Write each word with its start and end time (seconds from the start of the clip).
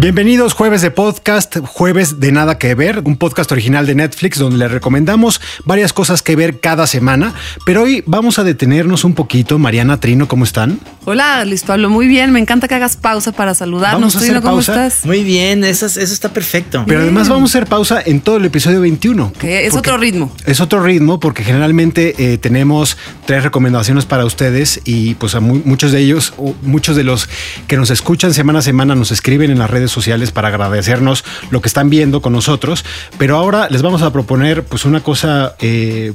Bienvenidos 0.00 0.52
jueves 0.52 0.80
de 0.80 0.92
podcast, 0.92 1.56
jueves 1.66 2.20
de 2.20 2.30
nada 2.30 2.56
que 2.56 2.76
ver, 2.76 3.02
un 3.04 3.16
podcast 3.16 3.50
original 3.50 3.84
de 3.84 3.96
Netflix 3.96 4.38
donde 4.38 4.56
les 4.56 4.70
recomendamos 4.70 5.40
varias 5.64 5.92
cosas 5.92 6.22
que 6.22 6.36
ver 6.36 6.60
cada 6.60 6.86
semana, 6.86 7.34
pero 7.66 7.82
hoy 7.82 8.04
vamos 8.06 8.38
a 8.38 8.44
detenernos 8.44 9.02
un 9.02 9.14
poquito. 9.14 9.58
Mariana, 9.58 9.98
Trino, 9.98 10.28
¿cómo 10.28 10.44
están? 10.44 10.78
Hola, 11.04 11.44
Luis 11.44 11.64
Pablo, 11.64 11.90
muy 11.90 12.06
bien. 12.06 12.30
Me 12.30 12.38
encanta 12.38 12.68
que 12.68 12.76
hagas 12.76 12.96
pausa 12.96 13.32
para 13.32 13.54
saludarnos. 13.56 14.00
Vamos 14.00 14.14
a 14.14 14.18
hacer 14.18 14.28
Trino, 14.28 14.42
¿cómo 14.42 14.54
pausa. 14.58 14.86
estás? 14.86 15.04
Muy 15.04 15.24
bien, 15.24 15.64
eso, 15.64 15.86
es- 15.86 15.96
eso 15.96 16.12
está 16.14 16.28
perfecto. 16.28 16.84
Pero 16.86 17.00
además 17.00 17.28
vamos 17.28 17.50
a 17.52 17.58
hacer 17.58 17.68
pausa 17.68 18.00
en 18.06 18.20
todo 18.20 18.36
el 18.36 18.44
episodio 18.44 18.80
21. 18.80 19.32
Que 19.32 19.66
es 19.66 19.74
otro 19.74 19.98
ritmo. 19.98 20.32
Es 20.46 20.60
otro 20.60 20.80
ritmo 20.80 21.18
porque 21.18 21.42
generalmente 21.42 22.14
eh, 22.18 22.38
tenemos 22.38 22.96
tres 23.26 23.42
recomendaciones 23.42 24.06
para 24.06 24.24
ustedes 24.24 24.80
y 24.84 25.14
pues 25.16 25.34
a 25.34 25.40
mu- 25.40 25.60
muchos 25.64 25.90
de 25.90 25.98
ellos, 25.98 26.34
o 26.36 26.54
muchos 26.62 26.94
de 26.94 27.02
los 27.02 27.28
que 27.66 27.76
nos 27.76 27.90
escuchan 27.90 28.32
semana 28.32 28.60
a 28.60 28.62
semana 28.62 28.94
nos 28.94 29.10
escriben 29.10 29.50
en 29.50 29.58
las 29.58 29.68
redes 29.68 29.87
sociales 29.92 30.30
para 30.30 30.48
agradecernos 30.48 31.24
lo 31.50 31.60
que 31.60 31.68
están 31.68 31.90
viendo 31.90 32.22
con 32.22 32.32
nosotros. 32.32 32.84
Pero 33.18 33.36
ahora 33.36 33.68
les 33.70 33.82
vamos 33.82 34.02
a 34.02 34.12
proponer 34.12 34.64
pues 34.64 34.84
una 34.84 35.00
cosa... 35.00 35.54
eh, 35.60 36.14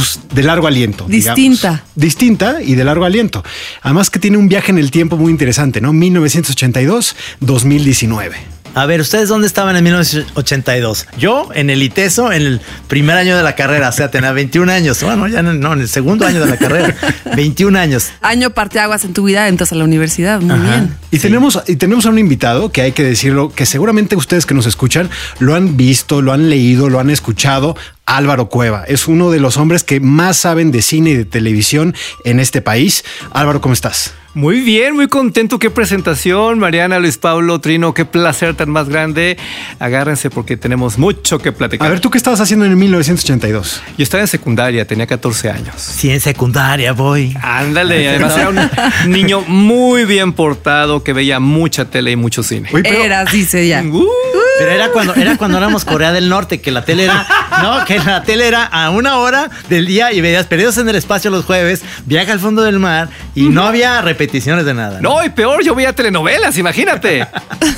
pues, 0.00 0.18
de 0.32 0.42
largo 0.42 0.66
aliento. 0.66 1.04
digamos. 1.06 1.36
Distinta. 1.36 1.84
Distinta 1.94 2.62
y 2.62 2.74
de 2.74 2.84
largo 2.84 3.04
aliento. 3.04 3.44
Además 3.82 4.08
que 4.08 4.18
tiene 4.18 4.38
un 4.38 4.48
viaje 4.48 4.72
en 4.72 4.78
el 4.78 4.90
tiempo 4.90 5.18
muy 5.18 5.30
interesante, 5.30 5.82
¿no? 5.82 5.92
1982-2019. 5.92 8.32
A 8.74 8.86
ver, 8.86 9.00
¿ustedes 9.00 9.28
dónde 9.28 9.46
estaban 9.46 9.74
en 9.76 9.82
1982? 9.84 11.06
Yo 11.18 11.48
en 11.54 11.70
el 11.70 11.82
ITESO, 11.82 12.32
en 12.32 12.42
el 12.42 12.60
primer 12.86 13.16
año 13.16 13.36
de 13.36 13.42
la 13.42 13.56
carrera, 13.56 13.88
o 13.88 13.92
sea, 13.92 14.10
tenía 14.10 14.32
21 14.32 14.70
años. 14.70 15.02
Bueno, 15.02 15.26
ya 15.26 15.42
no, 15.42 15.52
no, 15.52 15.72
en 15.72 15.80
el 15.80 15.88
segundo 15.88 16.24
año 16.26 16.40
de 16.40 16.46
la 16.46 16.56
carrera, 16.56 16.94
21 17.36 17.76
años. 17.78 18.10
Año 18.20 18.50
parteaguas 18.50 19.04
en 19.04 19.12
tu 19.12 19.24
vida, 19.24 19.48
entras 19.48 19.72
a 19.72 19.74
la 19.74 19.84
universidad. 19.84 20.40
Muy 20.40 20.54
Ajá. 20.54 20.62
bien. 20.62 20.96
Y 21.10 21.18
tenemos, 21.18 21.60
y 21.66 21.76
tenemos 21.76 22.06
a 22.06 22.10
un 22.10 22.18
invitado 22.18 22.70
que 22.70 22.82
hay 22.82 22.92
que 22.92 23.02
decirlo, 23.02 23.52
que 23.52 23.66
seguramente 23.66 24.14
ustedes 24.14 24.46
que 24.46 24.54
nos 24.54 24.66
escuchan 24.66 25.10
lo 25.40 25.54
han 25.56 25.76
visto, 25.76 26.22
lo 26.22 26.32
han 26.32 26.48
leído, 26.48 26.88
lo 26.88 27.00
han 27.00 27.10
escuchado. 27.10 27.76
Álvaro 28.06 28.48
Cueva 28.48 28.84
es 28.88 29.08
uno 29.08 29.30
de 29.30 29.40
los 29.40 29.56
hombres 29.56 29.84
que 29.84 30.00
más 30.00 30.36
saben 30.36 30.72
de 30.72 30.82
cine 30.82 31.10
y 31.10 31.16
de 31.16 31.24
televisión 31.24 31.94
en 32.24 32.40
este 32.40 32.60
país. 32.60 33.04
Álvaro, 33.32 33.60
¿cómo 33.60 33.72
estás? 33.72 34.14
Muy 34.32 34.60
bien, 34.60 34.94
muy 34.94 35.08
contento. 35.08 35.58
Qué 35.58 35.70
presentación, 35.70 36.60
Mariana, 36.60 37.00
Luis 37.00 37.18
Pablo, 37.18 37.60
Trino. 37.60 37.92
Qué 37.94 38.04
placer 38.04 38.54
tan 38.54 38.70
más 38.70 38.88
grande. 38.88 39.36
Agárrense 39.80 40.30
porque 40.30 40.56
tenemos 40.56 40.98
mucho 40.98 41.40
que 41.40 41.50
platicar. 41.50 41.88
A 41.88 41.90
ver, 41.90 41.98
¿tú 41.98 42.10
qué 42.10 42.18
estabas 42.18 42.40
haciendo 42.40 42.64
en 42.64 42.78
1982? 42.78 43.82
Yo 43.98 44.02
estaba 44.04 44.20
en 44.20 44.28
secundaria, 44.28 44.84
tenía 44.86 45.06
14 45.08 45.50
años. 45.50 45.74
Sí, 45.78 46.10
en 46.10 46.20
secundaria 46.20 46.92
voy. 46.92 47.36
Ándale, 47.42 48.08
además 48.10 48.36
era 48.36 48.48
un 48.50 49.10
niño 49.10 49.40
muy 49.48 50.04
bien 50.04 50.32
portado 50.32 51.02
que 51.02 51.12
veía 51.12 51.40
mucha 51.40 51.86
tele 51.86 52.12
y 52.12 52.16
mucho 52.16 52.44
cine. 52.44 52.68
Oye, 52.72 52.84
pero- 52.84 53.02
Eras, 53.02 53.32
dice 53.32 53.66
ya. 53.66 53.82
Uh, 53.82 54.06
Pero 54.60 54.72
era 54.72 54.90
cuando, 54.90 55.14
era 55.14 55.38
cuando 55.38 55.56
éramos 55.56 55.86
Corea 55.86 56.12
del 56.12 56.28
Norte, 56.28 56.60
que 56.60 56.70
la 56.70 56.84
tele 56.84 57.04
era, 57.04 57.26
no, 57.62 57.82
que 57.86 57.98
la 57.98 58.22
tele 58.24 58.46
era 58.46 58.64
a 58.64 58.90
una 58.90 59.16
hora 59.16 59.48
del 59.70 59.86
día 59.86 60.12
y 60.12 60.20
veías 60.20 60.44
perdidos 60.44 60.76
en 60.76 60.86
el 60.86 60.96
espacio 60.96 61.30
los 61.30 61.46
jueves, 61.46 61.80
viaja 62.04 62.32
al 62.32 62.40
fondo 62.40 62.60
del 62.60 62.78
mar 62.78 63.08
y 63.34 63.48
no 63.48 63.64
había 63.64 64.02
repeticiones 64.02 64.66
de 64.66 64.74
nada. 64.74 65.00
no, 65.00 65.24
y 65.24 65.30
peor, 65.30 65.64
yo 65.64 65.74
veía 65.74 65.94
telenovelas, 65.94 66.58
imagínate. 66.58 67.26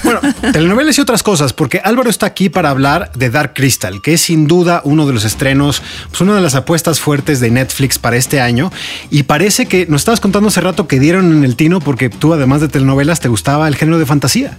Bueno, 0.03 0.21
telenovelas 0.53 0.99
y 0.99 1.01
otras 1.01 1.23
cosas, 1.23 1.53
porque 1.53 1.81
Álvaro 1.85 2.11
está 2.11 2.27
aquí 2.27 2.49
para 2.49 2.71
hablar 2.71 3.13
de 3.15 3.31
Dark 3.31 3.53
Crystal, 3.55 4.03
que 4.03 4.15
es 4.15 4.21
sin 4.23 4.49
duda 4.49 4.81
uno 4.85 5.07
de 5.07 5.13
los 5.13 5.23
estrenos, 5.25 5.83
pues 6.09 6.21
una 6.21 6.35
de 6.35 6.41
las 6.41 6.57
apuestas 6.57 6.99
fuertes 6.99 7.39
de 7.39 7.53
Netflix 7.53 8.01
para 8.01 8.17
este 8.17 8.41
año. 8.41 8.73
Y 9.09 9.23
parece 9.23 9.67
que 9.67 9.87
nos 9.87 10.01
estabas 10.01 10.19
contando 10.19 10.49
hace 10.49 10.61
rato 10.61 10.89
que 10.89 10.99
dieron 10.99 11.31
en 11.31 11.45
el 11.45 11.55
tino 11.55 11.79
porque 11.79 12.11
tú, 12.11 12.35
además 12.35 12.61
de 12.61 12.67
telenovelas, 12.67 13.21
te 13.21 13.29
gustaba 13.29 13.69
el 13.69 13.77
género 13.77 14.01
de 14.01 14.07
fantasía. 14.07 14.57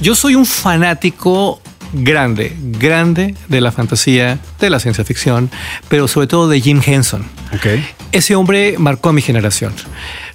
Yo 0.00 0.14
soy 0.14 0.34
un 0.34 0.44
fanático 0.44 1.60
grande, 1.92 2.54
grande 2.58 3.34
de 3.48 3.60
la 3.60 3.72
fantasía, 3.72 4.38
de 4.60 4.70
la 4.70 4.78
ciencia 4.78 5.04
ficción, 5.04 5.50
pero 5.88 6.06
sobre 6.06 6.26
todo 6.26 6.48
de 6.48 6.60
Jim 6.60 6.82
Henson. 6.84 7.22
Ok. 7.54 7.66
Ese 8.12 8.34
hombre 8.34 8.76
marcó 8.78 9.08
a 9.08 9.12
mi 9.12 9.22
generación. 9.22 9.72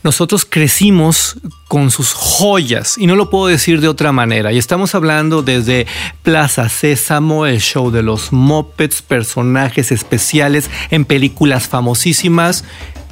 Nosotros 0.03 0.45
crecimos 0.49 1.39
con 1.67 1.91
sus 1.91 2.13
joyas 2.13 2.97
y 2.97 3.05
no 3.05 3.15
lo 3.15 3.29
puedo 3.29 3.47
decir 3.47 3.81
de 3.81 3.87
otra 3.87 4.11
manera. 4.11 4.51
Y 4.51 4.57
estamos 4.57 4.95
hablando 4.95 5.43
desde 5.43 5.85
Plaza 6.23 6.67
Sésamo, 6.67 7.45
el 7.45 7.61
show 7.61 7.91
de 7.91 8.01
los 8.01 8.33
Muppets, 8.33 9.03
personajes 9.03 9.91
especiales 9.91 10.71
en 10.89 11.05
películas 11.05 11.67
famosísimas. 11.67 12.63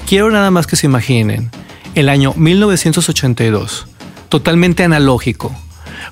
Quiero 0.08 0.32
nada 0.32 0.50
más 0.50 0.66
que 0.66 0.76
se 0.76 0.88
imaginen 0.88 1.52
el 1.94 2.10
año 2.10 2.34
1982, 2.36 3.88
totalmente 4.30 4.84
analógico, 4.84 5.56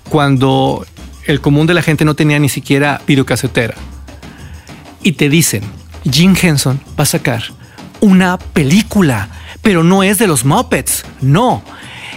cuando 0.09 0.85
el 1.25 1.41
común 1.41 1.67
de 1.67 1.73
la 1.73 1.81
gente 1.81 2.05
no 2.05 2.15
tenía 2.15 2.39
ni 2.39 2.49
siquiera 2.49 3.01
videocasetera 3.05 3.75
y 5.03 5.13
te 5.13 5.29
dicen, 5.29 5.63
Jim 6.09 6.35
Henson 6.39 6.79
va 6.97 7.03
a 7.03 7.07
sacar 7.07 7.43
una 7.99 8.37
película, 8.37 9.29
pero 9.61 9.83
no 9.83 10.03
es 10.03 10.17
de 10.17 10.27
los 10.27 10.45
Muppets, 10.45 11.03
no, 11.21 11.63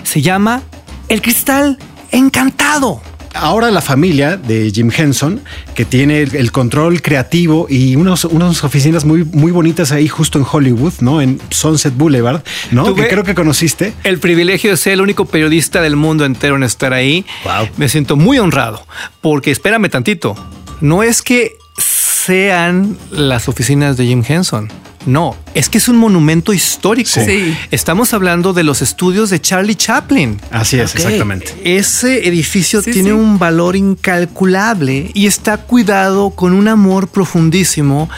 se 0.03 0.23
llama 0.23 0.63
El 1.09 1.23
Cristal 1.23 1.79
Encantado. 2.11 3.03
Ahora 3.33 3.71
la 3.71 3.81
familia 3.81 4.37
de 4.37 4.71
Jim 4.75 4.91
Henson, 4.97 5.41
que 5.75 5.85
tiene 5.85 6.23
el, 6.23 6.35
el 6.35 6.51
control 6.53 7.01
creativo 7.01 7.67
y 7.71 7.95
unos, 7.97 8.25
unas 8.25 8.65
oficinas 8.65 9.05
muy, 9.05 9.25
muy 9.25 9.53
bonitas 9.53 9.93
ahí 9.93 10.09
justo 10.09 10.39
en 10.39 10.45
Hollywood, 10.51 10.95
¿no? 11.01 11.21
En 11.21 11.41
Sunset 11.51 11.95
Boulevard, 11.97 12.43
¿no? 12.73 12.85
Tuve- 12.87 13.05
Que 13.05 13.09
creo 13.09 13.23
que 13.25 13.35
conociste. 13.37 13.93
El 14.03 14.19
privilegio 14.19 14.73
de 14.73 14.77
ser 14.77 14.95
el 14.95 15.01
único 15.01 15.27
periodista 15.27 15.81
del 15.81 15.95
mundo 15.97 16.25
entero 16.25 16.57
en 16.57 16.65
estar 16.65 16.93
ahí. 16.93 17.25
Wow. 17.45 17.69
Me 17.77 17.89
siento 17.89 18.17
muy 18.17 18.39
honrado, 18.41 18.85
porque 19.21 19.51
espérame 19.53 19.89
tantito, 19.89 20.35
no 20.81 21.03
es 21.05 21.23
que 21.23 21.57
sean 21.79 22.97
las 23.11 23.49
oficinas 23.49 23.97
de 23.97 24.07
Jim 24.07 24.25
Henson. 24.27 24.69
No, 25.07 25.35
es 25.55 25.71
que 25.71 25.79
es 25.79 25.89
un 25.89 25.97
monumento 25.97 26.53
histórico. 26.53 27.09
Sí. 27.25 27.57
Estamos 27.71 28.13
hablando 28.13 28.53
de 28.53 28.65
los 28.65 28.83
estudios 28.83 29.31
de 29.31 29.41
Charlie 29.41 29.75
Chaplin. 29.75 30.39
Así 30.51 30.79
es, 30.79 30.95
exactamente. 30.95 31.55
Ese 31.65 32.29
edificio 32.29 32.83
Sí, 32.83 32.91
tiene 32.93 33.09
sí. 33.09 33.15
un 33.15 33.39
valor 33.39 33.77
incalculable 33.77 35.11
y 35.15 35.27
está 35.27 35.57
cuidado 35.57 36.31
con 36.31 36.53
un 36.53 36.69
amor 36.69 37.09
profundísimo. 37.09 38.11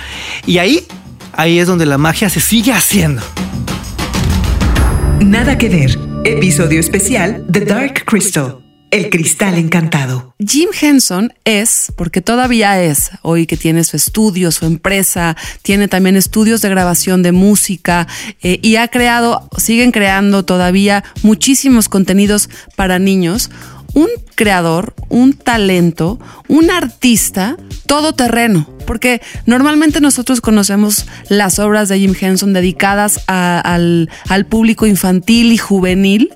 Y 0.44 0.58
ahí, 0.58 0.84
ahí 1.34 1.60
es 1.60 1.68
donde 1.68 1.86
la 1.86 1.98
magia 1.98 2.28
se 2.28 2.40
sigue 2.40 2.72
haciendo. 2.72 3.22
Nada 5.20 5.56
que 5.56 5.68
ver. 5.68 5.98
Episodio 6.24 6.80
especial 6.80 7.44
The 7.50 7.60
Dark 7.64 8.04
Crystal. 8.06 8.58
El 8.92 9.08
cristal 9.08 9.54
encantado. 9.56 10.34
Jim 10.38 10.68
Henson 10.78 11.32
es, 11.46 11.90
porque 11.96 12.20
todavía 12.20 12.82
es, 12.82 13.10
hoy 13.22 13.46
que 13.46 13.56
tiene 13.56 13.84
su 13.84 13.96
estudio, 13.96 14.52
su 14.52 14.66
empresa, 14.66 15.34
tiene 15.62 15.88
también 15.88 16.14
estudios 16.14 16.60
de 16.60 16.68
grabación 16.68 17.22
de 17.22 17.32
música 17.32 18.06
eh, 18.42 18.58
y 18.62 18.76
ha 18.76 18.88
creado, 18.88 19.48
siguen 19.56 19.92
creando 19.92 20.44
todavía 20.44 21.04
muchísimos 21.22 21.88
contenidos 21.88 22.50
para 22.76 22.98
niños. 22.98 23.50
Un 23.94 24.08
creador, 24.34 24.94
un 25.08 25.32
talento, 25.34 26.18
un 26.48 26.70
artista 26.70 27.56
todoterreno, 27.86 28.68
porque 28.86 29.20
normalmente 29.46 30.00
nosotros 30.00 30.40
conocemos 30.40 31.06
las 31.28 31.58
obras 31.58 31.88
de 31.90 31.98
Jim 31.98 32.14
Henson 32.18 32.52
dedicadas 32.54 33.20
a- 33.26 33.60
al, 33.60 34.08
al 34.28 34.46
público 34.46 34.86
infantil 34.86 35.52
y 35.52 35.58
juvenil, 35.58 36.30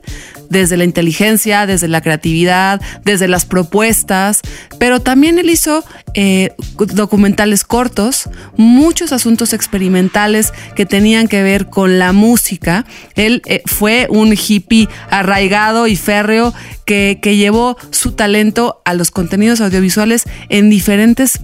desde 0.50 0.76
la 0.76 0.84
inteligencia, 0.84 1.66
desde 1.66 1.88
la 1.88 2.00
creatividad, 2.00 2.80
desde 3.04 3.28
las 3.28 3.44
propuestas, 3.44 4.40
pero 4.78 5.00
también 5.00 5.38
él 5.38 5.50
hizo 5.50 5.84
eh, 6.14 6.54
documentales 6.76 7.64
cortos, 7.64 8.28
muchos 8.56 9.12
asuntos 9.12 9.52
experimentales 9.52 10.52
que 10.74 10.86
tenían 10.86 11.28
que 11.28 11.42
ver 11.42 11.66
con 11.66 11.98
la 11.98 12.12
música. 12.12 12.84
Él 13.14 13.42
eh, 13.46 13.62
fue 13.66 14.06
un 14.10 14.32
hippie 14.32 14.88
arraigado 15.10 15.86
y 15.86 15.96
férreo 15.96 16.54
que, 16.84 17.18
que 17.20 17.36
llevó 17.36 17.76
su 17.90 18.12
talento 18.12 18.80
a 18.84 18.94
los 18.94 19.10
contenidos 19.10 19.60
audiovisuales 19.60 20.24
en 20.48 20.70
diferentes 20.70 21.40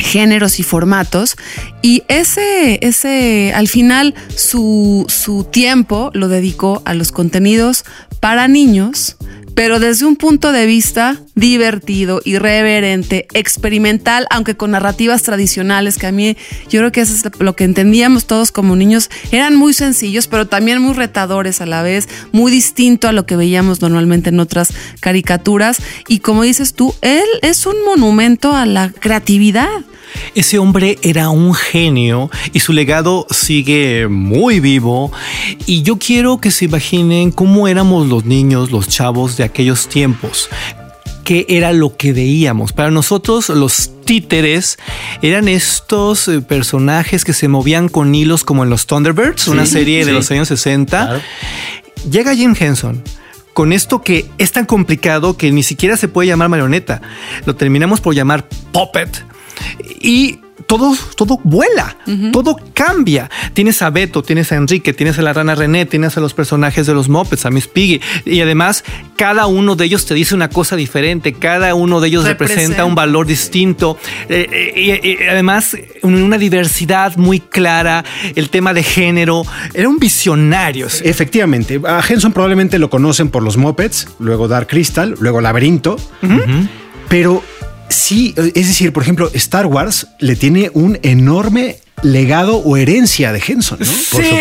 géneros 0.00 0.58
y 0.58 0.62
formatos. 0.62 1.36
Y 1.82 2.02
ese, 2.08 2.78
ese 2.82 3.52
al 3.54 3.68
final 3.68 4.14
su, 4.34 5.04
su 5.08 5.44
tiempo 5.44 6.10
lo 6.14 6.28
dedicó 6.28 6.82
a 6.84 6.94
los 6.94 7.12
contenidos 7.12 7.84
para 8.20 8.48
niños 8.48 9.16
pero 9.60 9.78
desde 9.78 10.06
un 10.06 10.16
punto 10.16 10.52
de 10.52 10.64
vista 10.64 11.20
divertido, 11.34 12.22
irreverente, 12.24 13.26
experimental, 13.34 14.26
aunque 14.30 14.56
con 14.56 14.70
narrativas 14.70 15.22
tradicionales, 15.22 15.98
que 15.98 16.06
a 16.06 16.12
mí 16.12 16.34
yo 16.70 16.80
creo 16.80 16.92
que 16.92 17.02
es 17.02 17.22
lo 17.38 17.54
que 17.54 17.64
entendíamos 17.64 18.24
todos 18.24 18.52
como 18.52 18.74
niños, 18.74 19.10
eran 19.32 19.56
muy 19.56 19.74
sencillos, 19.74 20.28
pero 20.28 20.48
también 20.48 20.80
muy 20.80 20.94
retadores 20.94 21.60
a 21.60 21.66
la 21.66 21.82
vez, 21.82 22.08
muy 22.32 22.50
distinto 22.50 23.06
a 23.06 23.12
lo 23.12 23.26
que 23.26 23.36
veíamos 23.36 23.82
normalmente 23.82 24.30
en 24.30 24.40
otras 24.40 24.72
caricaturas. 25.00 25.76
Y 26.08 26.20
como 26.20 26.44
dices 26.44 26.72
tú, 26.72 26.94
él 27.02 27.28
es 27.42 27.66
un 27.66 27.84
monumento 27.84 28.56
a 28.56 28.64
la 28.64 28.88
creatividad. 28.88 29.68
Ese 30.34 30.58
hombre 30.58 30.98
era 31.02 31.30
un 31.30 31.54
genio 31.54 32.30
y 32.52 32.60
su 32.60 32.72
legado 32.72 33.26
sigue 33.30 34.08
muy 34.08 34.60
vivo. 34.60 35.12
Y 35.66 35.82
yo 35.82 35.98
quiero 35.98 36.40
que 36.40 36.50
se 36.50 36.66
imaginen 36.66 37.30
cómo 37.30 37.68
éramos 37.68 38.08
los 38.08 38.24
niños, 38.24 38.70
los 38.70 38.88
chavos 38.88 39.36
de 39.36 39.44
aquellos 39.44 39.88
tiempos. 39.88 40.48
¿Qué 41.24 41.46
era 41.48 41.72
lo 41.72 41.96
que 41.96 42.12
veíamos? 42.12 42.72
Para 42.72 42.90
nosotros 42.90 43.50
los 43.50 43.90
títeres 44.04 44.78
eran 45.22 45.46
estos 45.46 46.26
eh, 46.26 46.40
personajes 46.40 47.24
que 47.24 47.32
se 47.32 47.46
movían 47.46 47.88
con 47.88 48.12
hilos 48.14 48.42
como 48.42 48.64
en 48.64 48.70
los 48.70 48.86
Thunderbirds, 48.86 49.46
una 49.46 49.66
serie 49.66 50.04
de 50.04 50.12
los 50.12 50.30
años 50.30 50.48
60. 50.48 50.88
Claro. 50.88 51.20
Llega 52.10 52.34
Jim 52.34 52.56
Henson 52.58 53.02
con 53.52 53.72
esto 53.72 54.02
que 54.02 54.26
es 54.38 54.52
tan 54.52 54.64
complicado 54.64 55.36
que 55.36 55.52
ni 55.52 55.62
siquiera 55.62 55.96
se 55.96 56.08
puede 56.08 56.28
llamar 56.28 56.48
marioneta. 56.48 57.02
Lo 57.44 57.56
terminamos 57.56 58.00
por 58.00 58.14
llamar 58.14 58.48
puppet. 58.72 59.24
Y 60.00 60.38
todo, 60.66 60.94
todo 61.16 61.40
vuela, 61.42 61.96
todo 62.32 62.54
cambia. 62.74 63.28
Tienes 63.54 63.82
a 63.82 63.90
Beto, 63.90 64.22
tienes 64.22 64.52
a 64.52 64.56
Enrique, 64.56 64.92
tienes 64.92 65.18
a 65.18 65.22
la 65.22 65.32
rana 65.32 65.56
René, 65.56 65.84
tienes 65.84 66.16
a 66.16 66.20
los 66.20 66.32
personajes 66.32 66.86
de 66.86 66.94
los 66.94 67.08
Muppets, 67.08 67.44
a 67.46 67.50
Miss 67.50 67.66
Piggy. 67.66 68.00
Y 68.24 68.40
además, 68.40 68.84
cada 69.16 69.46
uno 69.46 69.74
de 69.74 69.86
ellos 69.86 70.06
te 70.06 70.14
dice 70.14 70.34
una 70.34 70.48
cosa 70.48 70.76
diferente, 70.76 71.32
cada 71.32 71.74
uno 71.74 71.98
de 72.00 72.08
ellos 72.08 72.24
representa, 72.24 72.60
Representa. 72.60 72.84
un 72.84 72.94
valor 72.94 73.26
distinto. 73.26 73.96
Eh, 74.28 74.46
eh, 74.76 75.02
y, 75.02 75.08
y 75.24 75.28
además, 75.28 75.76
un- 76.02 76.22
una 76.22 76.38
diversidad 76.38 77.16
muy 77.16 77.40
clara, 77.40 78.04
el 78.36 78.48
tema 78.50 78.72
de 78.72 78.84
género. 78.84 79.42
Era 79.74 79.88
un 79.88 79.98
visionario. 79.98 80.86
Efectivamente, 81.02 81.80
a 81.84 82.00
Henson 82.06 82.32
probablemente 82.32 82.78
lo 82.78 82.90
conocen 82.90 83.28
por 83.30 83.42
los 83.42 83.56
Muppets, 83.56 84.06
luego 84.20 84.46
Dark 84.46 84.68
Crystal, 84.68 85.16
luego 85.18 85.40
Laberinto, 85.40 85.96
pero 87.08 87.42
sí, 87.90 88.34
es 88.36 88.68
decir, 88.68 88.92
por 88.92 89.02
ejemplo, 89.02 89.30
Star 89.34 89.66
Wars 89.66 90.08
le 90.18 90.36
tiene 90.36 90.70
un 90.72 90.98
enorme 91.02 91.78
legado 92.02 92.56
o 92.58 92.76
herencia 92.76 93.32
de 93.32 93.42
Henson, 93.46 93.78
¿no? 93.80 93.86
Por 93.86 94.24
supuesto. 94.24 94.36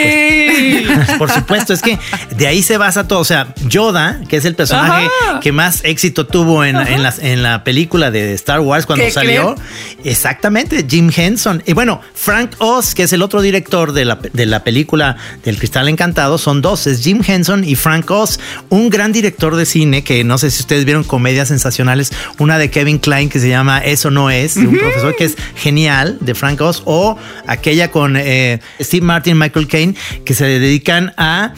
Por 1.17 1.31
supuesto, 1.31 1.73
es 1.73 1.81
que 1.81 1.97
de 2.35 2.47
ahí 2.47 2.61
se 2.63 2.77
basa 2.77 3.07
todo. 3.07 3.19
O 3.19 3.23
sea, 3.25 3.53
Yoda, 3.67 4.21
que 4.27 4.38
es 4.38 4.45
el 4.45 4.56
personaje 4.56 5.07
Ajá. 5.29 5.39
que 5.39 5.51
más 5.51 5.81
éxito 5.83 6.25
tuvo 6.27 6.63
en, 6.65 6.75
en 6.75 7.03
las- 7.03 7.19
en 7.19 7.44
la 7.44 7.63
película 7.63 8.11
de 8.11 8.33
Star 8.33 8.59
Wars 8.59 8.85
cuando 8.85 9.06
¿Qué 9.06 9.11
salió. 9.11 9.56
Exactamente, 10.03 10.85
Jim 10.89 11.11
Henson. 11.15 11.61
Y 11.65 11.73
bueno, 11.73 12.01
Frank 12.13 12.51
Oz, 12.59 12.95
que 12.95 13.03
es 13.03 13.13
el 13.13 13.21
otro 13.21 13.41
director 13.41 13.91
de 13.94 14.06
la, 14.06 14.19
de 14.33 14.45
la 14.45 14.63
película 14.63 15.17
del 15.44 15.57
Cristal 15.57 15.88
Encantado, 15.89 16.38
son 16.38 16.61
dos, 16.61 16.88
es 16.88 17.01
Jim 17.03 17.21
Henson 17.25 17.63
y 17.63 17.75
Frank 17.75 18.09
Oz, 18.11 18.39
un 18.69 18.89
gran 18.89 19.11
director 19.11 19.56
de 19.56 19.65
cine 19.65 20.03
que 20.03 20.23
no 20.23 20.38
sé 20.38 20.51
si 20.51 20.61
ustedes 20.61 20.85
vieron 20.85 21.03
comedias 21.03 21.50
sensacionales, 21.50 22.11
una 22.38 22.57
de 22.57 22.69
Kevin 22.71 23.00
Klein 23.00 23.29
que 23.29 23.39
se 23.39 23.50
llama 23.50 23.79
Eso 23.79 24.09
no 24.11 24.29
es, 24.29 24.56
de 24.56 24.67
un 24.67 24.77
profesor 24.77 25.15
que 25.15 25.25
es 25.25 25.35
genial, 25.56 26.17
de 26.21 26.33
Frank 26.35 26.59
Oz, 26.61 26.81
o 26.85 27.17
aquella 27.51 27.91
con 27.91 28.15
eh, 28.17 28.59
Steve 28.81 29.05
Martin, 29.05 29.37
Michael 29.37 29.67
Caine, 29.67 29.95
que 30.25 30.33
se 30.33 30.45
dedican 30.45 31.13
a 31.17 31.53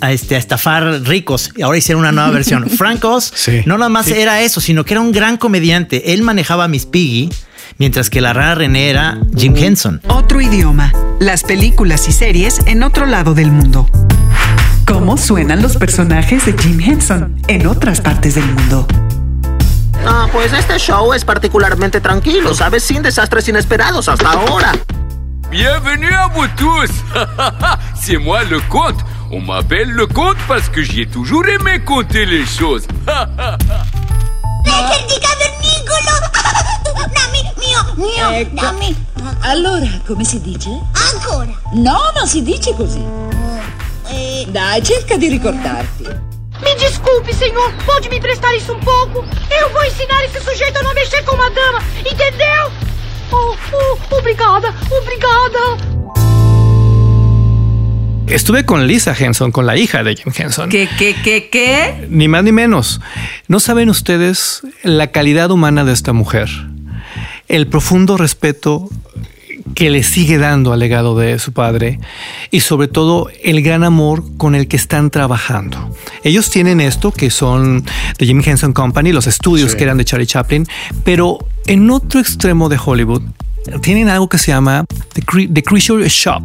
a, 0.00 0.10
este, 0.10 0.34
a 0.34 0.38
estafar 0.38 1.02
ricos. 1.04 1.50
Y 1.56 1.62
ahora 1.62 1.78
hicieron 1.78 2.00
una 2.00 2.10
nueva 2.12 2.30
versión. 2.32 2.68
Frank 2.68 3.04
Oz 3.04 3.30
Sí. 3.36 3.60
no 3.66 3.78
nada 3.78 3.88
más 3.90 4.08
era 4.08 4.40
eso, 4.40 4.60
sino 4.60 4.84
que 4.84 4.94
era 4.94 5.00
un 5.00 5.12
gran 5.12 5.36
comediante. 5.36 6.12
Él 6.14 6.22
manejaba 6.22 6.64
a 6.64 6.68
Miss 6.68 6.86
Piggy, 6.86 7.28
mientras 7.78 8.10
que 8.10 8.20
la 8.20 8.32
rara 8.32 8.56
René 8.56 8.88
era 8.90 9.18
Jim 9.36 9.54
Henson. 9.56 10.00
Otro 10.08 10.40
idioma. 10.40 10.92
Las 11.20 11.44
películas 11.44 12.08
y 12.08 12.12
series 12.12 12.58
en 12.66 12.82
otro 12.82 13.06
lado 13.06 13.34
del 13.34 13.52
mundo. 13.52 13.88
¿Cómo 14.86 15.16
suenan 15.16 15.62
los 15.62 15.76
personajes 15.76 16.46
de 16.46 16.54
Jim 16.60 16.80
Henson 16.80 17.36
en 17.46 17.66
otras 17.68 18.00
partes 18.00 18.34
del 18.34 18.46
mundo? 18.46 18.88
Ah, 20.04 20.26
pues 20.32 20.52
este 20.52 20.78
show 20.78 21.12
es 21.12 21.24
particularmente 21.24 22.00
tranquilo, 22.00 22.54
¿sabes? 22.54 22.82
Sin 22.82 23.02
desastres 23.02 23.46
inesperados 23.48 24.08
hasta 24.08 24.32
ahora. 24.32 24.72
Bienvenue 25.52 26.10
à 26.10 26.28
vous 26.28 26.46
tous 26.56 26.90
C'est 27.94 28.16
moi 28.16 28.42
le 28.44 28.58
comte. 28.70 28.96
On 29.30 29.38
m'appelle 29.38 29.90
le 29.90 30.06
comte 30.06 30.38
parce 30.48 30.70
que 30.70 30.82
j'y 30.82 31.02
ai 31.02 31.06
toujours 31.06 31.46
aimé 31.46 31.78
compter 31.84 32.24
les 32.24 32.46
choses. 32.46 32.86
Allora, 39.42 39.86
come 40.06 40.24
si 40.24 40.40
dice? 40.40 40.70
Ancora. 41.12 41.52
No, 41.74 41.98
non 42.16 42.26
si 42.26 42.42
dice 42.42 42.72
così. 42.74 43.04
Eh, 44.08 44.46
Dai, 44.48 44.82
cerca 44.82 45.18
di 45.18 45.28
ricordarti. 45.28 46.04
me 46.62 46.74
desculpe, 46.76 47.34
senhor. 47.34 47.74
Pode 47.84 48.08
me 48.08 48.16
emprestar 48.16 48.54
isso 48.54 48.72
um 48.72 48.80
pouco? 48.80 49.24
Eu 49.50 49.68
vou 49.70 49.84
ensinar 49.84 50.24
esse 50.24 50.40
sujeito 50.40 50.78
a 50.78 50.82
não 50.82 50.94
mexer 50.94 51.22
com 51.24 51.34
uma 51.34 51.50
dama, 51.50 51.80
entendeu? 51.98 52.81
Oh, 53.32 53.56
oh, 53.72 54.16
obrigada, 54.16 54.74
obrigada. 54.90 55.78
Estuve 58.26 58.64
con 58.64 58.86
Lisa 58.86 59.14
Henson, 59.18 59.52
con 59.52 59.66
la 59.66 59.76
hija 59.76 60.02
de 60.04 60.16
Jim 60.16 60.32
Henson. 60.36 60.68
¿Qué, 60.68 60.88
qué, 60.98 61.16
qué, 61.22 61.48
qué? 61.50 62.06
Ni 62.08 62.28
más 62.28 62.44
ni 62.44 62.52
menos. 62.52 63.00
No 63.48 63.58
saben 63.58 63.88
ustedes 63.88 64.62
la 64.82 65.08
calidad 65.08 65.50
humana 65.50 65.84
de 65.84 65.92
esta 65.92 66.12
mujer, 66.12 66.48
el 67.48 67.66
profundo 67.66 68.16
respeto 68.16 68.88
que 69.74 69.90
le 69.90 70.02
sigue 70.02 70.38
dando 70.38 70.72
al 70.72 70.78
legado 70.80 71.16
de 71.16 71.38
su 71.38 71.52
padre 71.52 71.98
y 72.50 72.60
sobre 72.60 72.88
todo 72.88 73.28
el 73.42 73.62
gran 73.62 73.84
amor 73.84 74.24
con 74.36 74.54
el 74.54 74.68
que 74.68 74.76
están 74.76 75.10
trabajando. 75.10 75.94
Ellos 76.24 76.50
tienen 76.50 76.80
esto 76.80 77.12
que 77.12 77.30
son 77.30 77.84
de 78.18 78.26
Jim 78.26 78.42
Henson 78.44 78.72
Company, 78.72 79.12
los 79.12 79.26
estudios 79.26 79.74
que 79.74 79.84
eran 79.84 79.98
de 79.98 80.04
Charlie 80.04 80.26
Chaplin, 80.26 80.66
pero 81.04 81.38
en 81.66 81.90
otro 81.90 82.20
extremo 82.20 82.68
de 82.68 82.78
Hollywood 82.84 83.22
tienen 83.80 84.08
algo 84.08 84.28
que 84.28 84.38
se 84.38 84.48
llama 84.48 84.84
The, 85.12 85.22
Cre- 85.22 85.52
The 85.52 85.62
Creature 85.62 86.08
Shop, 86.08 86.42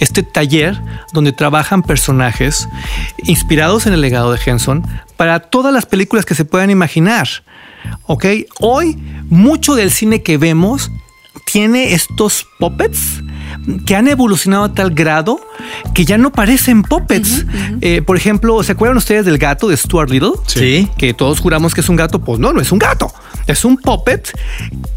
este 0.00 0.22
taller 0.22 0.80
donde 1.12 1.32
trabajan 1.32 1.82
personajes 1.82 2.66
inspirados 3.24 3.86
en 3.86 3.92
el 3.92 4.00
legado 4.00 4.32
de 4.32 4.40
Henson 4.44 4.82
para 5.18 5.40
todas 5.40 5.72
las 5.72 5.84
películas 5.84 6.24
que 6.24 6.34
se 6.34 6.46
puedan 6.46 6.70
imaginar. 6.70 7.28
¿Ok? 8.06 8.24
Hoy 8.60 8.96
mucho 9.28 9.74
del 9.74 9.90
cine 9.90 10.22
que 10.22 10.38
vemos 10.38 10.90
tiene 11.44 11.94
estos 11.94 12.46
puppets 12.58 13.22
que 13.84 13.96
han 13.96 14.08
evolucionado 14.08 14.64
a 14.64 14.74
tal 14.74 14.90
grado 14.90 15.40
que 15.94 16.04
ya 16.04 16.18
no 16.18 16.32
parecen 16.32 16.82
puppets. 16.82 17.46
Eh, 17.80 18.02
por 18.02 18.16
ejemplo, 18.16 18.62
¿se 18.62 18.72
acuerdan 18.72 18.96
ustedes 18.96 19.24
del 19.24 19.38
gato 19.38 19.68
de 19.68 19.76
Stuart 19.76 20.10
Little? 20.10 20.32
Sí. 20.46 20.88
Que 20.98 21.14
todos 21.14 21.40
juramos 21.40 21.74
que 21.74 21.80
es 21.80 21.88
un 21.88 21.96
gato. 21.96 22.20
Pues 22.20 22.38
no, 22.38 22.52
no 22.52 22.60
es 22.60 22.72
un 22.72 22.78
gato. 22.78 23.12
Es 23.46 23.64
un 23.64 23.76
puppet 23.76 24.32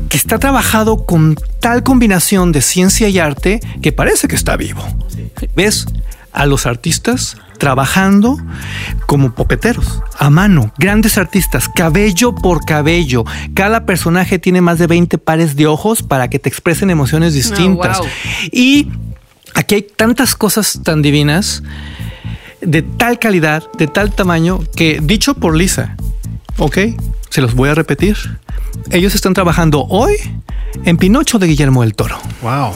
que 0.09 0.17
está 0.17 0.39
trabajado 0.39 1.05
con 1.05 1.37
tal 1.59 1.83
combinación 1.83 2.51
de 2.51 2.61
ciencia 2.61 3.09
y 3.09 3.19
arte 3.19 3.59
que 3.81 3.91
parece 3.91 4.27
que 4.27 4.35
está 4.35 4.57
vivo. 4.57 4.83
¿Ves? 5.55 5.85
A 6.31 6.45
los 6.45 6.65
artistas 6.65 7.37
trabajando 7.59 8.39
como 9.05 9.35
popeteros, 9.35 10.01
a 10.17 10.29
mano, 10.31 10.71
grandes 10.79 11.17
artistas, 11.17 11.69
cabello 11.69 12.33
por 12.33 12.65
cabello. 12.65 13.25
Cada 13.53 13.85
personaje 13.85 14.39
tiene 14.39 14.61
más 14.61 14.79
de 14.79 14.87
20 14.87 15.19
pares 15.19 15.55
de 15.55 15.67
ojos 15.67 16.01
para 16.01 16.29
que 16.29 16.39
te 16.39 16.49
expresen 16.49 16.89
emociones 16.89 17.33
distintas. 17.33 17.99
wow. 17.99 18.07
Y 18.51 18.87
aquí 19.53 19.75
hay 19.75 19.81
tantas 19.83 20.33
cosas 20.35 20.79
tan 20.83 21.01
divinas, 21.03 21.61
de 22.61 22.81
tal 22.81 23.19
calidad, 23.19 23.63
de 23.77 23.87
tal 23.87 24.13
tamaño, 24.13 24.59
que 24.75 24.99
dicho 25.01 25.35
por 25.35 25.55
Lisa, 25.55 25.95
¿ok? 26.57 26.77
Se 27.29 27.41
los 27.41 27.53
voy 27.53 27.69
a 27.69 27.75
repetir. 27.75 28.17
Ellos 28.91 29.15
están 29.15 29.33
trabajando 29.33 29.85
hoy 29.85 30.15
en 30.85 30.97
Pinocho 30.97 31.39
de 31.39 31.47
Guillermo 31.47 31.81
del 31.81 31.95
Toro 31.95 32.19
Wow. 32.41 32.73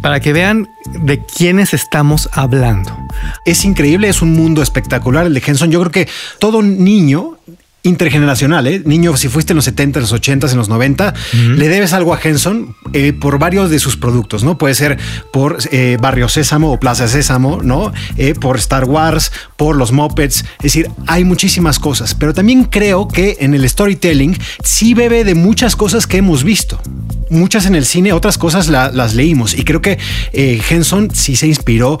Para 0.00 0.20
que 0.20 0.32
vean 0.32 0.68
de 0.86 1.24
quiénes 1.24 1.74
estamos 1.74 2.28
hablando. 2.32 2.96
Es 3.44 3.64
increíble, 3.64 4.08
es 4.08 4.22
un 4.22 4.32
mundo 4.32 4.62
espectacular 4.62 5.26
el 5.26 5.34
de 5.34 5.42
Henson. 5.44 5.70
Yo 5.70 5.80
creo 5.80 5.92
que 5.92 6.08
todo 6.38 6.62
niño 6.62 7.38
intergeneracional, 7.82 8.66
¿eh? 8.66 8.82
niño, 8.84 9.16
si 9.16 9.28
fuiste 9.28 9.52
en 9.52 9.56
los 9.56 9.64
70, 9.64 9.98
en 9.98 10.02
los 10.02 10.12
80, 10.12 10.50
en 10.50 10.56
los 10.58 10.68
90, 10.68 11.14
le 11.56 11.68
debes 11.68 11.92
algo 11.92 12.12
a 12.14 12.20
Henson 12.22 12.76
eh, 12.92 13.12
por 13.12 13.38
varios 13.38 13.70
de 13.70 13.78
sus 13.78 13.96
productos, 13.96 14.44
¿no? 14.44 14.58
Puede 14.58 14.74
ser 14.74 14.98
por 15.32 15.58
eh, 15.72 15.96
Barrio 16.00 16.28
Sésamo 16.28 16.72
o 16.72 16.78
Plaza 16.80 17.08
Sésamo, 17.08 17.60
¿no? 17.62 17.92
Eh, 18.16 18.34
por 18.34 18.58
Star 18.58 18.84
Wars, 18.84 19.32
por 19.56 19.76
los 19.76 19.92
Muppets, 19.92 20.44
es 20.58 20.62
decir, 20.62 20.90
hay 21.06 21.24
muchísimas 21.24 21.78
cosas, 21.78 22.14
pero 22.14 22.34
también 22.34 22.64
creo 22.64 23.08
que 23.08 23.38
en 23.40 23.54
el 23.54 23.68
storytelling 23.68 24.36
sí 24.62 24.94
bebe 24.94 25.24
de 25.24 25.34
muchas 25.34 25.74
cosas 25.76 26.06
que 26.06 26.18
hemos 26.18 26.44
visto. 26.44 26.80
muchas 27.30 27.64
en 27.66 27.76
el 27.76 27.86
cine, 27.86 28.12
otras 28.12 28.38
cosas 28.38 28.66
la- 28.66 28.90
las 28.90 29.14
leímos. 29.14 29.54
Y 29.56 29.62
creo 29.62 29.80
que 29.80 30.00
Henson 30.32 31.10
sí 31.14 31.36
se 31.36 31.46
inspiró 31.46 32.00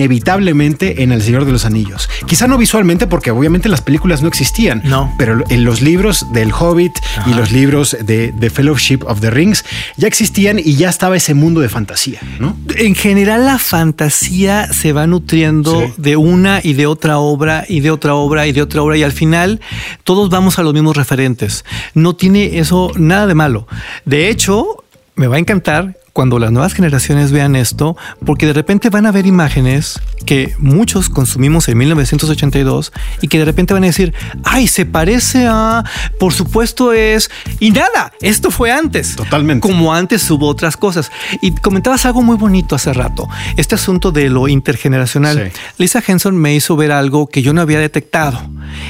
inevitablemente 0.00 1.04
en 1.04 1.12
El 1.12 1.22
Señor 1.22 1.44
de 1.44 1.52
los 1.52 1.64
Anillos. 1.64 2.08
Quizá 2.26 2.46
no 2.48 2.58
visualmente, 2.58 3.06
porque 3.06 3.30
obviamente 3.30 3.68
las 3.68 3.80
películas 3.80 4.22
no 4.22 4.28
existían. 4.28 4.82
No. 4.84 5.05
Pero 5.18 5.44
en 5.48 5.64
los 5.64 5.80
libros 5.82 6.26
del 6.32 6.52
Hobbit 6.52 6.92
y 7.26 7.34
los 7.34 7.52
libros 7.52 7.96
de, 8.04 8.32
de 8.32 8.50
Fellowship 8.50 9.00
of 9.06 9.20
the 9.20 9.30
Rings 9.30 9.64
ya 9.96 10.06
existían 10.08 10.58
y 10.58 10.76
ya 10.76 10.88
estaba 10.88 11.16
ese 11.16 11.34
mundo 11.34 11.60
de 11.60 11.68
fantasía, 11.68 12.20
¿no? 12.38 12.56
En 12.76 12.94
general 12.94 13.46
la 13.46 13.58
fantasía 13.58 14.72
se 14.72 14.92
va 14.92 15.06
nutriendo 15.06 15.80
Sí. 15.86 15.92
de 15.96 16.16
una 16.16 16.60
y 16.62 16.74
de 16.74 16.86
otra 16.86 17.18
obra 17.18 17.64
y 17.68 17.80
de 17.80 17.90
otra 17.90 18.14
obra 18.14 18.46
y 18.46 18.52
de 18.52 18.62
otra 18.62 18.82
obra 18.82 18.96
y 18.96 19.02
al 19.02 19.12
final 19.12 19.60
todos 20.04 20.30
vamos 20.30 20.58
a 20.58 20.62
los 20.62 20.74
mismos 20.74 20.96
referentes. 20.96 21.64
No 21.94 22.14
tiene 22.14 22.58
eso 22.58 22.90
nada 22.96 23.26
de 23.26 23.34
malo. 23.34 23.66
De 24.04 24.28
hecho, 24.28 24.84
me 25.14 25.26
va 25.26 25.36
a 25.36 25.38
encantar 25.38 25.96
cuando 26.16 26.38
las 26.38 26.50
nuevas 26.50 26.72
generaciones 26.72 27.30
vean 27.30 27.56
esto, 27.56 27.94
porque 28.24 28.46
de 28.46 28.54
repente 28.54 28.88
van 28.88 29.04
a 29.04 29.12
ver 29.12 29.26
imágenes 29.26 30.00
que 30.24 30.54
muchos 30.58 31.10
consumimos 31.10 31.68
en 31.68 31.76
1982 31.76 32.90
y 33.20 33.28
que 33.28 33.38
de 33.38 33.44
repente 33.44 33.74
van 33.74 33.82
a 33.84 33.88
decir, 33.88 34.14
ay, 34.42 34.66
se 34.66 34.86
parece 34.86 35.46
a, 35.46 35.84
por 36.18 36.32
supuesto 36.32 36.94
es, 36.94 37.30
y 37.60 37.70
nada, 37.70 38.14
esto 38.22 38.50
fue 38.50 38.72
antes. 38.72 39.14
Totalmente. 39.14 39.60
Como 39.60 39.92
antes 39.92 40.30
hubo 40.30 40.48
otras 40.48 40.78
cosas. 40.78 41.12
Y 41.42 41.54
comentabas 41.54 42.06
algo 42.06 42.22
muy 42.22 42.38
bonito 42.38 42.76
hace 42.76 42.94
rato, 42.94 43.28
este 43.58 43.74
asunto 43.74 44.10
de 44.10 44.30
lo 44.30 44.48
intergeneracional. 44.48 45.52
Sí. 45.52 45.60
Lisa 45.76 46.02
Henson 46.04 46.34
me 46.34 46.54
hizo 46.54 46.76
ver 46.76 46.92
algo 46.92 47.26
que 47.26 47.42
yo 47.42 47.52
no 47.52 47.60
había 47.60 47.78
detectado, 47.78 48.40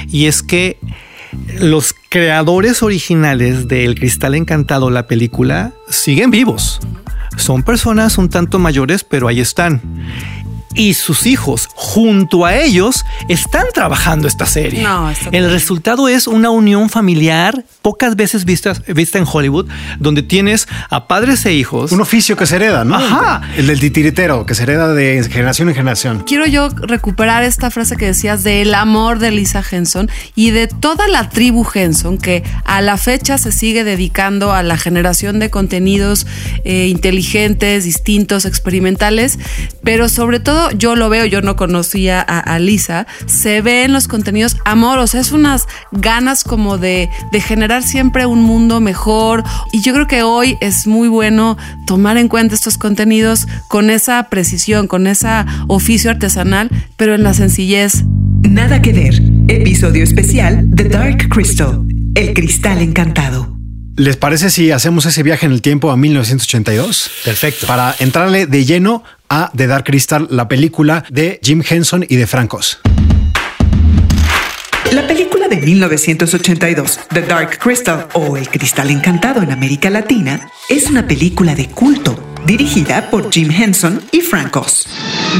y 0.07 0.27
es 0.27 0.41
que 0.41 0.79
los 1.59 1.93
creadores 2.07 2.83
originales 2.83 3.67
de 3.67 3.83
El 3.83 3.95
Cristal 3.95 4.33
Encantado, 4.33 4.89
la 4.89 5.07
película, 5.07 5.73
siguen 5.89 6.31
vivos. 6.31 6.79
Son 7.37 7.63
personas 7.63 8.17
un 8.17 8.29
tanto 8.29 8.59
mayores, 8.59 9.03
pero 9.03 9.27
ahí 9.27 9.39
están. 9.39 9.81
Y 10.77 10.93
sus 10.93 11.25
hijos, 11.25 11.67
junto 11.75 12.45
a 12.45 12.55
ellos, 12.55 13.03
están 13.27 13.65
trabajando 13.73 14.27
esta 14.27 14.45
serie. 14.45 14.83
No, 14.83 15.11
El 15.31 15.51
resultado 15.51 16.07
es 16.07 16.27
una 16.27 16.49
unión 16.49 16.89
familiar 16.89 17.65
pocas 17.81 18.15
veces 18.15 18.45
vistas, 18.45 18.83
vista 18.87 19.17
en 19.17 19.25
Hollywood, 19.31 19.67
donde 19.99 20.21
tienes 20.21 20.67
a 20.89 21.07
padres 21.07 21.45
e 21.45 21.53
hijos. 21.53 21.91
Un 21.91 22.01
oficio 22.01 22.37
que 22.37 22.45
se 22.45 22.57
hereda, 22.57 22.83
¿no? 22.83 22.95
Ajá. 22.95 23.41
El 23.57 23.67
del 23.67 23.79
titiritero, 23.79 24.45
que 24.45 24.55
se 24.55 24.63
hereda 24.63 24.93
de 24.93 25.27
generación 25.29 25.69
en 25.69 25.75
generación. 25.75 26.23
Quiero 26.25 26.45
yo 26.45 26.69
recuperar 26.69 27.43
esta 27.43 27.71
frase 27.71 27.95
que 27.95 28.05
decías 28.05 28.43
del 28.43 28.73
amor 28.75 29.19
de 29.19 29.31
Lisa 29.31 29.63
Henson 29.69 30.09
y 30.35 30.51
de 30.51 30.67
toda 30.67 31.07
la 31.07 31.29
tribu 31.29 31.65
Henson 31.73 32.17
que 32.17 32.43
a 32.65 32.81
la 32.81 32.97
fecha 32.97 33.37
se 33.37 33.51
sigue 33.51 33.83
dedicando 33.83 34.51
a 34.51 34.63
la 34.63 34.77
generación 34.77 35.39
de 35.39 35.49
contenidos 35.49 36.27
eh, 36.63 36.87
inteligentes, 36.87 37.83
distintos, 37.83 38.45
experimentales, 38.45 39.39
pero 39.83 40.09
sobre 40.09 40.39
todo 40.39 40.66
yo 40.71 40.95
lo 40.95 41.09
veo, 41.09 41.25
yo 41.25 41.41
no 41.41 41.55
conocía 41.55 42.21
a, 42.21 42.39
a 42.39 42.59
Lisa, 42.59 43.07
se 43.25 43.61
ve 43.61 43.83
en 43.83 43.93
los 43.93 44.07
contenidos 44.07 44.57
amor, 44.65 44.99
o 44.99 45.07
sea, 45.07 45.21
es 45.21 45.31
unas 45.31 45.67
ganas 45.91 46.43
como 46.43 46.77
de, 46.77 47.09
de 47.31 47.41
generar 47.41 47.83
siempre 47.83 48.25
un 48.25 48.41
mundo 48.41 48.79
mejor 48.79 49.43
y 49.71 49.81
yo 49.81 49.93
creo 49.93 50.07
que 50.07 50.23
hoy 50.23 50.57
es 50.61 50.87
muy 50.87 51.07
bueno 51.07 51.57
tomar 51.85 52.17
en 52.17 52.27
cuenta 52.27 52.55
estos 52.55 52.77
contenidos 52.77 53.47
con 53.67 53.89
esa 53.89 54.23
precisión, 54.29 54.87
con 54.87 55.07
ese 55.07 55.27
oficio 55.67 56.11
artesanal, 56.11 56.69
pero 56.95 57.15
en 57.15 57.23
la 57.23 57.33
sencillez. 57.33 58.03
Nada 58.43 58.81
que 58.81 58.93
ver. 58.93 59.21
Episodio 59.47 60.03
especial 60.03 60.67
The 60.75 60.85
Dark 60.85 61.29
Crystal. 61.29 61.83
El 62.15 62.33
cristal 62.33 62.81
encantado. 62.81 63.57
¿Les 63.97 64.15
parece 64.15 64.51
si 64.51 64.69
hacemos 64.69 65.07
ese 65.07 65.23
viaje 65.23 65.47
en 65.47 65.51
el 65.51 65.63
tiempo 65.63 65.89
a 65.89 65.97
1982? 65.97 67.09
Perfecto. 67.25 67.65
Para 67.65 67.95
entrarle 67.99 68.45
de 68.45 68.63
lleno 68.63 69.03
a 69.29 69.51
The 69.55 69.67
Dark 69.67 69.85
Crystal, 69.85 70.27
la 70.29 70.47
película 70.47 71.03
de 71.09 71.39
Jim 71.43 71.63
Henson 71.67 72.05
y 72.07 72.15
de 72.15 72.27
Francos. 72.27 72.79
La 74.91 75.05
película 75.05 75.47
de 75.49 75.57
1982, 75.57 76.99
The 77.13 77.21
Dark 77.23 77.59
Crystal 77.59 78.07
o 78.13 78.37
El 78.37 78.47
Cristal 78.47 78.89
Encantado 78.89 79.41
en 79.41 79.51
América 79.51 79.89
Latina, 79.89 80.49
es 80.69 80.89
una 80.89 81.05
película 81.07 81.55
de 81.55 81.67
culto 81.67 82.17
dirigida 82.45 83.09
por 83.09 83.29
Jim 83.31 83.51
Henson 83.51 84.01
y 84.11 84.21
Frank 84.21 84.55
Oz. 84.55 84.87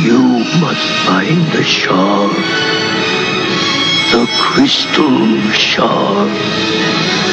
You 0.04 0.20
must 0.60 0.82
find 1.06 1.50
the 1.54 1.64
shard. 1.64 2.32
The 4.12 4.28
crystal 4.54 5.40
shard. 5.54 6.30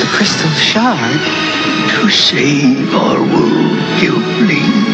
The 0.00 0.06
crystal 0.16 0.50
shard. 0.72 1.20
To 2.00 2.10
save 2.10 2.94
our 2.94 3.20
world, 3.20 3.78
Gilbling. 4.00 4.93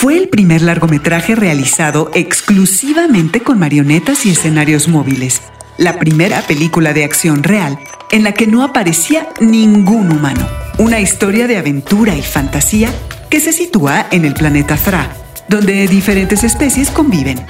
Fue 0.00 0.16
el 0.16 0.28
primer 0.28 0.62
largometraje 0.62 1.34
realizado 1.34 2.12
exclusivamente 2.14 3.40
con 3.40 3.58
marionetas 3.58 4.26
y 4.26 4.30
escenarios 4.30 4.86
móviles. 4.86 5.42
La 5.76 5.98
primera 5.98 6.40
película 6.42 6.92
de 6.92 7.02
acción 7.02 7.42
real 7.42 7.80
en 8.12 8.22
la 8.22 8.30
que 8.30 8.46
no 8.46 8.62
aparecía 8.62 9.28
ningún 9.40 10.12
humano. 10.12 10.46
Una 10.78 11.00
historia 11.00 11.48
de 11.48 11.56
aventura 11.56 12.14
y 12.14 12.22
fantasía 12.22 12.90
que 13.28 13.40
se 13.40 13.52
sitúa 13.52 14.06
en 14.12 14.24
el 14.24 14.34
planeta 14.34 14.76
Thra, 14.76 15.10
donde 15.48 15.88
diferentes 15.88 16.44
especies 16.44 16.92
conviven. 16.92 17.44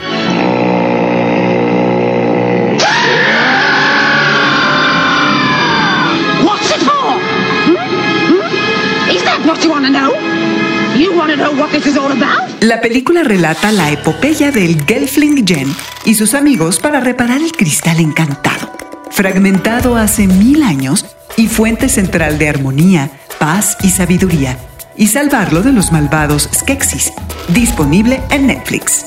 What 11.68 11.82
this 11.82 11.86
is 11.86 11.96
all 11.96 12.12
about? 12.12 12.62
La 12.62 12.80
película 12.80 13.22
relata 13.22 13.72
la 13.72 13.90
epopeya 13.90 14.50
del 14.50 14.84
Gelfling 14.84 15.46
Jen 15.46 15.74
y 16.04 16.14
sus 16.14 16.34
amigos 16.34 16.78
para 16.78 17.00
reparar 17.00 17.40
el 17.42 17.52
cristal 17.52 18.00
encantado, 18.00 18.72
fragmentado 19.10 19.96
hace 19.96 20.26
mil 20.26 20.62
años 20.62 21.06
y 21.36 21.46
fuente 21.46 21.88
central 21.88 22.38
de 22.38 22.48
armonía, 22.48 23.10
paz 23.38 23.76
y 23.82 23.90
sabiduría, 23.90 24.58
y 24.96 25.08
salvarlo 25.08 25.62
de 25.62 25.72
los 25.72 25.92
malvados 25.92 26.48
Skeksis, 26.52 27.12
disponible 27.48 28.20
en 28.30 28.48
Netflix. 28.48 29.04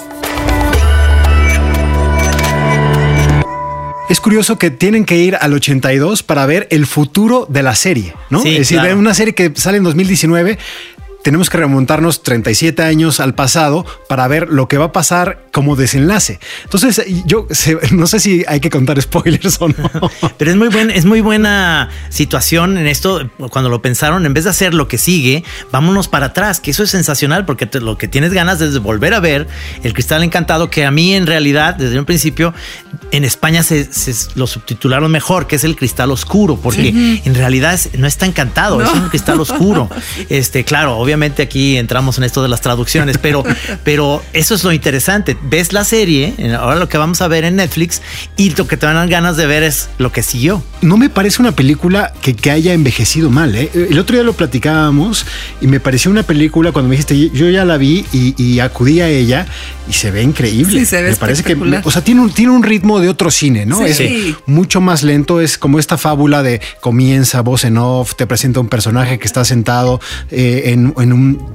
Es 4.09 4.19
curioso 4.19 4.57
que 4.57 4.71
tienen 4.71 5.05
que 5.05 5.17
ir 5.17 5.37
al 5.39 5.53
82 5.53 6.21
para 6.23 6.45
ver 6.45 6.67
el 6.69 6.85
futuro 6.85 7.47
de 7.49 7.63
la 7.63 7.75
serie, 7.75 8.13
¿no? 8.29 8.41
Sí, 8.41 8.49
es 8.49 8.57
decir, 8.59 8.79
claro. 8.79 8.99
una 8.99 9.13
serie 9.13 9.33
que 9.33 9.53
sale 9.55 9.77
en 9.77 9.85
2019. 9.85 10.57
Tenemos 11.23 11.49
que 11.51 11.57
remontarnos 11.57 12.23
37 12.23 12.81
años 12.81 13.19
al 13.19 13.35
pasado 13.35 13.85
para 14.09 14.27
ver 14.27 14.49
lo 14.49 14.67
que 14.67 14.77
va 14.79 14.85
a 14.85 14.91
pasar 14.91 15.45
como 15.51 15.75
desenlace. 15.75 16.39
Entonces, 16.63 17.03
yo 17.25 17.47
no 17.91 18.07
sé 18.07 18.19
si 18.19 18.43
hay 18.47 18.59
que 18.59 18.69
contar 18.71 18.99
spoilers 19.01 19.61
o 19.61 19.67
no. 19.69 20.09
Pero 20.37 20.49
es 20.51 20.57
muy, 20.57 20.69
buen, 20.69 20.89
es 20.89 21.05
muy 21.05 21.21
buena 21.21 21.89
situación 22.09 22.77
en 22.77 22.87
esto. 22.87 23.29
Cuando 23.51 23.69
lo 23.69 23.81
pensaron, 23.81 24.25
en 24.25 24.33
vez 24.33 24.45
de 24.45 24.49
hacer 24.49 24.73
lo 24.73 24.87
que 24.87 24.97
sigue, 24.97 25.43
vámonos 25.71 26.07
para 26.07 26.27
atrás, 26.27 26.59
que 26.59 26.71
eso 26.71 26.81
es 26.83 26.89
sensacional 26.89 27.45
porque 27.45 27.65
te- 27.67 27.81
lo 27.81 27.97
que 27.97 28.07
tienes 28.07 28.33
ganas 28.33 28.59
es 28.61 28.73
de 28.73 28.79
volver 28.79 29.13
a 29.13 29.19
ver 29.19 29.47
el 29.83 29.93
cristal 29.93 30.23
encantado, 30.23 30.69
que 30.69 30.85
a 30.85 30.91
mí 30.91 31.13
en 31.13 31.27
realidad, 31.27 31.75
desde 31.75 31.99
un 31.99 32.05
principio, 32.05 32.53
en 33.11 33.25
España 33.25 33.61
se, 33.63 33.91
se 33.93 34.13
lo 34.35 34.47
subtitularon 34.47 35.11
mejor, 35.11 35.45
que 35.45 35.55
es 35.57 35.63
el 35.63 35.75
cristal 35.75 36.09
oscuro, 36.11 36.57
porque 36.57 36.89
en 37.23 37.35
realidad 37.35 37.73
es- 37.75 37.89
no 37.97 38.07
está 38.07 38.25
encantado, 38.25 38.81
es 38.81 38.89
un 38.91 39.09
cristal 39.09 39.39
oscuro. 39.39 39.89
Este, 40.29 40.63
claro, 40.63 40.97
obviamente 40.97 41.10
aquí 41.39 41.77
entramos 41.77 42.17
en 42.17 42.23
esto 42.23 42.41
de 42.41 42.49
las 42.49 42.61
traducciones, 42.61 43.17
pero, 43.17 43.43
pero 43.83 44.21
eso 44.33 44.55
es 44.55 44.63
lo 44.63 44.71
interesante. 44.71 45.37
Ves 45.43 45.73
la 45.73 45.83
serie, 45.83 46.33
ahora 46.57 46.75
lo 46.77 46.87
que 46.89 46.97
vamos 46.97 47.21
a 47.21 47.27
ver 47.27 47.43
en 47.43 47.55
Netflix, 47.57 48.01
y 48.37 48.51
lo 48.55 48.67
que 48.67 48.77
te 48.77 48.85
dan 48.85 49.09
ganas 49.09 49.37
de 49.37 49.45
ver 49.47 49.63
es 49.63 49.89
lo 49.97 50.11
que 50.11 50.23
siguió. 50.23 50.63
No 50.81 50.97
me 50.97 51.09
parece 51.09 51.41
una 51.41 51.51
película 51.51 52.13
que, 52.21 52.35
que 52.35 52.51
haya 52.51 52.73
envejecido 52.73 53.29
mal. 53.29 53.55
¿eh? 53.55 53.69
El 53.73 53.97
otro 53.99 54.15
día 54.15 54.23
lo 54.23 54.33
platicábamos 54.33 55.25
y 55.61 55.67
me 55.67 55.79
pareció 55.79 56.11
una 56.11 56.23
película 56.23 56.71
cuando 56.71 56.89
me 56.89 56.95
dijiste, 56.95 57.29
yo 57.29 57.49
ya 57.49 57.65
la 57.65 57.77
vi 57.77 58.05
y, 58.11 58.33
y 58.41 58.59
acudí 58.59 59.01
a 59.01 59.07
ella 59.09 59.45
y 59.89 59.93
se 59.93 60.11
ve 60.11 60.23
increíble. 60.23 60.79
Sí, 60.79 60.85
se 60.85 61.01
ve 61.01 61.11
me 61.11 61.15
parece 61.15 61.43
que, 61.43 61.55
o 61.83 61.91
sea, 61.91 62.03
tiene 62.03 62.21
un, 62.21 62.31
tiene 62.31 62.51
un 62.51 62.63
ritmo 62.63 62.99
de 62.99 63.09
otro 63.09 63.29
cine, 63.31 63.65
¿no? 63.65 63.77
Sí. 63.79 63.83
Es 63.85 63.97
Sí. 64.01 64.35
mucho 64.45 64.81
más 64.81 65.03
lento, 65.03 65.41
es 65.41 65.57
como 65.57 65.77
esta 65.77 65.97
fábula 65.97 66.41
de 66.43 66.61
comienza 66.79 67.41
voz 67.41 67.65
en 67.65 67.77
off, 67.77 68.15
te 68.15 68.25
presenta 68.25 68.59
un 68.59 68.67
personaje 68.67 69.19
que 69.19 69.27
está 69.27 69.45
sentado 69.45 69.99
eh, 70.31 70.63
en, 70.65 70.93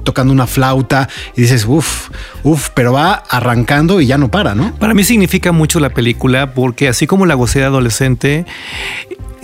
tocando 0.03 0.33
una 0.33 0.47
flauta 0.47 1.09
y 1.35 1.41
dices, 1.41 1.65
uff, 1.67 2.09
uff, 2.43 2.69
pero 2.73 2.93
va 2.93 3.13
arrancando 3.13 4.01
y 4.01 4.07
ya 4.07 4.17
no 4.17 4.29
para, 4.29 4.55
¿no? 4.55 4.73
Para 4.75 4.93
mí 4.93 5.03
significa 5.03 5.51
mucho 5.51 5.79
la 5.79 5.89
película 5.89 6.53
porque 6.53 6.87
así 6.87 7.07
como 7.07 7.25
la 7.25 7.35
gocé 7.35 7.59
de 7.59 7.65
adolescente, 7.65 8.45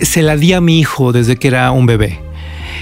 se 0.00 0.22
la 0.22 0.36
di 0.36 0.52
a 0.52 0.60
mi 0.60 0.80
hijo 0.80 1.12
desde 1.12 1.36
que 1.36 1.48
era 1.48 1.70
un 1.70 1.86
bebé. 1.86 2.20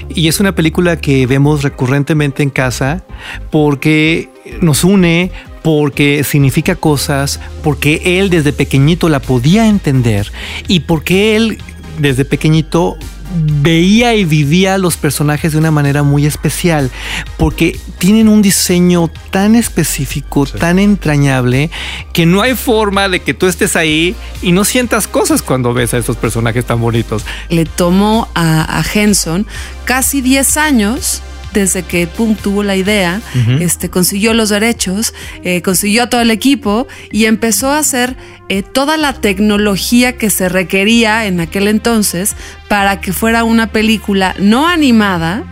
Y 0.09 0.27
es 0.27 0.39
una 0.39 0.55
película 0.55 0.97
que 0.97 1.25
vemos 1.27 1.63
recurrentemente 1.63 2.43
en 2.43 2.49
casa 2.49 3.03
porque 3.51 4.29
nos 4.61 4.83
une, 4.83 5.31
porque 5.61 6.23
significa 6.23 6.75
cosas, 6.75 7.39
porque 7.63 8.19
él 8.19 8.29
desde 8.29 8.53
pequeñito 8.53 9.09
la 9.09 9.19
podía 9.19 9.67
entender 9.67 10.31
y 10.67 10.81
porque 10.81 11.35
él 11.35 11.59
desde 11.99 12.25
pequeñito 12.25 12.97
veía 13.33 14.15
y 14.15 14.25
vivía 14.25 14.77
los 14.77 14.97
personajes 14.97 15.53
de 15.53 15.57
una 15.57 15.71
manera 15.71 16.03
muy 16.03 16.25
especial, 16.25 16.91
porque 17.37 17.79
tienen 17.97 18.27
un 18.27 18.41
diseño 18.41 19.09
tan 19.31 19.55
específico, 19.55 20.45
tan 20.45 20.79
entrañable, 20.79 21.69
que 22.13 22.25
no 22.25 22.41
hay 22.41 22.55
forma 22.55 23.09
de 23.09 23.21
que 23.21 23.33
tú 23.33 23.47
estés 23.47 23.75
ahí 23.75 24.15
y 24.41 24.51
no 24.51 24.63
sientas 24.63 25.07
cosas 25.07 25.41
cuando 25.41 25.73
ves 25.73 25.93
a 25.93 25.97
esos 25.97 26.17
personajes 26.17 26.65
tan 26.65 26.79
bonitos. 26.79 27.23
Le 27.49 27.65
tomó 27.65 28.27
a, 28.35 28.79
a 28.79 28.83
Henson 28.93 29.47
casi 29.85 30.21
10 30.21 30.57
años 30.57 31.21
desde 31.53 31.83
que 31.83 32.07
Pum 32.07 32.35
tuvo 32.35 32.63
la 32.63 32.75
idea, 32.75 33.21
este, 33.59 33.89
consiguió 33.89 34.33
los 34.33 34.49
derechos, 34.49 35.13
eh, 35.43 35.61
consiguió 35.61 36.09
todo 36.09 36.21
el 36.21 36.31
equipo 36.31 36.87
y 37.11 37.25
empezó 37.25 37.69
a 37.69 37.79
hacer 37.79 38.17
eh, 38.49 38.63
toda 38.63 38.97
la 38.97 39.13
tecnología 39.13 40.17
que 40.17 40.29
se 40.29 40.49
requería 40.49 41.25
en 41.25 41.39
aquel 41.39 41.67
entonces 41.67 42.35
para 42.67 42.99
que 43.01 43.13
fuera 43.13 43.43
una 43.43 43.67
película 43.67 44.35
no 44.39 44.67
animada 44.67 45.43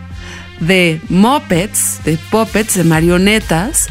de 0.60 1.00
mopeds, 1.08 2.00
de 2.04 2.18
puppets, 2.30 2.74
de 2.74 2.84
marionetas, 2.84 3.88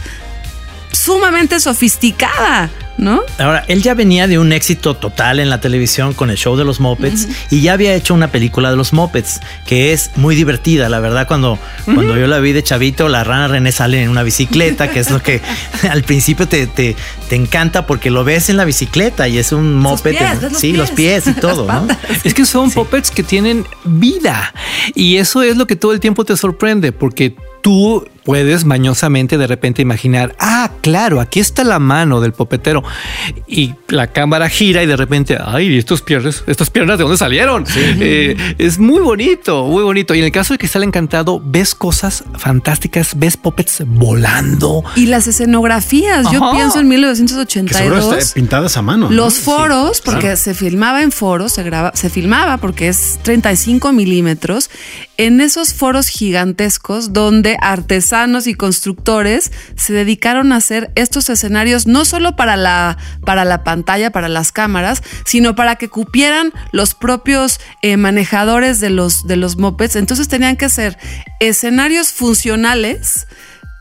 sumamente 0.92 1.60
sofisticada, 1.60 2.70
¿no? 3.02 3.22
Ahora, 3.40 3.66
él 3.68 3.82
ya 3.82 3.96
venía 3.96 4.28
de 4.28 4.38
un 4.38 4.54
éxito 4.54 4.96
total 4.96 5.40
en 5.40 5.50
la 5.50 5.60
televisión 5.60 6.14
con 6.14 6.30
el 6.30 6.38
show 6.38 6.56
de 6.56 6.64
los 6.64 6.80
Muppets 6.80 7.28
y 7.50 7.62
ya 7.62 7.74
había 7.74 7.96
hecho 7.96 8.14
una 8.14 8.32
película 8.32 8.70
de 8.70 8.78
los 8.78 8.94
Muppets 8.94 9.42
que 9.66 9.92
es 9.92 10.12
muy 10.16 10.36
divertida, 10.36 10.88
la 10.88 11.00
verdad. 11.00 11.28
Cuando, 11.28 11.58
cuando 11.86 12.16
yo 12.16 12.28
la 12.28 12.40
vi 12.40 12.54
de 12.54 12.62
chavito, 12.62 13.10
la 13.10 13.24
rana 13.24 13.48
René 13.48 13.72
sale 13.72 14.04
en 14.04 14.10
una 14.10 14.22
bicicleta, 14.22 14.92
que 14.92 15.00
es 15.00 15.10
lo 15.10 15.22
que 15.22 15.42
al 15.90 16.04
principio 16.04 16.48
te, 16.48 16.68
te, 16.68 16.96
te 17.28 17.36
encanta 17.36 17.88
porque 17.88 18.12
lo 18.12 18.24
ves 18.24 18.50
en 18.50 18.58
la 18.58 18.66
bicicleta 18.66 19.28
y 19.28 19.40
es 19.40 19.52
un 19.52 19.76
Muppet. 19.76 20.18
pies, 20.18 20.42
ves 20.42 20.52
los 20.52 20.62
sí, 20.62 20.74
los 20.74 20.92
pies, 20.92 21.24
pies 21.24 21.38
y 21.38 21.40
todo, 21.42 21.66
¿no? 21.66 21.88
Es 22.24 22.36
que 22.36 22.46
son 22.46 22.70
puppets 22.70 23.10
que 23.10 23.24
tienen 23.24 23.66
vida 23.84 24.54
y 24.94 25.18
eso 25.18 25.42
es 25.42 25.58
lo 25.58 25.66
que 25.66 25.76
todo 25.76 25.92
el 25.92 26.00
tiempo 26.00 26.24
te 26.24 26.38
sorprende 26.38 26.92
porque 26.92 27.36
tú 27.62 28.06
puedes 28.24 28.66
mañosamente 28.66 29.38
de 29.38 29.48
repente 29.48 29.82
imaginar, 29.82 30.36
ah, 30.40 30.72
claro, 30.82 31.20
aquí 31.22 31.40
está 31.40 31.64
la 31.64 31.80
mano 31.80 32.22
del 32.22 32.34
popetero 32.34 32.84
y 33.48 33.74
la 33.88 34.08
cámara 34.08 34.48
gira 34.50 34.84
y 34.84 34.86
de 34.86 34.96
repente, 34.96 35.38
ay, 35.44 35.78
estos 35.78 36.02
piernas, 36.02 36.44
estas 36.48 36.70
piernas 36.70 36.98
de 36.98 37.04
dónde 37.04 37.18
salieron. 37.18 37.66
Eh, 37.76 38.56
es 38.58 38.80
muy 38.80 39.02
bonito, 39.02 39.66
muy 39.66 39.84
bonito. 39.84 40.14
Y 40.16 40.20
en 40.20 40.26
el 40.26 40.32
caso 40.32 40.54
de 40.54 40.58
Cristal 40.60 40.84
Encantado, 40.84 41.42
ves 41.44 41.76
cosas 41.76 42.24
fantásticas, 42.38 43.18
ves 43.18 43.38
puppets 43.38 43.84
volando. 43.86 44.84
Y 44.96 45.08
las 45.08 45.28
escenografías, 45.28 46.32
yo 46.32 46.52
pienso 46.52 46.80
en 46.80 46.90
Que 46.90 46.98
seguro 47.74 47.96
1982. 47.98 48.18
está 48.18 48.34
pintadas 48.34 48.78
a 48.78 48.82
mano. 48.82 49.10
¿no? 49.10 49.16
Los 49.16 49.40
foros, 49.40 50.02
porque 50.02 50.36
se 50.36 50.54
filmaba 50.54 51.02
en 51.02 51.12
foros, 51.12 51.54
se, 51.54 51.64
graba, 51.64 51.92
se 51.96 52.10
filmaba 52.10 52.58
porque 52.58 52.88
es 52.88 53.20
35 53.24 53.92
milímetros, 53.94 54.70
en 55.18 55.42
esos 55.42 55.74
foros 55.74 56.08
gigantescos 56.08 57.14
donde 57.14 57.51
artesanos 57.62 58.48
y 58.48 58.54
constructores 58.54 59.52
se 59.76 59.94
dedicaron 59.94 60.52
a 60.52 60.58
hacer 60.58 60.92
estos 60.96 61.30
escenarios 61.30 61.88
no 61.88 62.06
solo 62.06 62.36
para 62.36 62.56
la, 62.56 62.98
para 63.26 63.46
la 63.46 63.64
pantalla, 63.64 64.12
para 64.12 64.30
las 64.30 64.52
cámaras, 64.52 65.04
sino 65.26 65.56
para 65.56 65.76
que 65.76 65.90
cupieran 65.90 66.54
los 66.72 66.94
propios 66.94 67.60
eh, 67.82 67.98
manejadores 67.98 68.80
de 68.80 68.90
los, 68.90 69.28
de 69.28 69.36
los 69.36 69.58
mopeds. 69.58 69.96
Entonces 69.96 70.28
tenían 70.28 70.58
que 70.58 70.70
ser 70.70 70.98
escenarios 71.40 72.12
funcionales 72.12 73.28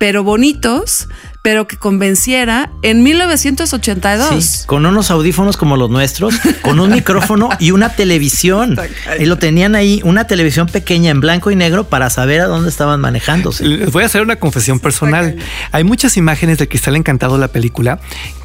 pero 0.01 0.25
bonitos, 0.25 1.09
pero 1.43 1.67
que 1.67 1.77
convenciera 1.77 2.71
en 2.83 3.03
1982. 3.03 4.45
Sí, 4.45 4.67
con 4.67 4.85
unos 4.85 5.11
audífonos 5.11 5.57
como 5.57 5.77
los 5.77 5.89
nuestros, 5.91 6.35
con 6.63 6.81
un 6.81 6.91
micrófono 6.91 7.49
y 7.59 7.71
una 7.71 7.91
televisión. 7.91 8.79
Y 9.19 9.25
lo 9.25 9.39
tenían 9.39 9.75
ahí, 9.75 10.01
una 10.05 10.27
televisión 10.27 10.67
pequeña 10.67 11.11
en 11.11 11.21
blanco 11.21 11.51
y 11.51 11.57
negro 11.57 11.85
para 11.85 12.11
saber 12.11 12.43
a 12.43 12.47
dónde 12.47 12.69
estaban 12.69 13.01
manejándose. 13.01 13.65
Les 13.65 13.91
voy 13.91 14.03
a 14.03 14.07
hacer 14.07 14.23
una 14.23 14.37
confesión 14.37 14.81
personal. 14.81 15.37
Hay 15.73 15.85
muchas 15.85 16.17
imágenes 16.17 16.59
de 16.59 16.69
Cristal 16.69 16.97
Encantado 16.97 17.39
la 17.39 17.49
película 17.49 18.01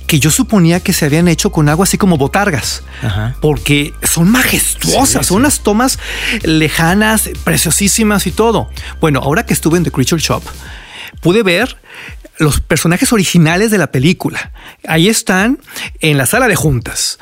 que 0.08 0.20
yo 0.20 0.30
suponía 0.30 0.80
que 0.80 0.94
se 0.94 1.06
habían 1.06 1.28
hecho 1.28 1.52
con 1.52 1.68
algo 1.68 1.82
así 1.84 1.98
como 1.98 2.18
botargas, 2.18 2.84
Ajá. 3.02 3.36
porque 3.42 3.92
son 4.04 4.30
majestuosas, 4.30 5.26
son 5.26 5.38
unas 5.38 5.62
tomas 5.62 5.98
lejanas, 6.44 7.30
preciosísimas 7.44 8.28
y 8.28 8.32
todo. 8.32 8.70
Bueno, 9.02 9.20
ahora 9.20 9.48
que 9.48 9.54
estuve 9.54 9.78
en 9.80 9.84
The 9.84 9.92
Creature 9.92 10.22
Shop, 10.22 10.44
pude 11.22 11.42
ver 11.42 11.78
los 12.38 12.60
personajes 12.62 13.14
originales 13.14 13.72
de 13.72 13.78
la 13.78 13.92
película. 13.92 14.52
Ahí 14.88 15.08
están 15.08 15.60
en 16.00 16.18
la 16.18 16.26
sala 16.26 16.48
de 16.48 16.56
juntas. 16.56 17.20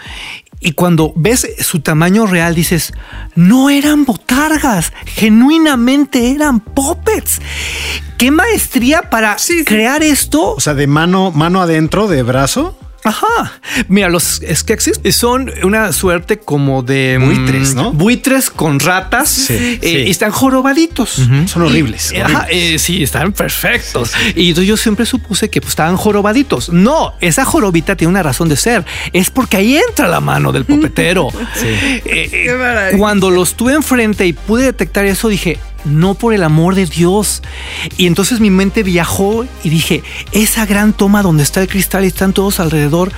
Y 0.59 0.71
cuando 0.71 1.11
ves 1.17 1.45
su 1.59 1.81
tamaño 1.81 2.25
real, 2.25 2.55
dices, 2.55 2.93
no 3.35 3.69
eran 3.69 4.05
botargas, 4.05 4.93
genuinamente 5.05 6.31
eran 6.31 6.61
puppets. 6.61 7.41
¿Qué 8.17 8.31
maestría 8.31 9.09
para 9.09 9.35
crear 9.65 10.03
esto? 10.03 10.53
O 10.55 10.61
sea, 10.61 10.73
de 10.73 10.87
mano, 10.87 11.31
mano 11.31 11.61
adentro, 11.61 12.07
de 12.07 12.23
brazo. 12.23 12.79
Ajá. 13.03 13.59
Mira, 13.87 14.09
los 14.09 14.41
Skeksis 14.53 14.99
son 15.15 15.51
una 15.63 15.91
suerte 15.91 16.39
como 16.39 16.83
de 16.83 17.17
mm, 17.19 17.25
Buitres, 17.25 17.75
¿no? 17.75 17.91
Buitres 17.91 18.49
con 18.49 18.79
ratas. 18.79 19.29
Sí, 19.29 19.53
eh, 19.53 19.79
sí. 19.81 19.89
y 20.07 20.09
están 20.09 20.31
jorobaditos. 20.31 21.21
Son 21.47 21.63
horribles. 21.63 22.11
Y- 22.13 22.17
ajá, 22.17 22.47
eh, 22.49 22.79
sí, 22.79 23.03
están 23.03 23.33
perfectos. 23.33 24.11
Y 24.35 24.49
entonces 24.49 24.67
yo 24.67 24.77
siempre 24.77 25.05
supuse 25.05 25.49
que 25.49 25.59
pues, 25.59 25.69
estaban 25.71 25.97
jorobaditos. 25.97 26.69
No, 26.69 27.13
esa 27.19 27.45
jorobita 27.45 27.95
tiene 27.95 28.09
una 28.11 28.23
razón 28.23 28.47
de 28.49 28.55
ser. 28.55 28.85
Es 29.11 29.29
porque 29.29 29.57
ahí 29.57 29.77
entra 29.77 30.07
la 30.07 30.21
mano 30.21 30.51
del 30.51 30.65
popetero. 30.73 31.27
Eh, 31.61 32.01
eh, 32.05 32.55
maravilla. 32.57 32.97
cuando 32.97 33.29
los 33.31 33.55
tuve 33.55 33.73
enfrente 33.73 34.25
y 34.25 34.33
pude 34.33 34.63
detectar 34.65 35.05
eso, 35.05 35.27
dije, 35.27 35.59
no 35.85 36.13
por 36.13 36.33
el 36.33 36.43
amor 36.43 36.75
de 36.75 36.85
Dios. 36.85 37.41
Y 37.97 38.07
entonces 38.07 38.39
mi 38.39 38.49
mente 38.49 38.83
viajó 38.83 39.45
y 39.63 39.69
dije, 39.69 40.03
esa 40.31 40.65
gran 40.65 40.93
toma 40.93 41.21
donde 41.21 41.43
está 41.43 41.61
el 41.61 41.67
cristal 41.67 42.03
y 42.03 42.07
están 42.07 42.33
todos 42.33 42.59
alrededor. 42.59 43.11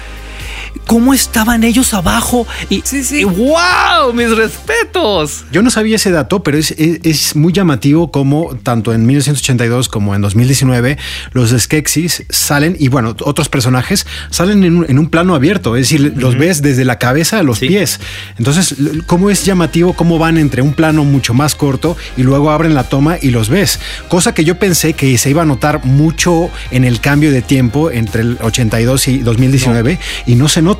¿Cómo 0.88 1.13
estaban 1.13 1.63
ellos 1.63 1.93
abajo? 1.93 2.45
Y, 2.69 2.84
y 3.12 3.24
wow, 3.24 4.13
mis 4.13 4.30
respetos. 4.36 5.45
Yo 5.52 5.62
no 5.62 5.69
sabía 5.71 5.95
ese 5.95 6.12
dato, 6.12 6.43
pero 6.43 6.58
es, 6.58 6.71
es- 6.71 7.00
es 7.04 7.36
muy 7.36 7.54
llamativo 7.54 8.12
como 8.12 8.56
tanto 8.63 8.93
en 8.93 9.06
1982 9.06 9.89
como 9.89 10.15
en 10.15 10.21
2019 10.21 10.98
los 11.34 11.52
Skeksis 11.52 12.24
salen 12.30 12.76
y 12.80 12.88
bueno, 12.89 13.15
otros 13.24 13.50
personajes 13.50 14.06
salen 14.30 14.63
en 14.63 14.78
un, 14.78 14.86
en 14.89 15.00
un 15.00 15.10
plano 15.10 15.36
abierto, 15.36 15.76
es 15.76 15.89
decir, 15.89 16.13
los 16.17 16.38
ves 16.38 16.62
desde 16.62 16.86
la 16.86 17.00
cabeza 17.00 17.39
a 17.39 17.43
los 17.43 17.60
Sí. 17.60 17.67
pies. 17.67 18.00
Entonces, 18.38 18.76
¿cómo 19.08 19.30
es 19.30 19.45
llamativo 19.45 19.93
cómo 19.93 20.17
van 20.19 20.38
entre 20.38 20.62
un 20.62 20.74
plano 20.74 21.04
mucho 21.04 21.34
más 21.34 21.56
corto 21.56 21.95
y 22.17 22.24
luego 22.24 22.52
abren 22.52 22.76
la 22.76 22.84
toma 22.84 23.17
y 23.21 23.30
los 23.32 23.50
ves? 23.50 23.80
Cosa 24.10 24.34
que 24.34 24.43
yo 24.43 24.60
pensé 24.60 24.93
que 24.93 25.17
se 25.17 25.30
iba 25.30 25.41
a 25.41 25.45
notar 25.45 25.84
mucho 25.86 26.50
en 26.71 26.84
el 26.84 27.00
cambio 27.00 27.32
de 27.32 27.41
tiempo 27.41 27.89
entre 27.91 28.21
el 28.21 28.38
82 28.41 29.08
y 29.08 29.17
2019 29.19 30.00
y 30.28 30.36
no 30.36 30.48
se 30.48 30.62
nota. 30.62 30.74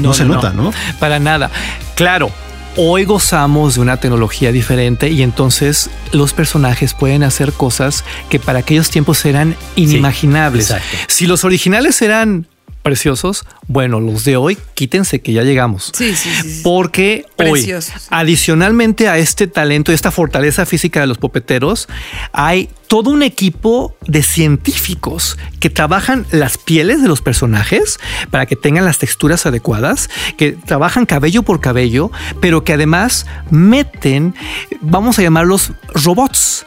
No, 0.00 0.14
se 0.14 0.24
nota, 0.24 0.52
¿no? 0.52 0.72
Para 0.98 1.18
nada. 1.18 1.50
Claro. 1.94 2.30
Hoy 2.76 3.04
gozamos 3.04 3.74
de 3.74 3.80
una 3.80 3.96
tecnología 3.96 4.52
diferente 4.52 5.10
y 5.10 5.22
entonces 5.22 5.90
los 6.12 6.32
personajes 6.32 6.94
pueden 6.94 7.24
hacer 7.24 7.52
cosas 7.52 8.04
que 8.28 8.38
para 8.38 8.60
aquellos 8.60 8.90
tiempos 8.90 9.24
eran 9.24 9.56
inimaginables. 9.74 10.72
si 11.08 11.26
los 11.26 11.44
originales 11.44 12.00
eran 12.00 12.46
preciosos, 12.82 13.44
bueno, 13.66 14.00
los 14.00 14.24
de 14.24 14.36
hoy, 14.36 14.58
quítense 14.74 15.20
que 15.20 15.32
ya 15.32 15.42
llegamos. 15.42 15.92
Sí, 15.94 16.14
sí, 16.14 16.30
sí. 16.30 16.60
Porque 16.62 17.26
hoy, 17.36 17.74
adicionalmente 18.10 19.08
a 19.08 19.18
este 19.18 19.46
talento, 19.46 19.92
esta 19.92 20.10
fortaleza 20.10 20.66
física 20.66 21.00
de 21.00 21.06
los 21.06 21.18
popeteros, 21.18 21.88
hay 22.32 22.68
todo 22.88 23.10
un 23.10 23.22
equipo 23.22 23.96
de 24.06 24.22
científicos 24.22 25.38
que 25.60 25.70
trabajan 25.70 26.26
las 26.32 26.58
pieles 26.58 27.02
de 27.02 27.08
los 27.08 27.22
personajes 27.22 28.00
para 28.30 28.46
que 28.46 28.56
tengan 28.56 28.84
las 28.84 28.98
texturas 28.98 29.46
adecuadas, 29.46 30.10
que 30.36 30.52
trabajan 30.52 31.06
cabello 31.06 31.42
por 31.42 31.60
cabello, 31.60 32.10
pero 32.40 32.64
que 32.64 32.72
además 32.72 33.26
meten, 33.50 34.34
vamos 34.80 35.18
a 35.18 35.22
llamarlos 35.22 35.72
robots, 35.94 36.66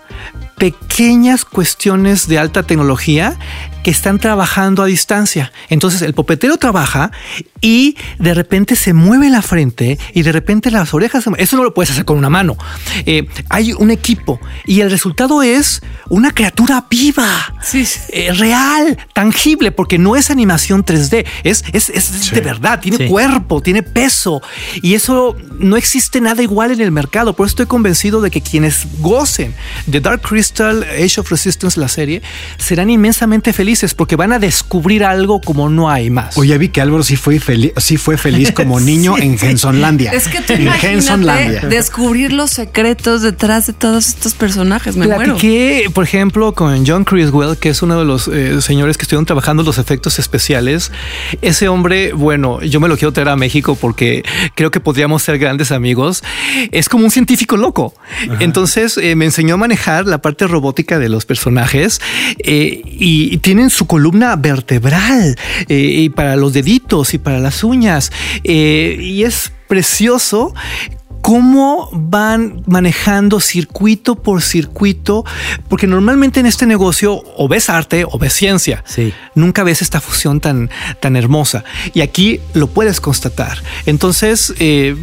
pequeñas 0.64 1.44
cuestiones 1.44 2.26
de 2.30 2.40
alta 2.40 2.64
tecnología 2.64 3.38
que 3.84 3.92
están 3.92 4.18
trabajando 4.18 4.82
a 4.82 4.86
distancia. 4.86 5.52
Entonces 5.68 6.02
el 6.04 6.14
popetero 6.14 6.56
trabaja 6.56 7.12
y 7.60 7.98
de 8.18 8.34
repente 8.34 8.78
se 8.78 8.94
mueve 8.94 9.30
la 9.30 9.42
frente 9.42 10.00
y 10.14 10.22
de 10.22 10.32
repente 10.32 10.72
las 10.72 10.94
orejas 10.94 11.26
se 11.26 11.30
mue- 11.32 11.36
Eso 11.40 11.58
no 11.58 11.66
lo 11.66 11.74
puedes 11.74 11.92
hacer 11.92 12.06
con 12.06 12.18
una 12.18 12.30
mano. 12.30 12.56
Eh, 13.06 13.28
hay 13.50 13.74
un 13.74 13.92
equipo 13.92 14.40
y 14.66 14.80
el 14.80 14.90
resultado 14.90 15.44
es 15.44 15.82
una 16.08 16.32
criatura 16.32 16.86
viva, 16.90 17.28
Sí, 17.62 17.86
sí. 17.86 18.00
eh, 18.14 18.32
real, 18.32 18.98
tangible, 19.14 19.74
porque 19.74 19.98
no 19.98 20.16
es 20.16 20.30
animación 20.32 20.86
3D, 20.86 21.26
es, 21.44 21.66
es, 21.74 21.90
es 21.90 22.32
de 22.32 22.40
verdad, 22.40 22.80
tiene 22.80 22.98
Sí. 23.00 23.08
cuerpo, 23.08 23.62
tiene 23.62 23.84
peso 23.84 24.42
y 24.82 24.94
eso 24.94 25.36
no 25.60 25.76
existe 25.76 26.22
nada 26.22 26.42
igual 26.42 26.72
en 26.72 26.80
el 26.80 26.92
mercado. 26.94 27.34
Por 27.36 27.48
eso 27.48 27.52
estoy 27.52 27.66
convencido 27.66 28.22
de 28.22 28.32
que 28.32 28.40
quienes 28.40 28.88
gocen 29.00 29.54
de 29.88 30.00
Dark 30.00 30.22
Crystal, 30.22 30.53
Age 30.62 31.20
of 31.20 31.30
Resistance, 31.30 31.80
la 31.80 31.88
serie, 31.88 32.22
serán 32.58 32.90
inmensamente 32.90 33.54
felices. 33.54 33.94
porque 33.94 34.16
van 34.16 34.32
a 34.34 34.40
descubrir 34.40 35.04
algo 35.04 35.42
como 35.42 35.70
no 35.70 35.90
hay 35.90 36.10
más. 36.10 36.38
Oye, 36.38 36.58
vi 36.58 36.70
que 36.70 36.82
Álvaro 36.82 37.04
sí 37.04 37.16
fue 37.16 37.40
feliz, 37.40 37.72
sí 37.78 37.98
fue 37.98 38.18
feliz 38.18 38.52
como 38.52 38.80
niño 38.94 39.18
en 39.18 39.38
Hensonlandia. 39.40 40.12
Es 40.12 40.28
que 40.28 40.42
tú 40.42 40.54
en 40.54 40.64
imagínate 40.64 40.94
Hensonlandia. 40.96 41.62
descubrir 41.62 42.34
los 42.34 42.52
secretos 42.52 43.22
detrás 43.22 43.68
de 43.68 43.74
todos 43.74 44.08
estos 44.08 44.34
personajes. 44.34 44.96
Me 44.96 45.08
muero. 45.08 45.34
Platiqué, 45.34 45.90
por 45.94 46.04
ejemplo, 46.04 46.54
con 46.54 46.86
John 46.86 47.04
Criswell, 47.04 47.58
que 47.58 47.70
es 47.70 47.82
uno 47.82 48.00
de 48.00 48.06
los 48.06 48.28
eh, 48.28 48.62
señores 48.62 48.98
que 48.98 49.04
estuvieron 49.04 49.26
trabajando 49.26 49.64
los 49.64 49.78
efectos 49.78 50.20
especiales. 50.20 50.92
Ese 51.42 51.68
hombre, 51.68 52.14
bueno, 52.14 52.62
yo 52.62 52.80
me 52.80 52.88
lo 52.88 52.98
quiero 52.98 53.14
traer 53.14 53.30
a 53.30 53.36
México 53.36 53.76
porque 53.80 54.24
creo 54.56 54.72
que 54.72 54.80
podríamos 54.80 55.24
ser 55.24 55.38
grandes 55.38 55.72
amigos. 55.72 56.24
Es 56.72 56.90
como 56.90 57.06
un 57.06 57.12
científico 57.12 57.58
loco. 57.58 57.94
Entonces 58.40 58.98
eh, 58.98 59.16
me 59.16 59.26
enseñó 59.26 59.56
a 59.56 59.58
manejar 59.58 60.06
la 60.06 60.20
parte 60.20 60.33
robótica 60.40 61.00
de 61.00 61.10
los 61.10 61.26
personajes 61.26 62.02
eh, 62.40 62.82
y 62.86 63.38
tienen 63.38 63.70
su 63.70 63.88
columna 63.88 64.36
vertebral 64.36 65.36
eh, 65.68 65.76
y 65.76 66.10
para 66.10 66.36
los 66.36 66.54
deditos 66.54 67.14
y 67.14 67.18
para 67.18 67.40
las 67.40 67.64
uñas. 67.64 68.12
Eh, 68.44 68.98
y 69.00 69.24
es 69.24 69.52
precioso 69.68 70.54
cómo 71.24 71.90
van 71.94 72.64
manejando 72.68 73.40
circuito 73.40 74.16
por 74.16 74.42
circuito, 74.42 75.24
porque 75.70 75.88
normalmente 75.88 76.42
en 76.42 76.46
este 76.46 76.66
negocio 76.66 77.24
o 77.38 77.48
ves 77.48 77.70
arte 77.70 78.04
o 78.04 78.20
ves 78.20 78.34
ciencia. 78.34 78.84
Sí. 78.86 79.14
Nunca 79.34 79.64
ves 79.64 79.82
esta 79.82 80.02
fusión 80.02 80.42
tan, 80.42 80.70
tan 81.00 81.16
hermosa. 81.16 81.64
Y 81.94 82.02
aquí 82.02 82.42
lo 82.54 82.68
puedes 82.68 83.00
constatar. 83.00 83.64
Entonces, 83.86 84.54
eh, 84.60 84.98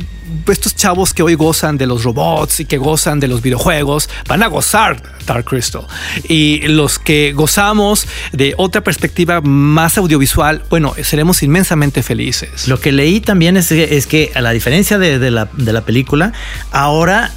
estos 0.48 0.74
chavos 0.74 1.14
que 1.14 1.22
hoy 1.22 1.34
gozan 1.34 1.78
de 1.78 1.86
los 1.86 2.04
robots 2.04 2.60
y 2.60 2.64
que 2.64 2.78
gozan 2.78 3.20
de 3.20 3.28
los 3.28 3.42
videojuegos 3.42 4.08
van 4.28 4.42
a 4.42 4.46
gozar 4.46 5.02
Dark 5.26 5.44
Crystal. 5.44 5.82
Y 6.28 6.62
los 6.68 6.98
que 6.98 7.32
gozamos 7.32 8.06
de 8.32 8.54
otra 8.56 8.82
perspectiva 8.82 9.40
más 9.40 9.98
audiovisual, 9.98 10.62
bueno, 10.70 10.94
seremos 11.02 11.42
inmensamente 11.42 12.02
felices. 12.02 12.68
Lo 12.68 12.80
que 12.80 12.92
leí 12.92 13.20
también 13.20 13.56
es, 13.56 13.70
es 13.72 14.06
que 14.06 14.32
a 14.34 14.40
la 14.40 14.50
diferencia 14.50 14.98
de, 14.98 15.18
de 15.18 15.30
la, 15.30 15.48
de 15.52 15.72
la 15.72 15.82
película, 15.82 16.32
ahora 16.72 17.32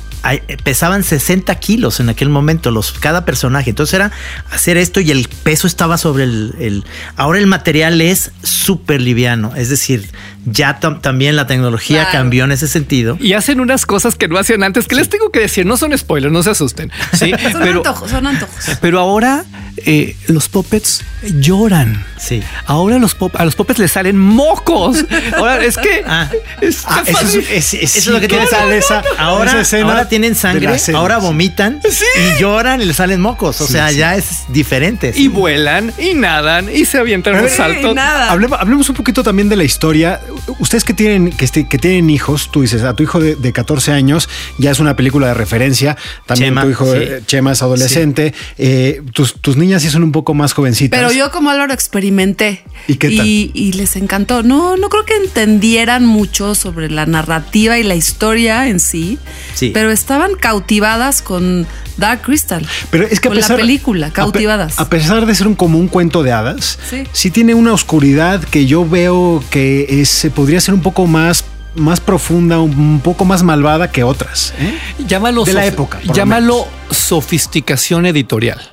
pesaban 0.64 1.04
60 1.04 1.54
kilos 1.60 2.00
en 2.00 2.10
aquel 2.10 2.30
momento 2.30 2.72
los, 2.72 2.92
cada 2.94 3.26
personaje. 3.26 3.70
Entonces 3.72 3.94
era 3.96 4.12
hacer 4.52 4.78
esto 4.78 5.00
y 5.02 5.12
el 5.12 5.28
peso 5.44 5.68
estaba 5.68 5.98
sobre 5.98 6.24
el... 6.24 6.56
el- 6.60 6.86
ahora 7.18 7.40
el 7.40 7.48
material 7.48 8.00
es 8.02 8.32
súper 8.42 9.02
liviano. 9.02 9.54
Es 9.56 9.70
decir, 9.70 10.10
ya 10.46 10.80
tam- 10.80 11.02
también 11.02 11.36
la 11.36 11.46
tecnología 11.48 12.04
Claro. 12.04 12.12
cambió 12.20 12.44
en 12.46 12.52
ese 12.54 12.68
sentido. 12.68 13.18
Y 13.20 13.34
hacen 13.34 13.60
unas 13.60 13.86
cosas 13.86 14.16
que 14.16 14.28
no 14.28 14.38
hacían 14.38 14.64
antes, 14.64 14.88
que 14.88 14.96
les 14.96 15.10
tengo 15.10 15.30
que 15.32 15.40
decir, 15.42 15.66
no 15.66 15.78
son 15.78 15.98
spoilers, 15.98 16.32
no 16.34 16.42
se 16.44 16.52
asusten. 16.52 16.92
¿sí? 17.14 17.32
Son 17.52 17.62
Pero, 17.62 17.78
antojos, 17.80 18.10
son 18.10 18.28
antojos. 18.28 18.78
pero 18.82 19.00
ahora 19.00 19.44
eh, 19.86 20.16
los 20.28 20.50
puppets 20.50 21.02
lloran. 21.40 22.04
Sí. 22.18 22.42
Ahora 22.66 23.00
los 23.00 23.16
pop- 23.16 23.36
a 23.36 23.44
los 23.46 23.56
puppets 23.56 23.80
les 23.80 23.92
salen 23.92 24.18
mocos. 24.18 25.06
Ahora 25.38 25.64
es 25.64 25.78
que 25.78 26.04
Ah. 26.06 26.30
es- 26.62 26.84
Ah, 26.86 27.04
eso 27.06 27.20
es, 27.26 27.36
es- 27.36 27.50
es- 27.50 27.74
Eso 27.74 27.98
es 27.98 28.04
sí, 28.06 28.10
lo 28.10 28.16
que 28.16 28.22
¿qué 28.28 28.36
tiene 28.36 28.48
tal 28.48 28.72
esa, 28.72 29.02
Ahora, 29.18 29.52
esa 29.52 29.62
escena 29.62 29.90
ahora 29.92 30.08
tienen 30.10 30.36
sangre, 30.36 30.78
ahora 30.94 31.18
vomitan 31.18 31.80
y 31.84 32.42
lloran 32.42 32.82
y 32.82 32.86
les 32.86 32.96
salen 32.98 33.20
mocos. 33.22 33.60
O 33.62 33.68
Sí, 33.68 33.74
sea, 33.74 33.90
sí. 33.90 33.98
ya 33.98 34.16
es 34.16 34.44
diferente. 34.50 35.12
y 35.16 35.28
vuelan 35.28 35.94
y 35.98 36.14
nadan 36.14 36.70
y 36.74 36.86
se 36.86 36.98
avientan 36.98 37.50
saltos. 37.50 37.94
nada. 37.96 38.32
Hablemos, 38.32 38.60
hablemos 38.60 38.90
un 38.90 38.96
poquito 38.96 39.24
también 39.24 39.50
de 39.50 39.56
la 39.56 39.64
historia. 39.64 40.22
Ustedes 40.60 40.84
que 40.84 40.94
tienen, 40.94 41.32
que, 41.32 41.46
este- 41.46 41.68
que 41.68 41.78
tienen 41.78 42.10
hijos, 42.10 42.50
tú 42.52 42.62
dices, 42.62 42.84
a 42.84 42.94
tu 42.96 43.04
hijo 43.04 43.20
de, 43.20 43.36
de 43.36 43.54
14 43.54 43.92
años 43.92 44.30
ya 44.58 44.72
es 44.72 44.80
una 44.80 44.96
película 44.96 45.28
de 45.28 45.34
referencia. 45.34 45.98
También 46.26 46.52
Chema, 46.52 46.62
tu 46.64 46.70
hijo 46.70 46.86
sí. 46.94 47.00
eh, 47.02 47.22
Chema 47.26 47.52
es 47.54 47.62
adolescente. 47.62 48.34
Eh, 48.58 49.02
tus, 49.14 49.36
tus 49.42 49.58
niñas 49.74 49.82
sí 49.82 49.90
son 49.90 50.04
un 50.04 50.12
poco 50.12 50.34
más 50.34 50.54
jovencitas. 50.54 51.00
Pero 51.00 51.12
yo 51.12 51.32
como 51.32 51.50
Álvaro 51.50 51.74
experimenté. 51.74 52.64
¿Y 52.88 52.96
qué 52.96 53.10
tal? 53.16 53.26
Y, 53.28 53.74
les 53.74 53.96
encantó. 53.96 54.44
No, 54.44 54.78
no 54.78 54.90
creo 54.90 55.04
que 55.06 55.16
entendieran 55.16 56.06
mucho 56.06 56.54
sobre 56.54 56.90
la 56.90 57.06
narrativa 57.06 57.80
y 57.80 57.84
la 57.84 57.96
historia 57.96 58.68
en 58.68 58.80
sí. 58.80 59.18
Sí. 59.56 59.72
Pero 59.74 59.90
estaban 59.92 60.36
cautivadas 60.36 61.22
con 61.22 61.66
Dark 61.98 62.22
Crystal. 62.22 62.66
Pero 62.92 63.08
es 63.08 63.20
que 63.20 63.30
a 63.30 63.32
pesar, 63.32 63.52
la 63.52 63.58
película, 63.58 64.08
a 64.08 64.10
pe- 64.10 64.16
cautivadas. 64.16 64.80
A, 64.80 64.90
pesar 64.90 65.26
de 65.26 65.34
ser 65.34 65.48
un, 65.48 65.56
como 65.56 65.80
un 65.80 65.88
cuento 65.88 66.22
de 66.24 66.32
hadas, 66.32 66.78
Sí. 67.14 67.32
tiene 67.32 67.56
una 67.56 67.74
oscuridad 67.74 68.44
que 68.44 68.66
yo 68.66 68.88
veo 68.88 69.44
que 69.50 70.02
es, 70.02 70.28
podría 70.36 70.62
ser 70.62 70.76
un 70.76 70.82
poco 70.82 71.08
más, 71.08 71.46
más 71.76 72.00
profunda, 72.00 72.60
un, 72.60 73.00
poco 73.00 73.26
más 73.26 73.42
malvada 73.44 73.92
que 73.92 74.04
otras. 74.04 74.54
¿eh? 74.60 74.78
Llámalo, 75.08 75.46
De 75.46 75.54
la 75.54 75.66
época, 75.66 76.00
llámalo 76.14 76.68
sofisticación 76.92 78.06
editorial. 78.06 78.73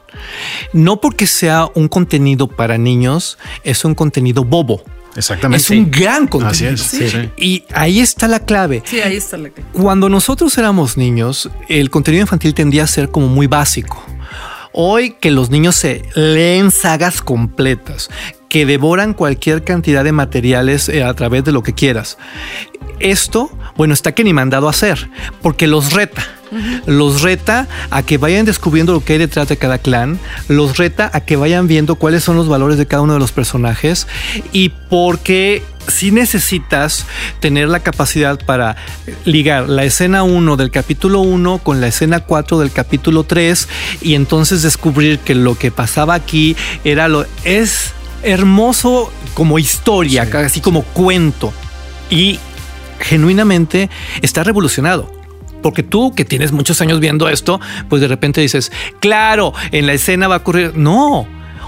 No 0.72 1.00
porque 1.00 1.26
sea 1.26 1.68
un 1.74 1.88
contenido 1.88 2.48
para 2.48 2.78
niños, 2.78 3.38
es 3.64 3.84
un 3.84 3.94
contenido 3.94 4.44
bobo. 4.44 4.82
Exactamente. 5.16 5.64
Es 5.64 5.70
un 5.70 5.90
gran 5.90 6.26
contenido. 6.26 6.74
Así 6.74 7.04
es. 7.04 7.10
Sí. 7.10 7.30
Y 7.36 7.64
ahí 7.72 8.00
está 8.00 8.28
la 8.28 8.40
clave. 8.40 8.82
Sí, 8.84 9.00
ahí 9.00 9.16
está 9.16 9.36
la 9.36 9.50
Cuando 9.72 10.08
nosotros 10.08 10.56
éramos 10.56 10.96
niños, 10.96 11.50
el 11.68 11.90
contenido 11.90 12.22
infantil 12.22 12.54
tendía 12.54 12.84
a 12.84 12.86
ser 12.86 13.10
como 13.10 13.28
muy 13.28 13.46
básico. 13.46 14.04
Hoy 14.72 15.16
que 15.20 15.32
los 15.32 15.50
niños 15.50 15.74
se 15.74 16.02
leen 16.14 16.70
sagas 16.70 17.22
completas, 17.22 18.08
que 18.48 18.66
devoran 18.66 19.14
cualquier 19.14 19.64
cantidad 19.64 20.04
de 20.04 20.12
materiales 20.12 20.88
eh, 20.88 21.02
a 21.02 21.12
través 21.14 21.44
de 21.44 21.50
lo 21.50 21.64
que 21.64 21.74
quieras. 21.74 22.18
Esto, 23.00 23.50
bueno, 23.76 23.94
está 23.94 24.12
que 24.12 24.24
ni 24.24 24.32
mandado 24.32 24.66
a 24.66 24.70
hacer, 24.70 25.08
porque 25.42 25.66
los 25.66 25.92
reta. 25.92 26.26
Los 26.84 27.22
reta 27.22 27.68
a 27.90 28.02
que 28.02 28.18
vayan 28.18 28.44
descubriendo 28.44 28.92
lo 28.92 29.04
que 29.04 29.12
hay 29.12 29.18
detrás 29.20 29.48
de 29.48 29.56
cada 29.56 29.78
clan, 29.78 30.18
los 30.48 30.78
reta 30.78 31.08
a 31.12 31.20
que 31.20 31.36
vayan 31.36 31.68
viendo 31.68 31.94
cuáles 31.94 32.24
son 32.24 32.34
los 32.34 32.48
valores 32.48 32.76
de 32.76 32.86
cada 32.86 33.02
uno 33.02 33.12
de 33.12 33.20
los 33.20 33.30
personajes 33.30 34.08
y 34.52 34.70
porque 34.88 35.62
si 35.86 36.10
necesitas 36.10 37.06
tener 37.38 37.68
la 37.68 37.80
capacidad 37.80 38.38
para 38.44 38.74
ligar 39.24 39.68
la 39.68 39.84
escena 39.84 40.24
1 40.24 40.56
del 40.56 40.72
capítulo 40.72 41.20
1 41.20 41.58
con 41.58 41.80
la 41.80 41.86
escena 41.86 42.20
4 42.20 42.58
del 42.58 42.72
capítulo 42.72 43.22
3 43.22 43.68
y 44.02 44.14
entonces 44.14 44.62
descubrir 44.62 45.20
que 45.20 45.36
lo 45.36 45.56
que 45.56 45.70
pasaba 45.70 46.14
aquí 46.14 46.56
era 46.84 47.06
lo 47.06 47.26
es 47.44 47.92
hermoso 48.22 49.12
como 49.34 49.58
historia, 49.58 50.28
casi 50.28 50.60
como 50.60 50.82
cuento. 50.82 51.52
Y 52.10 52.38
genuinamente 53.00 53.90
está 54.22 54.44
revolucionado. 54.44 55.12
Porque 55.62 55.82
tú 55.82 56.14
que 56.14 56.24
tienes 56.24 56.52
muchos 56.52 56.80
años 56.80 57.00
viendo 57.00 57.28
esto, 57.28 57.60
pues 57.88 58.00
de 58.00 58.08
repente 58.08 58.40
dices, 58.40 58.72
claro, 58.98 59.52
en 59.72 59.86
la 59.86 59.92
escena 59.92 60.28
va 60.28 60.36
a 60.36 60.38
ocurrir. 60.38 60.72
No. 60.76 61.26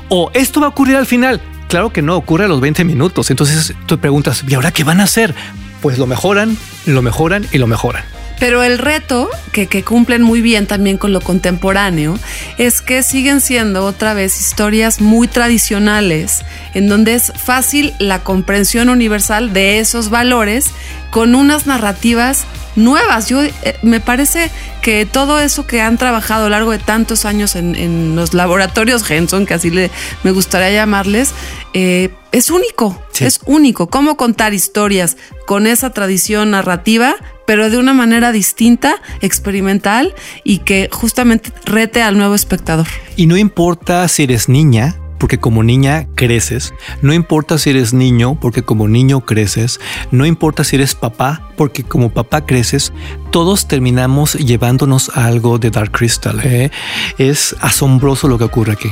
O 0.09 0.31
esto 0.35 0.61
va 0.61 0.67
a 0.67 0.71
ocurrir 0.71 0.97
al 0.97 1.07
final. 1.07 1.41
Claro 1.69 1.93
que 1.93 2.03
no, 2.03 2.17
ocurre 2.17 2.45
a 2.45 2.49
los 2.49 2.61
20 2.61 2.85
minutos. 2.85 3.31
Entonces 3.31 3.75
tú 3.87 3.99
preguntas, 3.99 4.45
¿y 4.47 4.55
ahora 4.55 4.73
qué 4.73 4.85
van 4.85 5.01
a 5.01 5.05
hacer? 5.05 5.35
Pues 5.81 5.99
lo 5.99 6.07
mejoran, 6.07 6.57
lo 6.87 7.03
mejoran 7.03 7.47
y 7.53 7.59
lo 7.59 7.67
mejoran. 7.67 8.05
Pero 8.39 8.63
el 8.63 8.79
reto 8.79 9.31
que, 9.53 9.67
que 9.67 9.85
cumplen 9.85 10.23
muy 10.23 10.41
bien 10.41 10.67
también 10.67 10.99
con 10.99 11.13
lo 11.13 11.21
contemporáneo 11.21 12.19
es 12.59 12.81
que 12.81 13.03
siguen 13.03 13.41
siendo 13.41 13.85
otra 13.85 14.15
vez 14.15 14.41
historias 14.41 15.01
muy 15.01 15.29
tradicionales 15.29 16.45
en 16.75 16.89
donde 16.89 17.15
es 17.15 17.33
fácil 17.37 17.95
la 17.99 18.25
comprensión 18.25 18.89
universal 18.89 19.53
de 19.53 19.79
esos 19.79 20.11
valores 20.11 20.71
con 21.11 21.35
unas 21.35 21.67
narrativas 21.67 22.47
nuevas. 22.77 23.29
Yo 23.29 23.43
eh, 23.43 23.53
me 23.83 24.01
parece 24.01 24.51
que 24.81 25.07
todo 25.07 25.39
eso 25.39 25.67
que 25.67 25.81
han 25.81 25.99
trabajado 25.99 26.47
a 26.47 26.49
lo 26.49 26.51
largo 26.51 26.71
de 26.71 26.79
tantos 26.79 27.25
años 27.25 27.55
en, 27.55 27.77
en 27.77 28.17
los 28.17 28.35
laboratorios 28.35 29.09
Henson, 29.09 29.47
que 29.47 29.55
así 29.55 29.71
le, 29.71 29.91
me 30.23 30.33
gustaría 30.33 30.73
llamarles, 30.73 31.33
eh, 31.75 32.11
es 32.33 32.51
único, 32.51 33.03
es 33.21 33.41
único. 33.45 33.89
Cómo 33.89 34.17
contar 34.17 34.55
historias 34.55 35.17
con 35.53 35.67
esa 35.67 35.91
tradición 35.91 36.53
narrativa, 36.53 37.15
pero 37.47 37.69
de 37.69 37.77
una 37.77 37.93
manera 37.93 38.33
distinta, 38.33 38.95
experimental 39.21 40.15
y 40.45 40.61
que 40.61 40.89
justamente 40.91 41.53
rete 41.67 42.01
al 42.01 42.17
nuevo 42.17 42.35
espectador. 42.35 42.87
Y 43.17 43.27
no 43.27 43.37
importa 43.37 44.09
si 44.09 44.23
eres 44.23 44.49
niña, 44.49 44.97
porque 45.19 45.37
como 45.37 45.63
niña 45.63 46.07
creces. 46.15 46.73
No 47.03 47.13
importa 47.13 47.59
si 47.59 47.69
eres 47.69 47.93
niño, 47.93 48.41
porque 48.41 48.63
como 48.63 48.89
niño 48.89 49.27
creces. 49.27 49.79
No 50.11 50.25
importa 50.25 50.65
si 50.65 50.77
eres 50.77 50.95
papá, 50.95 51.51
porque 51.59 51.83
como 51.83 52.09
papá 52.09 52.47
creces. 52.47 52.95
Todos 53.31 53.69
terminamos 53.69 54.33
llevándonos 54.33 55.11
a 55.15 55.27
algo 55.27 55.59
de 55.59 55.71
Dark 55.71 55.91
Crystal. 55.91 56.41
¿eh? 56.45 56.71
Es 57.19 57.55
asombroso 57.61 58.27
lo 58.27 58.39
que 58.39 58.45
ocurre 58.45 58.73
aquí. 58.73 58.91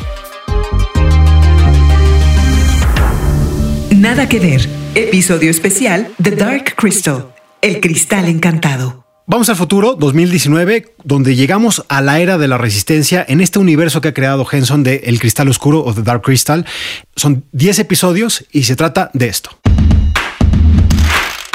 Nada 3.96 4.28
que 4.28 4.40
ver. 4.40 4.79
Episodio 4.96 5.52
especial 5.52 6.08
The 6.20 6.32
Dark 6.32 6.74
Crystal. 6.74 7.32
El 7.62 7.80
cristal 7.80 8.26
encantado. 8.26 9.06
Vamos 9.24 9.48
al 9.48 9.54
futuro, 9.54 9.94
2019, 9.94 10.94
donde 11.04 11.36
llegamos 11.36 11.84
a 11.88 12.00
la 12.00 12.18
era 12.18 12.38
de 12.38 12.48
la 12.48 12.58
resistencia 12.58 13.24
en 13.28 13.40
este 13.40 13.60
universo 13.60 14.00
que 14.00 14.08
ha 14.08 14.14
creado 14.14 14.44
Henson 14.50 14.82
de 14.82 15.02
El 15.04 15.20
Cristal 15.20 15.48
Oscuro 15.48 15.84
o 15.84 15.94
The 15.94 16.02
Dark 16.02 16.22
Crystal. 16.22 16.66
Son 17.14 17.44
10 17.52 17.78
episodios 17.78 18.44
y 18.50 18.64
se 18.64 18.74
trata 18.74 19.12
de 19.14 19.28
esto. 19.28 19.50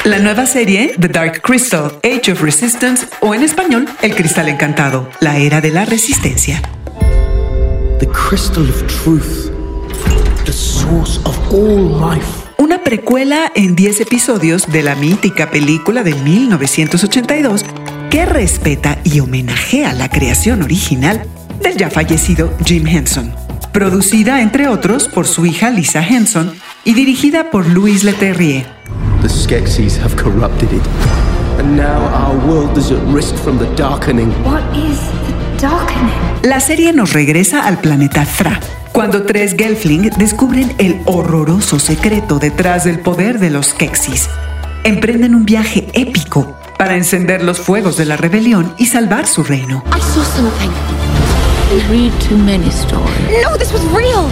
La 0.04 0.18
nueva 0.18 0.46
serie 0.46 0.94
The 0.98 1.08
Dark 1.08 1.42
Crystal, 1.42 1.92
Age 2.02 2.32
of 2.32 2.40
Resistance 2.40 3.06
o 3.20 3.34
en 3.34 3.42
español 3.42 3.86
El 4.00 4.14
Cristal 4.14 4.48
Encantado, 4.48 5.10
la 5.20 5.36
era 5.36 5.60
de 5.60 5.72
la 5.72 5.84
resistencia. 5.84 6.62
The 7.98 8.08
crystal 8.08 8.66
of 8.66 8.82
truth 8.86 9.52
source 10.52 11.18
of 11.26 11.36
all 11.52 11.76
life. 11.76 12.45
Una 12.58 12.82
precuela 12.82 13.52
en 13.54 13.76
10 13.76 14.00
episodios 14.00 14.66
de 14.72 14.82
la 14.82 14.94
mítica 14.94 15.50
película 15.50 16.02
de 16.02 16.14
1982 16.14 17.64
que 18.10 18.24
respeta 18.24 18.98
y 19.04 19.20
homenajea 19.20 19.92
la 19.92 20.08
creación 20.08 20.62
original 20.62 21.22
del 21.62 21.76
ya 21.76 21.90
fallecido 21.90 22.52
Jim 22.64 22.86
Henson. 22.86 23.32
Producida, 23.72 24.40
entre 24.40 24.68
otros, 24.68 25.06
por 25.08 25.26
su 25.26 25.44
hija 25.44 25.70
Lisa 25.70 26.02
Henson 26.02 26.54
y 26.84 26.94
dirigida 26.94 27.50
por 27.50 27.66
Louis 27.66 28.04
Leterrier. 28.04 28.66
The 29.20 29.28
Skeksis 29.28 29.98
have 29.98 30.16
corrupted 30.16 30.72
it. 30.72 30.82
And 31.58 31.76
now 31.76 32.06
our 32.14 32.36
world 32.46 32.76
is 32.78 32.90
at 32.90 33.02
risk 33.12 33.34
from 33.36 33.58
the 33.58 33.66
darkening. 33.76 34.30
What 34.44 34.62
is 34.74 34.98
the 35.58 35.66
darkening? 35.66 36.14
La 36.42 36.60
serie 36.60 36.92
nos 36.92 37.12
regresa 37.12 37.66
al 37.66 37.78
planeta 37.80 38.24
Thra, 38.24 38.60
cuando 38.96 39.24
tres 39.24 39.54
Gelfling 39.58 40.08
descubren 40.16 40.74
el 40.78 41.02
horroroso 41.04 41.78
secreto 41.78 42.38
detrás 42.38 42.84
del 42.84 43.00
poder 43.00 43.38
de 43.38 43.50
los 43.50 43.66
Skeksis. 43.66 44.30
Emprenden 44.84 45.34
un 45.34 45.44
viaje 45.44 45.86
épico 45.92 46.56
para 46.78 46.96
encender 46.96 47.44
los 47.44 47.60
fuegos 47.60 47.98
de 47.98 48.06
la 48.06 48.16
rebelión 48.16 48.72
y 48.78 48.86
salvar 48.86 49.26
su 49.26 49.42
reino. 49.42 49.84
I 49.94 50.00
saw 50.00 50.24
something. 50.24 50.70
We 51.74 51.82
read 51.90 52.10
too 52.26 52.38
many 52.38 52.70
stories. 52.70 53.44
No, 53.44 53.58
this 53.58 53.70
was 53.70 53.82
real. 53.92 54.30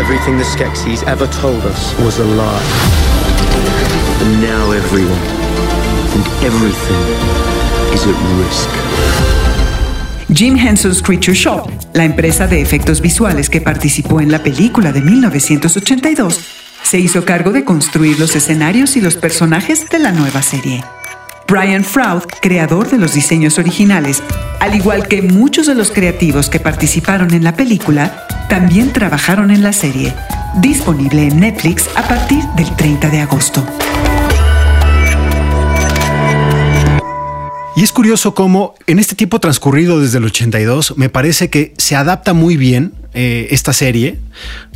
Everything 0.00 0.38
the 0.38 0.44
Skeksis 0.44 1.06
ever 1.06 1.28
told 1.42 1.62
us 1.66 1.94
was 2.02 2.18
a 2.18 2.24
lie. 2.24 2.62
And 4.22 4.40
now 4.40 4.72
everyone 4.72 5.20
and 6.14 6.24
everything 6.42 7.02
is 7.92 8.06
at 8.06 8.16
risk. 8.38 9.33
Jim 10.34 10.56
Henson's 10.58 11.00
Creature 11.00 11.36
Shop, 11.36 11.70
la 11.92 12.04
empresa 12.04 12.48
de 12.48 12.60
efectos 12.60 13.00
visuales 13.00 13.48
que 13.48 13.60
participó 13.60 14.20
en 14.20 14.32
la 14.32 14.42
película 14.42 14.90
de 14.90 15.00
1982, 15.00 16.40
se 16.82 16.98
hizo 16.98 17.24
cargo 17.24 17.52
de 17.52 17.64
construir 17.64 18.18
los 18.18 18.34
escenarios 18.34 18.96
y 18.96 19.00
los 19.00 19.14
personajes 19.14 19.88
de 19.88 20.00
la 20.00 20.10
nueva 20.10 20.42
serie. 20.42 20.82
Brian 21.46 21.84
Froud, 21.84 22.24
creador 22.40 22.90
de 22.90 22.98
los 22.98 23.14
diseños 23.14 23.58
originales, 23.58 24.24
al 24.58 24.74
igual 24.74 25.06
que 25.06 25.22
muchos 25.22 25.68
de 25.68 25.76
los 25.76 25.92
creativos 25.92 26.48
que 26.48 26.58
participaron 26.58 27.32
en 27.32 27.44
la 27.44 27.54
película, 27.54 28.26
también 28.48 28.92
trabajaron 28.92 29.52
en 29.52 29.62
la 29.62 29.72
serie, 29.72 30.12
disponible 30.60 31.28
en 31.28 31.38
Netflix 31.38 31.88
a 31.94 32.02
partir 32.08 32.42
del 32.56 32.74
30 32.74 33.08
de 33.08 33.20
agosto. 33.20 33.64
Y 37.76 37.82
es 37.82 37.90
curioso 37.92 38.34
cómo 38.34 38.74
en 38.86 38.98
este 39.00 39.16
tiempo 39.16 39.40
transcurrido 39.40 40.00
desde 40.00 40.18
el 40.18 40.24
82, 40.24 40.94
me 40.96 41.08
parece 41.08 41.50
que 41.50 41.74
se 41.76 41.96
adapta 41.96 42.32
muy 42.32 42.56
bien 42.56 42.92
eh, 43.14 43.48
esta 43.50 43.72
serie. 43.72 44.20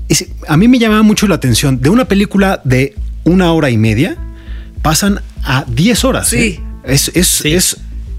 Es- 0.09 0.27
a 0.49 0.57
mí 0.57 0.67
me 0.69 0.79
llamaba 0.81 1.03
mucho 1.03 1.29
la 1.29 1.37
atención 1.37 1.81
de 1.81 1.91
una 1.91 2.07
película 2.07 2.61
de 2.65 2.95
una 3.25 3.53
hora 3.53 3.71
y 3.71 3.77
media, 3.79 4.17
pasan 4.83 5.21
a 5.45 5.65
10 5.69 6.05
horas. 6.05 6.29
Sí. 6.29 6.37
¿eh? 6.37 6.61
Es, 6.85 7.11
es, 7.15 7.45
es, 7.45 7.77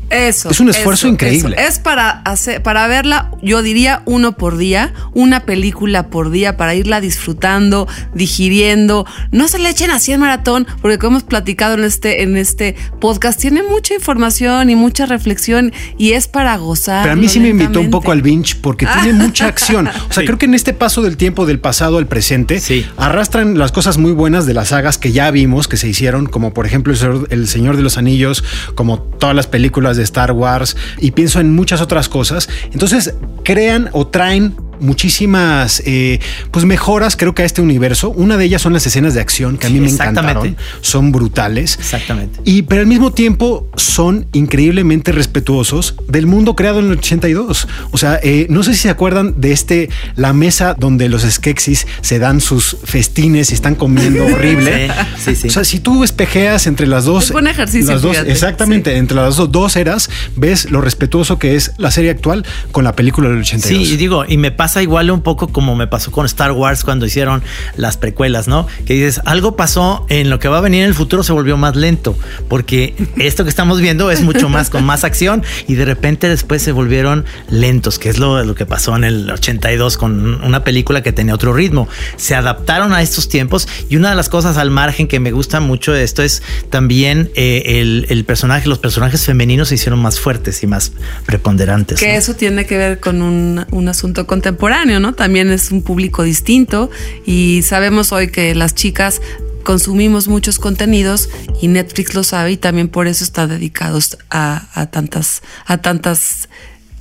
Eso. 0.09 0.49
Es 0.49 0.59
un 0.59 0.69
esfuerzo 0.69 1.07
increíble. 1.07 1.55
eso. 1.59 1.67
Es 1.69 1.79
para 1.79 2.09
hacer, 2.09 2.61
para 2.63 2.87
verla, 2.87 3.31
yo 3.41 3.61
diría 3.61 4.01
uno 4.05 4.33
por 4.35 4.57
día, 4.57 4.93
una 5.13 5.41
película 5.41 6.07
por 6.07 6.29
día 6.31 6.57
para 6.57 6.75
irla 6.75 7.01
disfrutando, 7.01 7.87
digiriendo. 8.13 9.05
No 9.31 9.47
se 9.47 9.59
le 9.59 9.69
echen 9.69 9.91
así 9.91 10.11
en 10.11 10.19
maratón, 10.21 10.67
porque 10.81 10.97
como 10.97 11.09
hemos 11.17 11.23
platicado 11.23 11.73
en 11.75 11.83
este, 11.83 12.21
en 12.23 12.37
este 12.37 12.75
podcast, 12.99 13.39
tiene 13.39 13.63
mucha 13.63 13.93
información 13.95 14.69
y 14.69 14.75
mucha 14.75 15.05
reflexión 15.05 15.73
y 15.97 16.11
es 16.13 16.27
para 16.27 16.55
gozar. 16.57 17.03
Pero 17.03 17.13
a 17.13 17.15
mí 17.15 17.27
sí 17.27 17.39
me 17.39 17.49
invitó 17.49 17.79
un 17.81 17.89
poco 17.89 18.11
al 18.11 18.21
binge 18.21 18.55
porque 18.61 18.85
tiene 18.85 19.13
mucha 19.13 19.47
acción. 19.47 19.87
O 20.09 20.13
sea, 20.13 20.21
Sí. 20.21 20.25
creo 20.25 20.37
que 20.37 20.45
en 20.45 20.53
este 20.53 20.73
paso 20.73 21.01
del 21.01 21.17
tiempo 21.17 21.45
del 21.45 21.59
pasado 21.59 21.97
al 21.97 22.07
presente 22.07 22.59
Sí. 22.59 22.85
arrastran 22.97 23.57
las 23.57 23.71
cosas 23.71 23.97
muy 23.97 24.11
buenas 24.11 24.45
de 24.45 24.53
las 24.53 24.69
sagas 24.69 24.97
que 24.97 25.11
ya 25.11 25.29
vimos 25.31 25.67
que 25.67 25.77
se 25.77 25.87
hicieron, 25.87 26.25
como 26.25 26.53
por 26.53 26.65
ejemplo 26.65 26.93
El 26.93 26.99
Señor, 26.99 27.27
El 27.29 27.47
Señor 27.47 27.77
de 27.77 27.83
los 27.83 27.97
Anillos, 27.97 28.43
como 28.75 28.99
todas 28.99 29.35
las 29.35 29.47
películas 29.47 29.97
de 29.97 29.98
Star 30.03 30.31
Wars 30.31 30.75
y 30.99 31.11
pienso 31.11 31.39
en 31.39 31.53
muchas 31.53 31.81
otras 31.81 32.09
cosas. 32.09 32.49
Entonces 32.71 33.13
crean 33.43 33.89
o 33.93 34.07
traen 34.07 34.55
muchísimas 34.79 35.81
eh, 35.85 36.19
pues 36.51 36.65
mejoras 36.65 37.15
creo 37.15 37.33
que 37.35 37.43
a 37.43 37.45
este 37.45 37.61
universo 37.61 38.09
una 38.09 38.37
de 38.37 38.45
ellas 38.45 38.61
son 38.61 38.73
las 38.73 38.85
escenas 38.85 39.13
de 39.13 39.21
acción 39.21 39.57
que 39.57 39.67
a 39.67 39.69
mí 39.69 39.79
me 39.79 39.87
Exactamente. 39.87 40.49
encantaron 40.49 40.57
son 40.81 41.11
brutales 41.11 41.77
Exactamente. 41.79 42.39
y 42.43 42.63
pero 42.63 42.81
al 42.81 42.87
mismo 42.87 43.11
tiempo 43.11 43.69
son 43.75 44.27
increíblemente 44.33 45.11
respetuosos 45.11 45.95
del 46.07 46.27
mundo 46.27 46.55
creado 46.55 46.79
en 46.79 46.85
el 46.85 46.91
82. 46.93 47.67
O 47.91 47.97
sea, 47.97 48.19
eh, 48.23 48.47
no 48.49 48.63
sé 48.63 48.73
si 48.73 48.81
se 48.81 48.89
acuerdan 48.89 49.39
de 49.39 49.51
este, 49.51 49.89
la 50.15 50.33
mesa 50.33 50.75
donde 50.77 51.09
los 51.09 51.23
Skeksis 51.23 51.87
se 52.01 52.19
dan 52.19 52.41
sus 52.41 52.77
festines 52.83 53.51
y 53.51 53.53
están 53.55 53.75
comiendo 53.75 54.25
horrible. 54.33 54.89
Sí, 55.17 55.35
sí, 55.35 55.35
sí. 55.35 55.47
O 55.47 55.51
sea, 55.51 55.63
si 55.63 55.79
tú 55.79 56.03
espejeas 56.03 56.67
entre 56.67 56.87
las 56.87 57.05
dos... 57.05 57.25
Es 57.25 57.31
buen 57.31 57.47
ejercicio, 57.47 57.91
Las 57.93 58.01
dos, 58.01 58.17
exactamente, 58.25 58.97
entre 58.97 59.15
las 59.17 59.35
dos, 59.35 59.51
dos 59.51 59.75
eras, 59.75 60.09
ves 60.35 60.69
lo 60.71 60.81
respetuoso 60.81 61.39
que 61.39 61.55
es 61.55 61.71
la 61.77 61.91
serie 61.91 62.11
actual 62.11 62.45
con 62.71 62.83
la 62.83 62.95
película 62.95 63.29
del 63.29 63.39
82. 63.39 63.87
Sí, 63.87 63.93
y 63.93 63.97
digo, 63.97 64.25
y 64.27 64.37
me 64.37 64.51
pasa 64.51 64.68
igual 64.77 65.11
un 65.11 65.21
poco 65.21 65.47
como 65.49 65.75
me 65.75 65.87
pasó 65.87 66.11
con 66.11 66.25
Star 66.25 66.51
Wars 66.51 66.83
cuando 66.83 67.05
hicieron 67.05 67.43
las 67.75 67.97
precuelas, 67.97 68.47
¿no? 68.47 68.67
Que 68.85 68.93
dices, 68.93 69.21
algo 69.25 69.55
pasó 69.55 70.05
en 70.09 70.29
lo 70.29 70.39
que 70.39 70.47
va 70.47 70.59
a 70.59 70.61
venir 70.61 70.83
en 70.83 70.89
el 70.89 70.95
futuro 70.95 71.23
se 71.23 71.33
volvió 71.33 71.57
más 71.57 71.75
lento, 71.75 72.17
porque 72.47 72.95
esto 73.17 73.43
que 73.43 73.49
estamos 73.49 73.81
viendo 73.81 74.11
es 74.11 74.21
mucho 74.21 74.49
más 74.49 74.69
con 74.69 74.83
más 74.83 75.03
acción 75.03 75.43
y 75.67 75.75
de 75.75 75.85
repente 75.85 76.29
después 76.29 76.61
se 76.61 76.71
volvieron 76.71 77.25
lentos, 77.49 77.99
que 77.99 78.09
es 78.09 78.19
lo, 78.19 78.43
lo 78.43 78.55
que 78.55 78.65
pasó 78.65 78.95
en 78.95 79.03
el 79.03 79.29
82 79.29 79.97
con 79.97 80.43
una 80.43 80.63
película 80.63 81.03
que 81.03 81.11
tenía 81.11 81.33
otro 81.33 81.53
ritmo. 81.53 81.87
Se 82.17 82.35
adaptaron 82.35 82.93
a 82.93 83.01
estos 83.01 83.29
tiempos 83.29 83.67
y 83.89 83.95
una 83.95 84.09
de 84.09 84.15
las 84.15 84.29
cosas 84.29 84.57
al 84.57 84.71
margen 84.71 85.07
que 85.07 85.19
me 85.19 85.31
gusta 85.31 85.59
mucho 85.59 85.91
de 85.91 86.03
esto 86.03 86.23
es 86.23 86.43
también 86.69 87.31
eh, 87.35 87.79
el, 87.79 88.05
el 88.09 88.25
personaje, 88.25 88.67
los 88.67 88.79
personajes 88.79 89.25
femeninos 89.25 89.69
se 89.69 89.75
hicieron 89.75 89.99
más 89.99 90.19
fuertes 90.19 90.63
y 90.63 90.67
más 90.67 90.91
preponderantes. 91.25 91.99
Que 91.99 92.13
¿no? 92.13 92.17
eso 92.17 92.33
tiene 92.33 92.65
que 92.65 92.77
ver 92.77 92.99
con 92.99 93.21
un, 93.21 93.65
un 93.71 93.87
asunto 93.87 94.25
contemporáneo, 94.27 94.58
¿no? 94.99 95.13
También 95.13 95.49
es 95.51 95.71
un 95.71 95.81
público 95.81 96.23
distinto 96.23 96.89
y 97.25 97.61
sabemos 97.63 98.11
hoy 98.11 98.29
que 98.29 98.53
las 98.55 98.75
chicas 98.75 99.21
consumimos 99.63 100.27
muchos 100.27 100.59
contenidos 100.59 101.29
y 101.61 101.67
Netflix 101.67 102.13
lo 102.13 102.23
sabe 102.23 102.51
y 102.51 102.57
también 102.57 102.89
por 102.89 103.07
eso 103.07 103.23
está 103.23 103.47
dedicados 103.47 104.17
a 104.29 104.87
tantas 104.91 105.41
a 105.65 105.77
tantas 105.77 106.49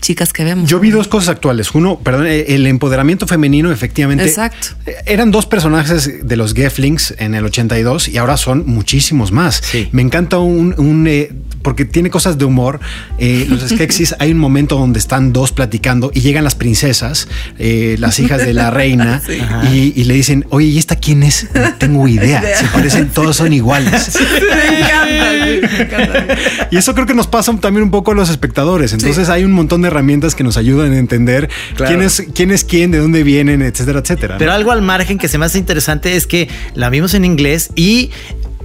chicas 0.01 0.33
que 0.33 0.45
vemos. 0.45 0.69
Yo 0.69 0.81
vi 0.81 0.91
dos 0.91 1.09
cosas 1.09 1.29
actuales. 1.31 1.75
Uno, 1.75 1.99
perdón, 1.99 2.27
eh, 2.27 2.47
el 2.49 2.67
empoderamiento 2.67 3.27
femenino, 3.27 3.71
efectivamente. 3.73 4.25
Exacto. 4.25 4.69
Eh, 4.87 4.95
Eran 5.07 5.31
dos 5.31 5.47
personajes 5.47 6.27
de 6.27 6.37
los 6.37 6.55
Geflings 6.55 7.15
en 7.19 7.35
el 7.35 7.45
82 7.45 8.09
y 8.09 8.17
ahora 8.19 8.37
son 8.37 8.65
muchísimos 8.67 9.33
más. 9.33 9.61
Sí. 9.65 9.89
Me 9.93 10.03
encanta 10.03 10.39
un, 10.39 10.75
un, 10.79 11.07
eh, 11.09 11.31
porque 11.63 11.85
tiene 11.85 12.11
cosas 12.11 12.39
de 12.39 12.45
humor. 12.45 12.81
Eh, 13.19 13.47
los 13.49 13.63
Skeksis, 13.69 14.15
hay 14.19 14.33
un 14.33 14.39
momento 14.39 14.77
donde 14.79 14.99
están 14.99 15.33
dos 15.33 15.53
platicando 15.53 16.11
y 16.15 16.21
llegan 16.21 16.45
las 16.45 16.55
princesas, 16.55 17.29
eh, 17.59 17.97
las 17.99 18.19
hijas 18.21 18.45
de 18.45 18.55
la 18.55 18.71
reina, 18.73 19.21
Sí. 19.27 19.39
y, 19.73 20.01
y 20.01 20.05
le 20.05 20.15
dicen, 20.15 20.47
oye, 20.51 20.67
¿y 20.69 20.79
esta 20.79 20.97
quién 20.97 21.23
es? 21.23 21.49
No 21.55 21.75
tengo 21.75 22.07
idea. 22.09 22.43
Se 22.57 22.67
parecen, 22.67 23.09
todos 23.09 23.37
son 23.37 23.53
iguales. 23.53 24.17
me 24.41 24.79
encanta, 24.81 25.67
me 25.77 25.83
encanta. 25.83 26.37
Y 26.71 26.77
eso 26.77 26.95
creo 26.95 27.07
que 27.07 27.15
nos 27.15 27.27
pasa 27.27 27.53
también 27.57 27.83
un 27.85 27.91
poco 27.91 28.13
a 28.13 28.15
los 28.15 28.31
espectadores. 28.31 28.93
Entonces 28.93 29.29
hay 29.29 29.45
un 29.45 29.53
montón 29.53 29.83
de 29.83 29.88
herramientas 29.89 30.35
que 30.35 30.45
nos 30.45 30.57
ayudan 30.57 30.93
a 30.93 30.99
entender 30.99 31.49
Claro. 31.77 31.91
quién 31.93 32.03
es 32.07 32.23
quién 32.35 32.51
es 32.53 32.65
quién, 32.65 32.91
de 32.91 32.99
dónde 32.99 33.23
vienen, 33.25 33.63
etcétera, 33.63 33.99
etcétera. 34.01 34.35
¿no? 34.35 34.39
Pero 34.39 34.53
algo 34.53 34.71
al 34.73 34.83
margen 34.83 35.19
que 35.19 35.29
se 35.29 35.39
me 35.39 35.47
hace 35.47 35.59
interesante 35.59 36.17
es 36.17 36.27
que 36.27 36.49
la 36.75 36.89
vimos 36.91 37.15
en 37.15 37.25
inglés 37.25 37.71
y 37.75 38.11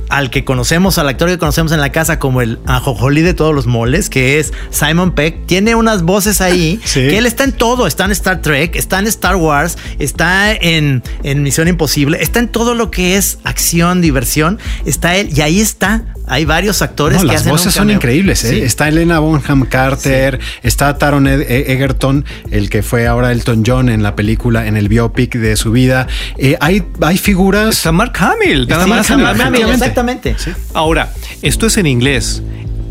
al 0.09 0.29
que 0.29 0.43
conocemos, 0.43 0.99
al 0.99 1.07
actor 1.07 1.27
que 1.29 1.39
conocemos 1.39 1.71
en 1.71 1.79
la 1.79 1.91
casa 1.91 2.19
como 2.19 2.41
el 2.41 2.59
ajojolí 2.67 3.21
de 3.21 3.33
todos 3.33 3.55
los 3.55 3.65
moles, 3.65 4.09
que 4.12 4.38
es 4.38 4.53
Simon 4.69 5.13
Peck, 5.15 5.47
tiene 5.47 5.73
unas 5.73 6.03
voces 6.03 6.39
ahí 6.41 6.79
Sí. 6.86 6.99
que 6.99 7.17
él 7.17 7.25
está 7.25 7.45
en 7.45 7.53
todo, 7.53 7.88
está 7.88 8.05
en 8.05 8.12
Star 8.12 8.41
Trek, 8.41 8.75
está 8.75 8.99
en 8.99 9.07
Star 9.07 9.38
Wars, 9.38 9.77
está 9.97 10.53
en, 10.53 11.01
en 11.23 11.41
Misión 11.41 11.67
Imposible, 11.67 12.19
está 12.21 12.39
en 12.39 12.49
todo 12.49 12.75
lo 12.75 12.91
que 12.91 13.15
es 13.17 13.39
acción, 13.43 14.01
diversión, 14.01 14.59
está 14.86 15.15
él 15.15 15.29
y 15.36 15.41
ahí 15.41 15.59
está. 15.62 16.03
Hay 16.25 16.45
varios 16.45 16.81
actores 16.81 17.17
No, 17.17 17.21
que 17.23 17.27
las 17.27 17.41
hacen 17.41 17.51
un 17.51 17.57
voces 17.57 17.73
son 17.73 17.89
increíbles. 17.91 18.43
¿eh? 18.45 18.49
Sí. 18.49 18.62
Está 18.62 18.88
Elena 18.88 19.19
Bonham 19.19 19.65
Carter, 19.65 20.39
está 20.63 20.97
Taron 20.97 21.27
Ed- 21.27 21.41
E- 21.41 21.73
Egerton, 21.73 22.23
el 22.49 22.69
que 22.69 22.81
fue 22.81 23.07
ahora 23.07 23.31
Elton 23.31 23.63
John 23.65 23.89
en 23.89 24.03
la 24.03 24.15
película, 24.15 24.65
en 24.67 24.77
el 24.77 24.88
biopic 24.88 25.36
de 25.36 25.55
su 25.57 25.71
vida. 25.71 26.07
Eh, 26.38 26.55
hay, 26.62 26.83
hay 27.01 27.17
figuras. 27.17 27.75
Está 27.77 27.91
Mark 27.91 28.13
Hamill. 28.19 28.67
Mark 28.69 28.88
nada 28.88 29.47
Hamill, 29.47 29.62
exactamente. 29.69 30.36
Ahora, 30.73 31.12
esto 31.41 31.67
es 31.67 31.77
en 31.77 31.88
inglés. 31.88 32.41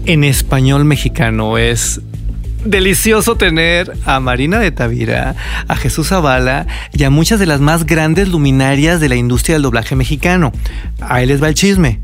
En 0.04 0.24
español 0.24 0.84
mexicano 0.84 1.56
es 1.58 2.00
delicioso 2.64 3.36
tener 3.36 3.92
a 4.04 4.20
Marina 4.20 4.58
de 4.60 4.70
Tavira, 4.70 5.34
a 5.68 5.76
Jesús 5.76 6.08
Zavala 6.08 6.66
y 6.92 7.02
a 7.04 7.10
muchas 7.10 7.40
de 7.40 7.46
las 7.46 7.60
más 7.60 7.86
grandes 7.86 8.28
luminarias 8.28 9.00
de 9.00 9.08
la 9.08 9.16
industria 9.16 9.54
del 9.56 9.62
doblaje 9.62 9.96
mexicano. 9.96 10.52
Ahí 11.00 11.26
les 11.26 11.42
va 11.42 11.48
el 11.48 11.54
chisme. 11.54 12.00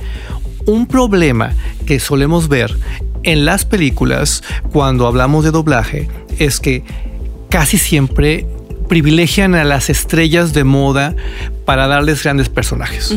Un 0.68 0.86
problema 0.86 1.54
que 1.86 1.98
solemos 1.98 2.48
ver 2.48 2.76
en 3.22 3.46
las 3.46 3.64
películas 3.64 4.42
cuando 4.70 5.06
hablamos 5.06 5.42
de 5.42 5.50
doblaje 5.50 6.10
es 6.38 6.60
que 6.60 6.84
casi 7.48 7.78
siempre 7.78 8.46
privilegian 8.86 9.54
a 9.54 9.64
las 9.64 9.88
estrellas 9.88 10.52
de 10.52 10.64
moda 10.64 11.16
para 11.64 11.86
darles 11.86 12.22
grandes 12.22 12.50
personajes. 12.50 13.16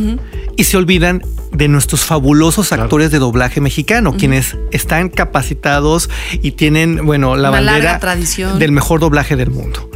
Y 0.56 0.64
se 0.64 0.78
olvidan 0.78 1.24
de 1.52 1.68
nuestros 1.68 2.06
fabulosos 2.06 2.72
actores 2.72 3.12
de 3.12 3.20
doblaje 3.20 3.60
mexicano, 3.60 4.16
quienes 4.16 4.56
están 4.72 5.10
capacitados 5.10 6.10
y 6.42 6.52
tienen, 6.52 7.06
bueno, 7.06 7.36
la 7.36 7.50
Una 7.50 7.60
bandera 7.60 8.00
tradición. 8.00 8.60
del 8.60 8.72
mejor 8.72 9.02
doblaje 9.02 9.36
del 9.36 9.50
mundo. 9.50 9.90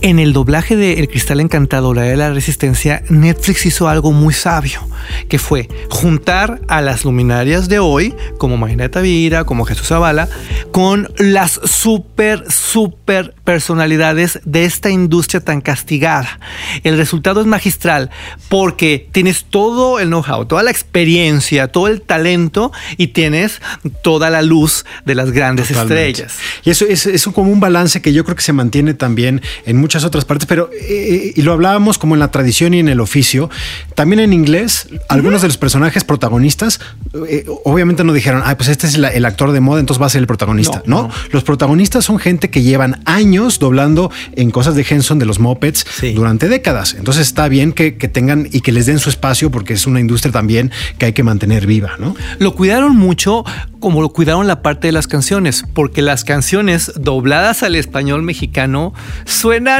En 0.00 0.20
el 0.20 0.32
doblaje 0.32 0.76
de 0.76 1.00
El 1.00 1.08
Cristal 1.08 1.40
Encantado, 1.40 1.92
la 1.92 2.02
de 2.02 2.16
la 2.16 2.32
Resistencia, 2.32 3.02
Netflix 3.08 3.66
hizo 3.66 3.88
algo 3.88 4.12
muy 4.12 4.32
sabio, 4.32 4.86
que 5.28 5.40
fue 5.40 5.68
juntar 5.90 6.60
a 6.68 6.80
las 6.82 7.04
luminarias 7.04 7.68
de 7.68 7.80
hoy, 7.80 8.14
como 8.38 8.56
Magna 8.56 8.88
Tavira, 8.88 9.42
como 9.42 9.64
Jesús 9.64 9.88
Zavala, 9.88 10.28
con 10.70 11.12
las 11.18 11.60
super, 11.64 12.44
super 12.48 13.34
personalidades 13.42 14.38
de 14.44 14.66
esta 14.66 14.88
industria 14.88 15.40
tan 15.40 15.60
castigada. 15.60 16.38
El 16.84 16.96
resultado 16.96 17.40
es 17.40 17.48
magistral 17.48 18.10
porque 18.48 19.08
tienes 19.10 19.46
todo 19.50 19.98
el 19.98 20.08
know-how, 20.08 20.46
toda 20.46 20.62
la 20.62 20.70
experiencia, 20.70 21.68
todo 21.68 21.88
el 21.88 22.02
talento 22.02 22.70
y 22.98 23.08
tienes 23.08 23.60
toda 24.02 24.30
la 24.30 24.42
luz 24.42 24.84
de 25.04 25.16
las 25.16 25.32
grandes 25.32 25.68
Totalmente. 25.68 26.10
estrellas. 26.10 26.38
Y 26.62 26.70
eso 26.70 26.84
es, 26.84 27.06
es 27.06 27.24
como 27.24 27.50
un 27.50 27.58
balance 27.58 28.00
que 28.00 28.12
yo 28.12 28.22
creo 28.24 28.36
que 28.36 28.42
se 28.42 28.52
mantiene 28.52 28.94
también 28.94 29.42
en 29.66 29.87
muchas 29.88 30.04
otras 30.04 30.26
partes, 30.26 30.46
pero 30.46 30.68
eh, 30.78 31.32
y 31.34 31.40
lo 31.40 31.54
hablábamos 31.54 31.96
como 31.96 32.14
en 32.14 32.20
la 32.20 32.30
tradición 32.30 32.74
y 32.74 32.78
en 32.80 32.88
el 32.90 33.00
oficio. 33.00 33.48
También 33.94 34.20
en 34.20 34.34
inglés, 34.34 34.86
algunos 35.08 35.40
de 35.40 35.48
los 35.48 35.56
personajes 35.56 36.04
protagonistas, 36.04 36.78
eh, 37.26 37.46
obviamente 37.64 38.04
no 38.04 38.12
dijeron, 38.12 38.42
ah, 38.44 38.54
pues 38.58 38.68
este 38.68 38.86
es 38.86 38.98
la- 38.98 39.08
el 39.08 39.24
actor 39.24 39.50
de 39.52 39.60
moda, 39.60 39.80
entonces 39.80 40.02
va 40.02 40.04
a 40.06 40.10
ser 40.10 40.20
el 40.20 40.26
protagonista. 40.26 40.82
No, 40.84 41.04
No, 41.04 41.08
no. 41.08 41.14
los 41.30 41.42
protagonistas 41.42 42.04
son 42.04 42.18
gente 42.18 42.50
que 42.50 42.60
llevan 42.60 43.00
años 43.06 43.58
doblando 43.58 44.10
en 44.36 44.50
cosas 44.50 44.74
de 44.74 44.84
Henson, 44.86 45.18
de 45.18 45.24
los 45.24 45.38
Muppets, 45.38 45.86
Sí. 45.98 46.12
durante 46.12 46.48
décadas. 46.50 46.94
Entonces 46.98 47.26
está 47.26 47.48
bien 47.48 47.72
que, 47.72 47.96
que 47.96 48.08
tengan 48.08 48.46
y 48.52 48.60
que 48.60 48.72
les 48.72 48.84
den 48.84 48.98
su 48.98 49.08
espacio 49.08 49.50
porque 49.50 49.72
es 49.72 49.86
una 49.86 50.00
industria 50.00 50.32
también 50.32 50.70
que 50.98 51.06
hay 51.06 51.12
que 51.14 51.22
mantener 51.22 51.66
viva, 51.66 51.92
¿no? 51.98 52.14
Lo 52.40 52.54
cuidaron 52.54 52.94
mucho 52.94 53.42
como 53.80 54.02
lo 54.02 54.08
cuidaron 54.08 54.48
la 54.48 54.60
parte 54.60 54.88
de 54.88 54.92
las 54.92 55.06
canciones, 55.06 55.64
porque 55.72 56.02
las 56.02 56.24
canciones 56.24 56.90
dobladas 56.96 57.62
al 57.62 57.76
español 57.76 58.22
mexicano 58.24 58.92
suenan 59.24 59.77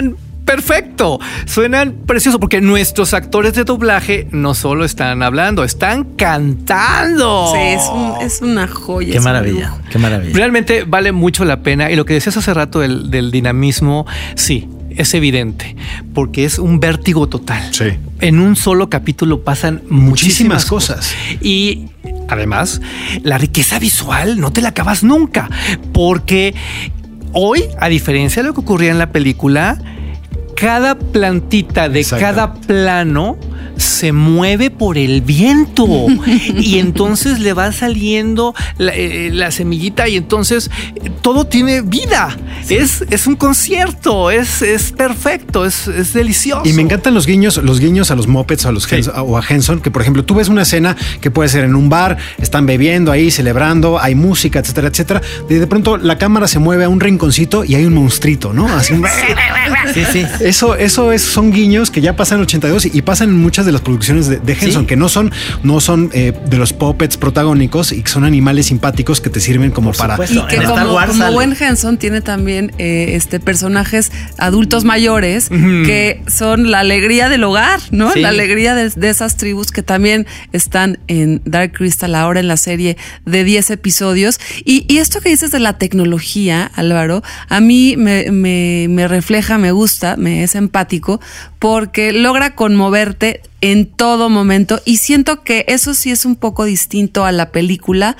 perfecto, 0.48 1.20
suenan 1.44 1.92
precioso, 2.06 2.40
porque 2.40 2.60
nuestros 2.62 3.12
actores 3.12 3.52
de 3.52 3.64
doblaje 3.64 4.26
no 4.32 4.54
solo 4.54 4.84
están 4.84 5.22
hablando, 5.22 5.62
están 5.62 6.04
cantando. 6.04 7.52
Sí, 7.54 7.60
es, 7.60 7.82
un- 7.92 8.14
es 8.22 8.40
una 8.42 8.66
joya. 8.66 9.12
Qué 9.12 9.18
un 9.18 9.24
maravilla, 9.24 9.74
qué 9.90 9.98
maravilla. 9.98 10.34
Realmente 10.34 10.84
vale 10.84 11.12
mucho 11.12 11.44
la 11.44 11.60
pena 11.62 11.90
y 11.90 11.96
lo 11.96 12.04
que 12.04 12.14
decías 12.14 12.36
hace 12.36 12.52
rato 12.54 12.80
del, 12.80 13.10
del 13.10 13.30
dinamismo, 13.30 14.06
sí, 14.34 14.66
es 14.90 15.14
evidente, 15.14 15.76
porque 16.14 16.44
es 16.44 16.58
un 16.58 16.80
vértigo 16.80 17.28
total. 17.28 17.62
Sí. 17.72 17.84
En 18.20 18.40
un 18.40 18.56
solo 18.56 18.88
capítulo 18.90 19.44
pasan 19.44 19.82
Muchísimas 19.88 20.08
muchísimas, 20.08 20.64
cosas. 20.64 21.14
Y 21.40 21.86
además, 22.28 22.80
la 23.22 23.38
riqueza 23.38 23.78
visual 23.78 24.40
no 24.40 24.50
te 24.50 24.60
la 24.62 24.70
acabas 24.70 25.04
nunca, 25.04 25.48
porque 25.92 26.54
hoy, 27.32 27.64
a 27.78 27.88
diferencia 27.88 28.42
de 28.42 28.48
lo 28.48 28.54
que 28.54 28.60
ocurría 28.60 28.90
en 28.90 28.98
la 28.98 29.12
película, 29.12 29.78
cada 30.58 30.96
plantita 30.96 31.88
de 31.88 32.04
cada 32.04 32.52
plano 32.52 33.38
se 33.78 34.12
mueve 34.12 34.70
por 34.70 34.98
el 34.98 35.22
viento 35.22 35.86
y 36.58 36.78
entonces 36.78 37.38
le 37.40 37.52
va 37.52 37.72
saliendo 37.72 38.54
la, 38.76 38.92
eh, 38.94 39.30
la 39.32 39.50
semillita 39.50 40.08
y 40.08 40.16
entonces 40.16 40.70
eh, 40.96 41.10
todo 41.22 41.46
tiene 41.46 41.80
vida. 41.82 42.36
Es, 42.68 43.04
es 43.10 43.26
un 43.26 43.36
concierto, 43.36 44.30
es, 44.30 44.62
es 44.62 44.92
perfecto, 44.92 45.64
es, 45.64 45.88
es 45.88 46.12
delicioso. 46.12 46.62
Y 46.68 46.72
me 46.72 46.82
encantan 46.82 47.14
los 47.14 47.26
guiños, 47.26 47.56
los 47.58 47.80
guiños 47.80 48.10
a 48.10 48.16
los 48.16 48.26
mopeds 48.26 48.66
a 48.66 48.72
los 48.72 48.84
Sí. 48.84 48.96
Henson- 48.96 49.14
o 49.26 49.36
a 49.38 49.42
Henson, 49.48 49.80
que 49.80 49.90
por 49.90 50.02
ejemplo 50.02 50.24
tú 50.24 50.34
ves 50.34 50.48
una 50.48 50.62
escena 50.62 50.96
que 51.20 51.30
puede 51.30 51.48
ser 51.48 51.64
en 51.64 51.74
un 51.74 51.88
bar, 51.88 52.16
están 52.38 52.66
bebiendo 52.66 53.12
ahí, 53.12 53.30
celebrando, 53.30 54.00
hay 54.00 54.14
música, 54.14 54.58
etcétera, 54.58 54.88
etcétera. 54.88 55.20
Y 55.48 55.54
de 55.54 55.66
pronto 55.66 55.96
la 55.96 56.18
cámara 56.18 56.48
se 56.48 56.58
mueve 56.58 56.84
a 56.84 56.88
un 56.88 57.00
rinconcito 57.00 57.64
y 57.64 57.74
hay 57.74 57.84
un 57.84 57.94
monstruito, 57.94 58.52
¿no? 58.52 58.66
Así 58.68 58.92
un- 58.94 59.04
Sí, 59.94 60.02
sí. 60.12 60.24
Eso, 60.40 60.74
eso 60.74 61.12
es, 61.12 61.22
son 61.22 61.50
guiños 61.52 61.90
que 61.90 62.00
ya 62.00 62.16
pasan 62.16 62.38
en 62.38 62.42
82 62.44 62.86
y, 62.86 62.90
y 62.98 63.02
pasan 63.02 63.30
en 63.30 63.36
muchas 63.36 63.66
de 63.68 63.72
las 63.72 63.80
producciones 63.82 64.28
de, 64.28 64.38
de 64.38 64.52
Henson, 64.54 64.82
Sí. 64.82 64.86
que 64.86 64.96
no 64.96 65.08
son, 65.08 65.30
no 65.62 65.80
son 65.80 66.10
eh, 66.12 66.32
de 66.48 66.56
los 66.56 66.72
puppets 66.72 67.16
protagónicos 67.16 67.92
y 67.92 68.02
que 68.02 68.08
son 68.10 68.24
animales 68.24 68.66
simpáticos 68.66 69.20
que 69.20 69.30
te 69.30 69.40
sirven 69.40 69.70
como 69.70 69.92
para. 69.92 70.14
supuesto. 70.14 70.44
Y 70.44 70.46
que 70.48 70.56
En 70.56 70.62
Star 70.62 70.82
como, 70.84 70.94
Wars 70.94 71.10
como 71.12 71.22
sale. 71.22 71.34
buen 71.34 71.56
Henson 71.58 71.96
tiene 71.98 72.20
también 72.20 72.72
eh, 72.78 73.10
este 73.14 73.38
personajes 73.40 74.10
adultos 74.38 74.84
mayores 74.84 75.48
que 75.48 76.22
son 76.26 76.70
la 76.70 76.80
alegría 76.80 77.28
del 77.28 77.44
hogar, 77.44 77.80
¿no? 77.90 78.12
Sí. 78.12 78.20
La 78.20 78.30
alegría 78.30 78.74
de, 78.74 78.90
de 78.90 79.08
esas 79.08 79.36
tribus 79.36 79.70
que 79.70 79.82
también 79.82 80.26
están 80.52 80.98
en 81.06 81.40
Dark 81.44 81.72
Crystal 81.72 82.14
ahora 82.14 82.40
en 82.40 82.48
la 82.48 82.56
serie 82.56 82.96
de 83.24 83.44
10 83.44 83.70
episodios. 83.70 84.40
Y, 84.64 84.84
y 84.92 84.98
esto 84.98 85.20
que 85.20 85.28
dices 85.28 85.50
de 85.50 85.58
la 85.60 85.78
tecnología, 85.78 86.70
Álvaro, 86.74 87.22
a 87.48 87.60
mí 87.60 87.94
me, 87.96 88.30
me- 88.32 88.86
me 88.88 89.06
refleja, 89.08 89.58
me 89.58 89.72
gusta, 89.72 90.16
me 90.16 90.42
es 90.42 90.54
empático 90.54 91.20
porque 91.58 92.12
logra 92.12 92.54
conmoverte 92.54 93.42
en 93.60 93.86
todo 93.86 94.28
momento. 94.28 94.80
Y 94.84 94.98
siento 94.98 95.42
que 95.42 95.64
eso 95.68 95.94
sí 95.94 96.10
es 96.10 96.24
un 96.24 96.36
poco 96.36 96.64
distinto 96.64 97.24
a 97.24 97.32
la 97.32 97.50
película 97.50 98.16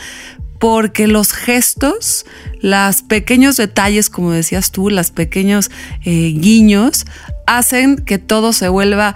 porque 0.59 1.07
los 1.07 1.33
gestos, 1.33 2.27
los 2.61 3.03
pequeños 3.03 3.57
detalles, 3.57 4.11
como 4.11 4.33
decías 4.33 4.73
tú, 4.73 4.91
los 4.91 5.11
pequeños 5.11 5.71
eh, 6.05 6.35
guiños, 6.37 7.07
hacen 7.49 7.97
que 7.97 8.19
todo 8.19 8.53
se 8.53 8.69
vuelva 8.69 9.15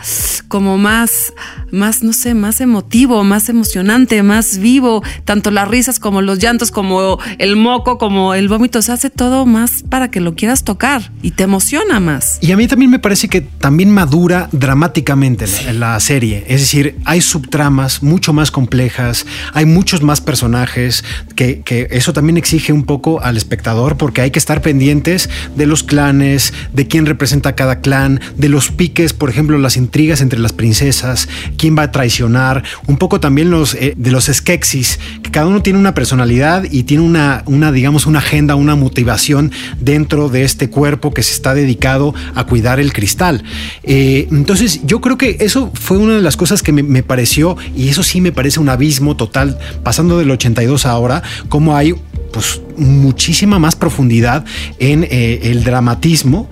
como 0.48 0.78
más, 0.78 1.32
más, 1.70 2.02
no 2.02 2.12
sé, 2.12 2.34
más 2.34 2.60
emotivo, 2.60 3.24
más 3.24 3.48
emocionante, 3.48 4.22
más 4.22 4.58
vivo. 4.58 5.02
Tanto 5.24 5.50
las 5.50 5.68
risas 5.68 5.98
como 5.98 6.22
los 6.22 6.38
llantos, 6.38 6.70
como 6.70 7.18
el 7.38 7.56
moco, 7.56 7.98
como 7.98 8.34
el 8.34 8.48
vómito, 8.48 8.82
se 8.82 8.92
hace 8.92 9.10
todo 9.10 9.46
más 9.46 9.82
para 9.88 10.10
que 10.10 10.20
lo 10.20 10.34
quieras 10.34 10.64
tocar 10.64 11.12
y 11.22 11.32
te 11.32 11.44
emociona 11.44 12.00
más. 12.00 12.38
Y 12.40 12.52
a 12.52 12.56
mí 12.56 12.66
también 12.66 12.90
me 12.90 12.98
parece 12.98 13.28
que 13.28 13.42
también 13.42 13.90
madura 13.90 14.48
dramáticamente 14.52 15.46
la, 15.46 15.72
la 15.72 16.00
serie. 16.00 16.44
Es 16.48 16.60
decir, 16.60 16.98
hay 17.04 17.20
subtramas 17.20 18.02
mucho 18.02 18.32
más 18.32 18.50
complejas, 18.50 19.26
hay 19.52 19.66
muchos 19.66 20.02
más 20.02 20.20
personajes, 20.20 21.04
que, 21.36 21.60
que 21.60 21.88
eso 21.90 22.12
también 22.12 22.36
exige 22.36 22.72
un 22.72 22.84
poco 22.84 23.20
al 23.22 23.36
espectador 23.36 23.96
porque 23.96 24.20
hay 24.22 24.30
que 24.30 24.38
estar 24.38 24.62
pendientes 24.62 25.28
de 25.56 25.66
los 25.66 25.82
clanes, 25.82 26.52
de 26.72 26.88
quién 26.88 27.06
representa 27.06 27.54
cada 27.54 27.80
clan, 27.80 28.20
de 28.36 28.48
los 28.48 28.70
piques, 28.70 29.12
por 29.12 29.30
ejemplo, 29.30 29.58
las 29.58 29.76
intrigas 29.76 30.20
entre 30.20 30.38
las 30.38 30.52
princesas, 30.52 31.28
quién 31.56 31.76
va 31.76 31.82
a 31.84 31.92
traicionar, 31.92 32.62
un 32.86 32.96
poco 32.96 33.20
también 33.20 33.50
los 33.50 33.74
eh, 33.74 33.94
de 33.96 34.10
los 34.10 34.26
skeksis, 34.26 34.98
que 35.22 35.30
cada 35.30 35.46
uno 35.46 35.62
tiene 35.62 35.78
una 35.78 35.94
personalidad 35.94 36.64
y 36.70 36.84
tiene 36.84 37.02
una, 37.02 37.42
una, 37.46 37.72
digamos, 37.72 38.06
una 38.06 38.20
agenda, 38.20 38.54
una 38.54 38.76
motivación 38.76 39.52
dentro 39.80 40.28
de 40.28 40.44
este 40.44 40.70
cuerpo 40.70 41.12
que 41.12 41.22
se 41.22 41.32
está 41.34 41.54
dedicado 41.54 42.14
a 42.34 42.44
cuidar 42.44 42.80
el 42.80 42.92
cristal. 42.92 43.42
Eh, 43.82 44.28
entonces, 44.30 44.80
yo 44.84 45.00
creo 45.00 45.18
que 45.18 45.38
eso 45.40 45.70
fue 45.74 45.98
una 45.98 46.14
de 46.14 46.22
las 46.22 46.36
cosas 46.36 46.62
que 46.62 46.72
me, 46.72 46.82
me 46.82 47.02
pareció, 47.02 47.56
y 47.76 47.88
eso 47.88 48.02
sí 48.02 48.20
me 48.20 48.32
parece 48.32 48.60
un 48.60 48.68
abismo 48.68 49.16
total, 49.16 49.58
pasando 49.82 50.18
del 50.18 50.30
82 50.30 50.86
a 50.86 50.92
ahora, 50.92 51.22
como 51.48 51.76
hay 51.76 51.94
pues 52.32 52.60
muchísima 52.76 53.58
más 53.58 53.76
profundidad 53.76 54.44
en 54.78 55.04
eh, 55.04 55.40
el 55.44 55.62
dramatismo 55.64 56.48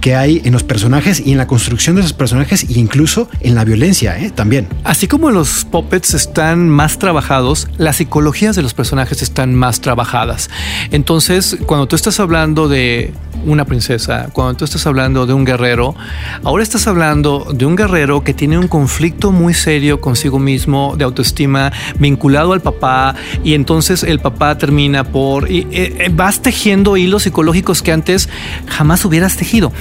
que 0.00 0.14
hay 0.14 0.40
en 0.44 0.52
los 0.52 0.62
personajes 0.62 1.22
y 1.24 1.32
en 1.32 1.38
la 1.38 1.46
construcción 1.46 1.96
de 1.96 2.02
esos 2.02 2.12
personajes 2.12 2.64
e 2.64 2.78
incluso 2.78 3.28
en 3.40 3.54
la 3.54 3.64
violencia 3.64 4.18
¿eh? 4.18 4.30
también. 4.30 4.68
Así 4.84 5.08
como 5.08 5.30
los 5.30 5.64
puppets 5.64 6.14
están 6.14 6.68
más 6.68 6.98
trabajados, 6.98 7.68
las 7.78 7.96
psicologías 7.96 8.56
de 8.56 8.62
los 8.62 8.74
personajes 8.74 9.22
están 9.22 9.54
más 9.54 9.80
trabajadas. 9.80 10.50
Entonces, 10.90 11.56
cuando 11.66 11.86
tú 11.86 11.96
estás 11.96 12.20
hablando 12.20 12.68
de 12.68 13.12
una 13.46 13.64
princesa, 13.64 14.28
cuando 14.32 14.54
tú 14.54 14.64
estás 14.64 14.86
hablando 14.86 15.26
de 15.26 15.32
un 15.32 15.44
guerrero, 15.44 15.94
ahora 16.42 16.62
estás 16.62 16.86
hablando 16.86 17.46
de 17.52 17.66
un 17.66 17.76
guerrero 17.76 18.24
que 18.24 18.34
tiene 18.34 18.58
un 18.58 18.68
conflicto 18.68 19.32
muy 19.32 19.54
serio 19.54 20.00
consigo 20.00 20.38
mismo 20.38 20.94
de 20.96 21.04
autoestima 21.04 21.72
vinculado 21.98 22.52
al 22.52 22.60
papá 22.60 23.14
y 23.42 23.54
entonces 23.54 24.02
el 24.02 24.18
papá 24.18 24.56
termina 24.58 25.04
por 25.04 25.50
y, 25.50 25.66
eh, 25.70 26.10
vas 26.12 26.40
tejiendo 26.42 26.96
hilos 26.96 27.24
psicológicos 27.24 27.82
que 27.82 27.92
antes 27.92 28.28
jamás 28.66 29.04
hubieras 29.04 29.36
tejido. 29.36 29.72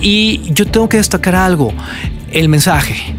Y 0.00 0.52
yo 0.52 0.66
tengo 0.66 0.88
que 0.88 0.98
destacar 0.98 1.34
algo, 1.34 1.72
el 2.32 2.48
mensaje. 2.48 3.14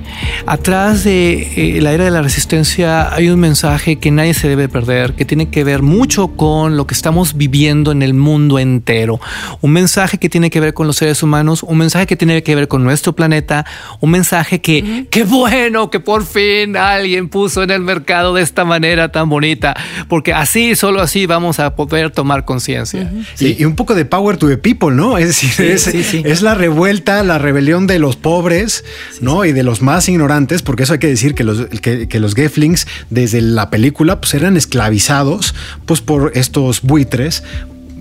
atrás 0.45 1.03
de 1.03 1.77
eh, 1.77 1.81
la 1.81 1.93
era 1.93 2.05
de 2.05 2.11
la 2.11 2.21
resistencia 2.21 3.13
hay 3.13 3.29
un 3.29 3.39
mensaje 3.39 3.97
que 3.97 4.11
nadie 4.11 4.33
se 4.33 4.47
debe 4.47 4.67
perder, 4.69 5.13
que 5.13 5.25
tiene 5.25 5.49
que 5.49 5.63
ver 5.63 5.81
mucho 5.81 6.29
con 6.29 6.77
lo 6.77 6.85
que 6.87 6.93
estamos 6.93 7.35
viviendo 7.37 7.91
en 7.91 8.01
el 8.01 8.13
mundo 8.13 8.59
entero. 8.59 9.19
Un 9.61 9.71
mensaje 9.71 10.17
que 10.17 10.29
tiene 10.29 10.49
que 10.49 10.59
ver 10.59 10.73
con 10.73 10.87
los 10.87 10.97
seres 10.97 11.23
humanos, 11.23 11.63
un 11.63 11.77
mensaje 11.77 12.05
que 12.07 12.15
tiene 12.15 12.41
que 12.43 12.55
ver 12.55 12.67
con 12.67 12.83
nuestro 12.83 13.13
planeta, 13.13 13.65
un 13.99 14.11
mensaje 14.11 14.61
que, 14.61 15.05
qué 15.09 15.23
bueno 15.23 15.89
que 15.89 15.99
por 15.99 16.25
fin 16.25 16.75
alguien 16.77 17.29
puso 17.29 17.63
en 17.63 17.71
el 17.71 17.81
mercado 17.81 18.33
de 18.33 18.41
esta 18.41 18.65
manera 18.65 19.11
tan 19.11 19.29
bonita, 19.29 19.75
porque 20.07 20.33
así, 20.33 20.75
solo 20.75 21.01
así 21.01 21.25
vamos 21.25 21.59
a 21.59 21.75
poder 21.75 22.11
tomar 22.11 22.45
conciencia. 22.45 23.11
Sí, 23.35 23.55
y 23.59 23.65
un 23.65 23.75
poco 23.75 23.95
de 23.95 24.05
power 24.05 24.37
to 24.37 24.47
the 24.47 24.57
people, 24.57 24.91
¿no? 24.91 25.17
Es 25.17 25.27
decir, 25.27 25.49
Sí, 25.49 25.63
es, 25.63 25.83
sí, 25.83 26.03
sí. 26.03 26.21
es 26.25 26.41
la 26.41 26.53
revuelta, 26.55 27.23
la 27.23 27.37
rebelión 27.37 27.87
de 27.87 27.99
los 27.99 28.15
pobres, 28.15 28.83
¿no? 29.21 29.45
Y 29.45 29.51
de 29.51 29.63
los 29.63 29.81
más 29.81 30.07
ignorantes, 30.09 30.61
porque 30.61 30.83
eso 30.83 30.93
hay 30.93 30.99
que 30.99 31.07
decir 31.07 31.35
que 31.35 31.43
los, 31.43 31.67
que, 31.81 32.19
los 32.19 32.35
Geflings 32.35 32.87
desde 33.09 33.41
la 33.41 33.69
película 33.69 34.19
pues 34.19 34.33
eran 34.33 34.57
esclavizados 34.57 35.55
pues 35.85 36.01
por 36.01 36.31
estos 36.35 36.81
buitres. 36.81 37.43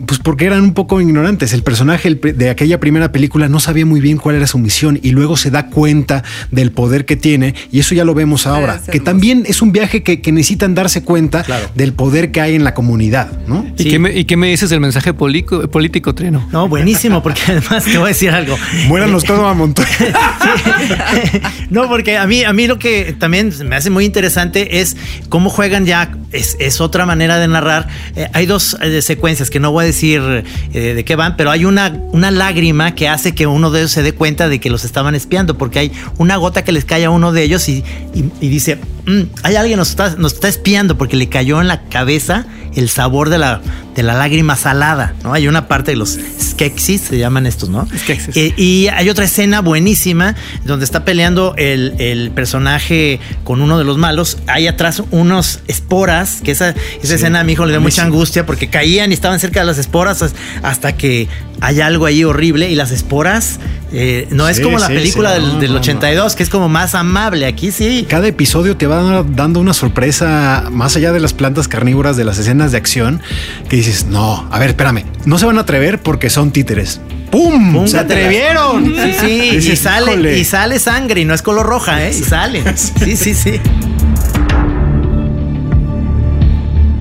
Pues 0.07 0.21
porque 0.21 0.47
eran 0.47 0.63
un 0.63 0.75
poco 0.75 1.01
ignorantes. 1.01 1.53
El 1.53 1.63
personaje 1.63 2.15
de 2.15 2.51
aquella 2.51 2.81
primera 2.81 3.13
película 3.13 3.49
no 3.49 3.61
sabía 3.61 3.87
muy 3.87 4.01
bien 4.01 4.19
cuál 4.19 4.37
era 4.37 4.47
su 4.47 4.59
misión 4.59 4.99
y 5.03 5.11
luego 5.11 5.37
se 5.37 5.51
da 5.51 5.67
cuenta 5.67 6.25
del 6.51 6.73
poder 6.73 7.05
que 7.05 7.17
tiene 7.17 7.55
y 7.71 7.81
eso 7.81 7.95
ya 7.95 8.05
lo 8.05 8.15
vemos 8.15 8.47
ahora. 8.47 8.77
es 8.77 8.91
que 8.91 9.01
también 9.01 9.45
es 9.47 9.63
un 9.63 9.73
viaje 9.73 10.03
que, 10.03 10.21
que 10.21 10.33
necesitan 10.33 10.75
darse 10.75 11.03
cuenta 11.03 11.45
del 11.75 11.93
poder 11.93 12.31
que 12.33 12.41
hay 12.41 12.55
en 12.55 12.65
la 12.65 12.75
comunidad, 12.75 13.29
¿no? 13.47 13.67
¿Y, 13.77 13.85
qué 13.91 13.99
me, 13.99 14.17
y 14.17 14.25
qué 14.25 14.37
me 14.37 14.49
dices 14.49 14.71
del 14.71 14.81
mensaje 14.81 15.13
político, 15.15 15.69
político 15.69 16.15
Trino? 16.15 16.49
No, 16.53 16.69
buenísimo, 16.69 17.23
porque 17.23 17.41
además 17.49 17.85
te 17.85 17.99
voy 17.99 18.07
a 18.07 18.09
decir 18.09 18.31
algo. 18.31 18.57
Muéranos 18.89 19.25
todo 19.25 19.47
a 19.47 19.55
montón. 19.55 19.85
No, 21.71 21.89
porque 21.89 22.17
a 22.17 22.27
mí, 22.27 22.45
a 22.45 22.53
mí 22.53 22.67
lo 22.67 22.79
que 22.79 23.15
también 23.19 23.53
me 23.65 23.77
hace 23.77 23.91
muy 23.91 24.05
interesante 24.05 24.81
es 24.81 24.97
cómo 25.29 25.51
juegan 25.51 25.85
ya, 25.85 26.17
es, 26.33 26.57
es 26.61 26.81
otra 26.81 27.05
manera 27.05 27.39
de 27.39 27.49
narrar. 27.49 27.89
Eh, 28.17 28.29
hay 28.33 28.47
dos 28.47 28.77
eh, 28.81 29.03
secuencias 29.03 29.51
que 29.51 29.61
no 29.61 29.71
voy 29.71 29.85
a 29.85 29.88
decir 29.89 30.45
eh, 30.73 30.95
de 30.95 31.05
qué 31.05 31.17
van, 31.17 31.37
pero 31.37 31.51
hay 31.51 31.65
una, 31.65 31.97
una 32.13 32.31
lágrima 32.31 32.95
que 32.95 33.09
hace 33.09 33.35
que 33.35 33.47
uno 33.47 33.71
de 33.71 33.81
ellos 33.81 33.91
se 33.93 34.03
dé 34.03 34.13
cuenta 34.13 34.49
de 34.49 34.61
que 34.61 34.71
los 34.71 34.85
estaban 34.85 35.15
espiando, 35.15 35.59
porque 35.59 35.79
hay 35.81 35.93
una 36.19 36.37
gota 36.37 36.63
que 36.65 36.73
les 36.73 36.85
cae 36.85 37.05
a 37.05 37.11
uno 37.11 37.33
de 37.33 37.43
ellos 37.43 37.69
y, 37.69 37.83
y- 38.15 38.31
y 38.41 38.49
dice, 38.49 38.79
"Mm, 39.07 39.23
hay 39.43 39.57
alguien 39.57 39.79
nos 39.79 39.91
está, 39.91 40.15
nos 40.17 40.35
está 40.35 40.49
espiando 40.49 40.97
porque 40.97 41.17
le 41.17 41.29
cayó 41.29 41.61
en 41.61 41.69
la 41.69 41.83
cabeza 41.89 42.47
el 42.75 42.89
sabor 42.91 43.29
de 43.31 43.39
la, 43.39 43.61
de 43.97 44.03
la 44.05 44.15
lágrima 44.15 44.55
salada, 44.55 45.15
¿no? 45.25 45.33
Hay 45.33 45.49
una 45.49 45.67
parte 45.67 45.91
de 45.93 45.97
los 45.97 46.17
skeksis, 46.41 47.01
se 47.01 47.19
llaman 47.19 47.47
estos, 47.47 47.69
¿no? 47.71 47.89
Skeksis. 48.05 48.37
Eh, 48.37 48.53
y 48.57 48.87
hay 48.89 49.09
otra 49.09 49.25
escena 49.25 49.61
buenísima 49.61 50.37
donde 50.65 50.85
está 50.85 51.05
peleando 51.05 51.55
el, 51.57 51.95
el 51.99 52.31
personaje 52.31 53.19
con 53.43 53.63
uno 53.63 53.79
de 53.79 53.85
los 53.85 53.97
malos. 53.99 54.39
Hay 54.47 54.67
atrás 54.69 55.03
unos 55.11 55.61
esporas, 55.67 56.41
que 56.45 56.53
esa, 56.53 56.75
esa 57.03 57.15
escena 57.15 57.41
a 57.41 57.45
mi 57.45 57.53
hijo 57.55 57.65
le 57.65 57.73
dio 57.73 57.81
mucha 57.81 58.03
angustia 58.05 58.45
porque 58.47 58.69
caían 58.69 59.11
y 59.11 59.15
estaban 59.15 59.41
cerca 59.41 59.61
de 59.61 59.67
las 59.67 59.78
esporas 59.79 60.23
as- 60.23 60.35
hasta 60.63 60.97
que 60.97 61.29
hay 61.61 61.81
algo 61.81 62.07
ahí 62.07 62.23
horrible 62.25 62.71
y 62.71 62.75
las 62.75 62.91
esporas 62.91 63.59
eh, 63.93 64.29
no 64.31 64.49
es 64.49 64.59
Sí, 64.59 64.63
como 64.63 64.79
la 64.79 64.87
sí, 64.89 64.93
película 64.95 65.35
sí, 65.35 65.41
del, 65.41 65.49
no, 65.55 65.59
del 65.61 65.69
no, 65.71 65.75
no. 65.77 65.81
82, 65.81 66.37
que 66.37 66.43
es 66.43 66.51
como 66.51 66.69
más 66.69 66.95
amable. 66.95 67.47
Aquí 67.47 67.73
sí. 67.73 68.07
Cada 68.09 68.27
episodio 68.29 68.77
te 68.77 68.87
va 68.87 69.25
dando 69.27 69.61
una 69.61 69.73
sorpresa 69.73 70.65
más 70.71 70.95
allá 70.97 71.13
de 71.13 71.21
las 71.21 71.33
plantas 71.33 71.69
carnívoras 71.69 72.17
de 72.17 72.25
las 72.25 72.39
escenas 72.39 72.73
de 72.73 72.79
acción 72.79 73.23
que 73.69 73.77
dices, 73.77 74.07
no, 74.07 74.47
a 74.51 74.59
ver, 74.59 74.71
espérame, 74.71 75.05
no 75.25 75.39
se 75.39 75.47
van 75.47 75.57
a 75.59 75.63
atrever 75.63 76.01
porque 76.03 76.29
son 76.31 76.51
títeres. 76.51 77.01
¡Pum! 77.31 77.87
¡Se 77.87 77.99
atrevieron! 77.99 78.85
Sí, 78.87 79.13
sí, 79.21 79.27
y 79.53 79.57
Dices, 79.57 79.79
sale, 79.81 80.13
"Híjole". 80.13 80.39
y 80.39 80.45
sale 80.45 80.79
sangre 80.79 81.21
y 81.23 81.25
no 81.25 81.35
es 81.35 81.43
color 81.43 81.67
roja, 81.67 82.07
¿eh? 82.07 82.11
Y 82.19 82.23
sale. 82.23 82.63
Sí, 82.77 83.17
sí, 83.17 83.35
sí. 83.35 83.61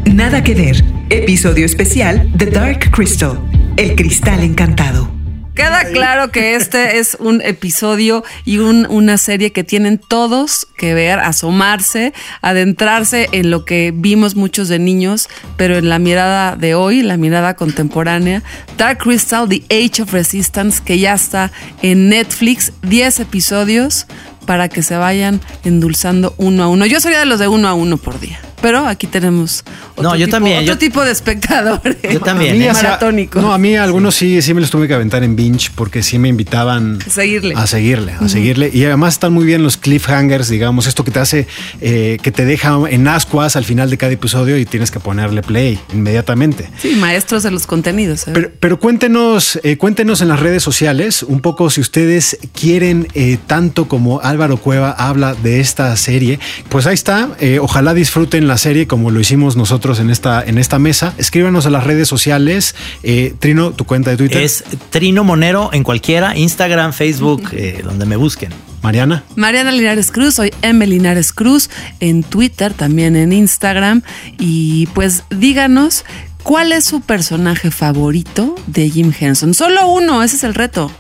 Nada 0.06 0.44
que 0.44 0.56
ver. 0.56 0.84
Episodio 1.10 1.66
especial 1.66 2.30
The 2.38 2.48
Dark 2.48 2.92
Crystal. 2.92 3.40
El 3.78 3.96
cristal 3.96 4.44
encantado. 4.44 5.10
Queda 5.56 5.86
claro 5.92 6.32
que 6.32 6.56
este 6.56 6.98
es 7.00 7.16
un 7.20 7.42
episodio 7.42 8.24
y 8.46 8.58
un- 8.58 8.86
una 8.90 9.18
serie 9.18 9.52
que 9.52 9.64
tienen 9.64 10.00
todos 10.00 10.68
que 10.78 10.94
ver, 10.94 11.20
asomarse, 11.20 12.14
adentrarse 12.42 13.30
en 13.32 13.50
lo 13.50 13.64
que 13.66 13.92
vimos 13.96 14.36
muchos 14.36 14.68
de 14.68 14.80
niños, 14.80 15.30
pero 15.56 15.78
en 15.78 15.90
la 15.90 15.98
mirada 15.98 16.56
de 16.58 16.76
hoy, 16.76 17.02
la 17.02 17.18
mirada 17.18 17.56
contemporánea. 17.56 18.44
Dark 18.78 19.00
Crystal, 19.00 19.48
The 19.48 19.64
Age 19.70 20.04
of 20.04 20.12
Resistance, 20.14 20.82
que 20.84 21.00
ya 21.00 21.14
está 21.14 21.52
en 21.82 22.10
Netflix, 22.10 22.74
10 22.84 23.22
episodios 23.22 24.06
para 24.46 24.70
que 24.70 24.84
se 24.84 24.96
vayan 24.98 25.42
endulzando 25.64 26.36
uno 26.38 26.64
a 26.64 26.68
uno. 26.68 26.86
Yo 26.86 27.00
sería 27.00 27.20
de 27.20 27.26
los 27.26 27.40
de 27.40 27.48
uno 27.48 27.68
a 27.68 27.74
uno 27.74 27.98
por 27.98 28.20
día. 28.20 28.40
Pero 28.62 28.88
aquí 28.88 29.06
tenemos 29.08 29.64
otro, 29.96 30.04
No, 30.04 30.16
yo 30.16 30.26
tipo, 30.26 30.36
también, 30.38 30.58
otro 30.64 30.74
yo- 30.74 30.78
tipo 30.78 31.06
de 31.06 31.12
espectadores. 31.12 31.98
Yo 32.12 32.20
también, 32.20 32.56
A 32.56 32.58
mí 32.60 32.66
¿eh? 32.66 32.74
Maratónicos. 32.74 33.42
No, 33.42 33.54
a 33.54 33.58
mí 33.58 33.76
algunos 33.76 34.16
sí, 34.16 34.42
sí 34.42 34.54
me 34.54 34.62
los 34.62 34.70
tuve 34.72 34.88
que 34.88 34.94
aventar 34.96 35.24
en 35.24 35.36
binge 35.36 35.70
porque 35.76 36.02
sí 36.02 36.18
me 36.18 36.28
invitaban 36.30 36.98
Seguirle. 37.08 37.54
a 37.56 37.68
seguirle, 37.68 38.14
a 38.20 38.28
seguirle. 38.28 38.72
Y 38.74 38.84
además 38.86 39.14
están 39.14 39.32
muy 39.34 39.46
bien 39.46 39.62
los 39.64 39.78
cliffhangers, 39.78 40.50
digamos, 40.50 40.88
esto 40.88 41.04
que 41.04 41.12
te 41.12 41.20
hace, 41.20 41.48
eh, 41.82 42.18
que 42.22 42.32
te 42.32 42.46
deja 42.46 42.78
en 42.90 43.08
ascuas 43.08 43.56
al 43.56 43.64
final 43.64 43.90
de 43.90 43.98
cada 43.98 44.12
episodio 44.14 44.58
y 44.58 44.66
tienes 44.66 44.90
que 44.92 45.00
ponerle 45.00 45.42
play 45.44 45.80
inmediatamente. 45.94 46.70
Sí, 46.82 46.96
maestros 46.96 47.44
de 47.44 47.52
los 47.52 47.68
contenidos. 47.68 48.28
¿eh? 48.28 48.32
Pero, 48.34 48.52
pero 48.60 48.80
cuéntenos, 48.80 49.60
eh, 49.64 49.78
cuéntenos 49.78 50.22
en 50.22 50.30
las 50.30 50.40
redes 50.40 50.64
sociales 50.64 51.22
un 51.24 51.42
poco 51.42 51.70
si 51.70 51.80
ustedes 51.82 52.38
quieren 52.60 53.08
eh, 53.14 53.38
tanto 53.46 53.88
como 53.88 54.20
Álvaro 54.22 54.58
Cueva 54.58 54.92
habla 54.92 55.36
de 55.36 55.60
esta 55.60 55.96
serie. 55.96 56.40
Pues 56.70 56.88
ahí 56.88 56.96
está. 56.96 57.30
eh, 57.40 57.60
ojalá 57.60 57.94
disfruten 57.94 58.47
la 58.48 58.58
serie 58.58 58.88
como 58.88 59.12
lo 59.12 59.20
hicimos 59.20 59.56
nosotros 59.56 60.00
en 60.00 60.10
esta, 60.10 60.44
en 60.44 60.58
esta 60.58 60.80
mesa. 60.80 61.14
Escríbanos 61.18 61.66
a 61.66 61.70
las 61.70 61.84
redes 61.84 62.08
sociales. 62.08 62.76
Eh, 63.04 63.34
Trino, 63.40 63.72
tu 63.72 63.86
cuenta 63.86 64.12
de 64.12 64.18
Twitter. 64.18 64.42
Es 64.42 64.64
Trino 64.90 65.24
Monero 65.24 65.70
en 65.74 65.84
cualquiera, 65.84 66.36
Instagram, 66.38 66.94
Facebook, 66.94 67.50
eh, 67.52 67.82
donde 67.84 68.06
me 68.06 68.16
busquen. 68.16 68.52
Mariana. 68.82 69.24
Mariana 69.36 69.72
Linares 69.72 70.12
Cruz, 70.12 70.36
soy 70.36 70.54
M. 70.62 70.86
Linares 70.88 71.34
Cruz 71.34 71.70
en 72.00 72.24
Twitter, 72.24 72.74
también 72.74 73.16
en 73.16 73.34
Instagram. 73.34 74.02
Y 74.40 74.88
pues 74.94 75.24
díganos 75.30 76.06
cuál 76.44 76.72
es 76.72 76.86
su 76.86 77.02
personaje 77.02 77.72
favorito 77.72 78.56
de 78.68 78.90
Jim 78.90 79.12
Henson. 79.20 79.54
Solo 79.54 79.88
uno, 79.88 80.24
ese 80.24 80.38
es 80.38 80.44
el 80.44 80.54
reto, 80.54 80.92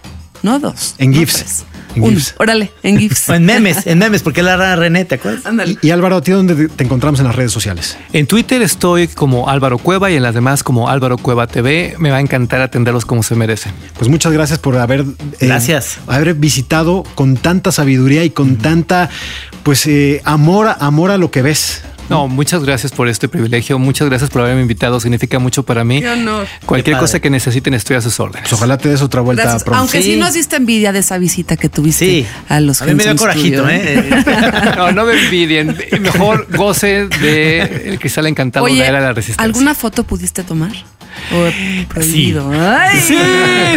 no 0.43 0.59
dos. 0.59 0.95
En 0.97 1.11
no 1.11 1.19
GIFs. 1.19 1.35
tres. 1.35 1.63
En 1.97 2.03
Uno, 2.03 2.11
GIFs. 2.15 2.35
órale, 2.37 2.71
en 2.83 2.97
GIFs. 2.99 3.29
O 3.29 3.33
en 3.35 3.45
memes, 3.45 3.85
en 3.87 3.97
memes, 3.99 4.21
porque 4.23 4.41
la 4.43 4.57
rara 4.57 4.75
René, 4.75 5.05
¿te 5.05 5.15
acuerdas? 5.15 5.45
Ándale. 5.45 5.77
Y 5.81 5.89
Álvaro, 5.91 6.17
¿a 6.17 6.21
ti 6.21 6.31
dónde 6.31 6.67
te 6.69 6.83
encontramos 6.83 7.19
en 7.19 7.25
las 7.27 7.35
redes 7.35 7.51
sociales? 7.51 7.97
En 8.13 8.27
Twitter 8.27 8.61
estoy 8.61 9.07
como 9.07 9.49
Álvaro 9.49 9.77
Cueva 9.77 10.09
y 10.11 10.15
en 10.15 10.23
las 10.23 10.33
demás 10.33 10.63
como 10.63 10.89
Álvaro 10.89 11.17
Cueva 11.17 11.47
TV. 11.47 11.95
Me 11.99 12.09
va 12.11 12.17
a 12.17 12.21
encantar 12.21 12.61
atenderlos 12.61 13.05
como 13.05 13.23
se 13.23 13.35
merecen. 13.35 13.71
Pues 13.97 14.09
muchas 14.09 14.31
gracias 14.33 14.59
por 14.59 14.77
haber, 14.77 15.01
eh, 15.39 15.47
Gracias. 15.47 15.97
haber 16.07 16.33
visitado 16.35 17.03
con 17.15 17.35
tanta 17.37 17.71
sabiduría 17.71 18.23
y 18.23 18.29
con 18.29 18.57
tanta, 18.57 19.09
pues, 19.63 19.85
eh, 19.87 20.21
amor, 20.25 20.69
amor 20.79 21.11
a 21.11 21.17
lo 21.17 21.31
que 21.31 21.41
ves. 21.41 21.81
No, 22.09 22.27
muchas 22.27 22.63
gracias 22.63 22.91
por 22.91 23.07
este 23.07 23.27
privilegio. 23.27 23.77
Muchas 23.79 24.07
gracias 24.09 24.29
por 24.29 24.41
haberme 24.41 24.61
invitado. 24.61 24.99
Significa 24.99 25.39
mucho 25.39 25.63
para 25.63 25.83
mí. 25.83 25.99
Qué 26.01 26.09
honor. 26.09 26.47
Cualquier 26.65 26.95
Qué 26.95 26.99
cosa 27.01 27.19
que 27.19 27.29
necesiten, 27.29 27.73
estoy 27.73 27.97
a 27.97 28.01
sus 28.01 28.19
órdenes. 28.19 28.43
Pues 28.49 28.53
ojalá 28.53 28.77
te 28.77 28.89
des 28.89 29.01
otra 29.01 29.21
vuelta 29.21 29.43
Gracias. 29.43 29.63
pronto. 29.63 29.79
Aunque 29.81 30.01
sí. 30.01 30.13
Sí. 30.13 30.17
nos 30.19 30.33
diste 30.33 30.55
envidia 30.55 30.91
de 30.93 30.99
esa 30.99 31.17
visita 31.17 31.57
que 31.57 31.67
tuviste 31.69 32.05
Sí. 32.05 32.25
a 32.47 32.59
los 32.59 32.81
A 32.81 32.85
mí 32.85 32.93
me 32.95 33.03
dio 33.03 33.15
corajito, 33.15 33.63
Studio, 33.63 33.69
¿eh? 33.69 34.23
No, 34.77 34.91
no 34.93 35.05
me 35.05 35.21
envidien. 35.25 35.75
Mejor 35.99 36.47
goce 36.55 37.07
de 37.21 37.61
El 37.85 37.99
Cristal 37.99 38.27
Encantado 38.27 38.65
Oye, 38.65 38.75
de 38.75 38.79
la 38.81 38.87
Era 38.87 38.99
de 38.99 39.05
la 39.07 39.13
Resistencia. 39.13 39.43
¿alguna 39.43 39.73
foto 39.75 40.03
pudiste 40.03 40.43
tomar? 40.43 40.71
O 41.33 41.87
prohibido. 41.89 42.51
Ay. 42.53 42.99
Sí, 42.99 43.17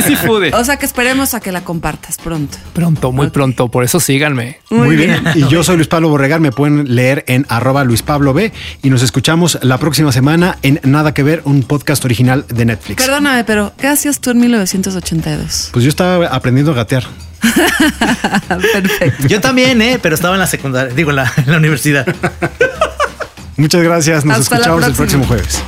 sí 0.06 0.14
pude. 0.26 0.52
O 0.54 0.62
sea 0.62 0.76
que 0.76 0.84
esperemos 0.84 1.32
a 1.32 1.40
que 1.40 1.50
la 1.52 1.62
compartas 1.62 2.18
pronto. 2.18 2.58
Pronto, 2.74 3.12
muy 3.12 3.30
pronto. 3.30 3.68
Por 3.68 3.82
eso 3.82 3.98
síganme. 3.98 4.58
Muy 4.68 4.94
bien. 4.94 5.22
Y 5.34 5.48
yo 5.48 5.64
soy 5.64 5.76
Luis 5.76 5.88
Pablo 5.88 6.10
Borregar. 6.10 6.40
Me 6.40 6.52
pueden 6.52 6.94
leer 6.94 7.24
en 7.28 7.46
arroba 7.48 7.82
Luis 7.84 8.02
Pablo 8.02 8.19
B. 8.20 8.52
Y 8.82 8.90
nos 8.90 9.02
escuchamos 9.02 9.58
la 9.62 9.78
próxima 9.78 10.12
semana 10.12 10.58
en 10.62 10.80
Nada 10.84 11.14
que 11.14 11.22
Ver, 11.22 11.42
un 11.44 11.62
podcast 11.62 12.04
original 12.04 12.44
de 12.48 12.64
Netflix. 12.66 13.04
Perdóname, 13.04 13.44
pero 13.44 13.72
¿qué 13.78 13.88
hacías 13.88 14.20
tú 14.20 14.30
en 14.30 14.38
1982? 14.40 15.70
Pues 15.72 15.84
yo 15.84 15.88
estaba 15.88 16.26
aprendiendo 16.26 16.72
a 16.72 16.74
gatear. 16.74 17.04
Perfecto. 18.72 19.26
Yo 19.26 19.40
también, 19.40 19.80
¿eh? 19.80 19.98
Pero 20.00 20.14
estaba 20.14 20.34
en 20.34 20.40
la 20.40 20.46
secundaria, 20.46 20.94
digo, 20.94 21.10
en 21.10 21.16
la, 21.16 21.32
en 21.36 21.50
la 21.50 21.56
universidad. 21.56 22.06
Muchas 23.56 23.82
gracias. 23.82 24.24
Nos 24.24 24.38
Hasta 24.38 24.56
escuchamos 24.56 24.86
el 24.86 24.94
próximo 24.94 25.24
jueves. 25.26 25.62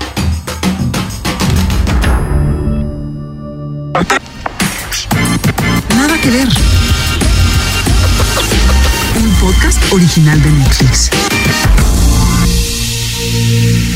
Nada 5.97 6.19
que 6.21 6.31
ver. 6.31 6.49
Un 9.17 9.31
podcast 9.41 9.93
original 9.93 10.43
de 10.43 10.51
Netflix. 10.51 11.11
Thank 13.33 13.87
you. 13.87 13.92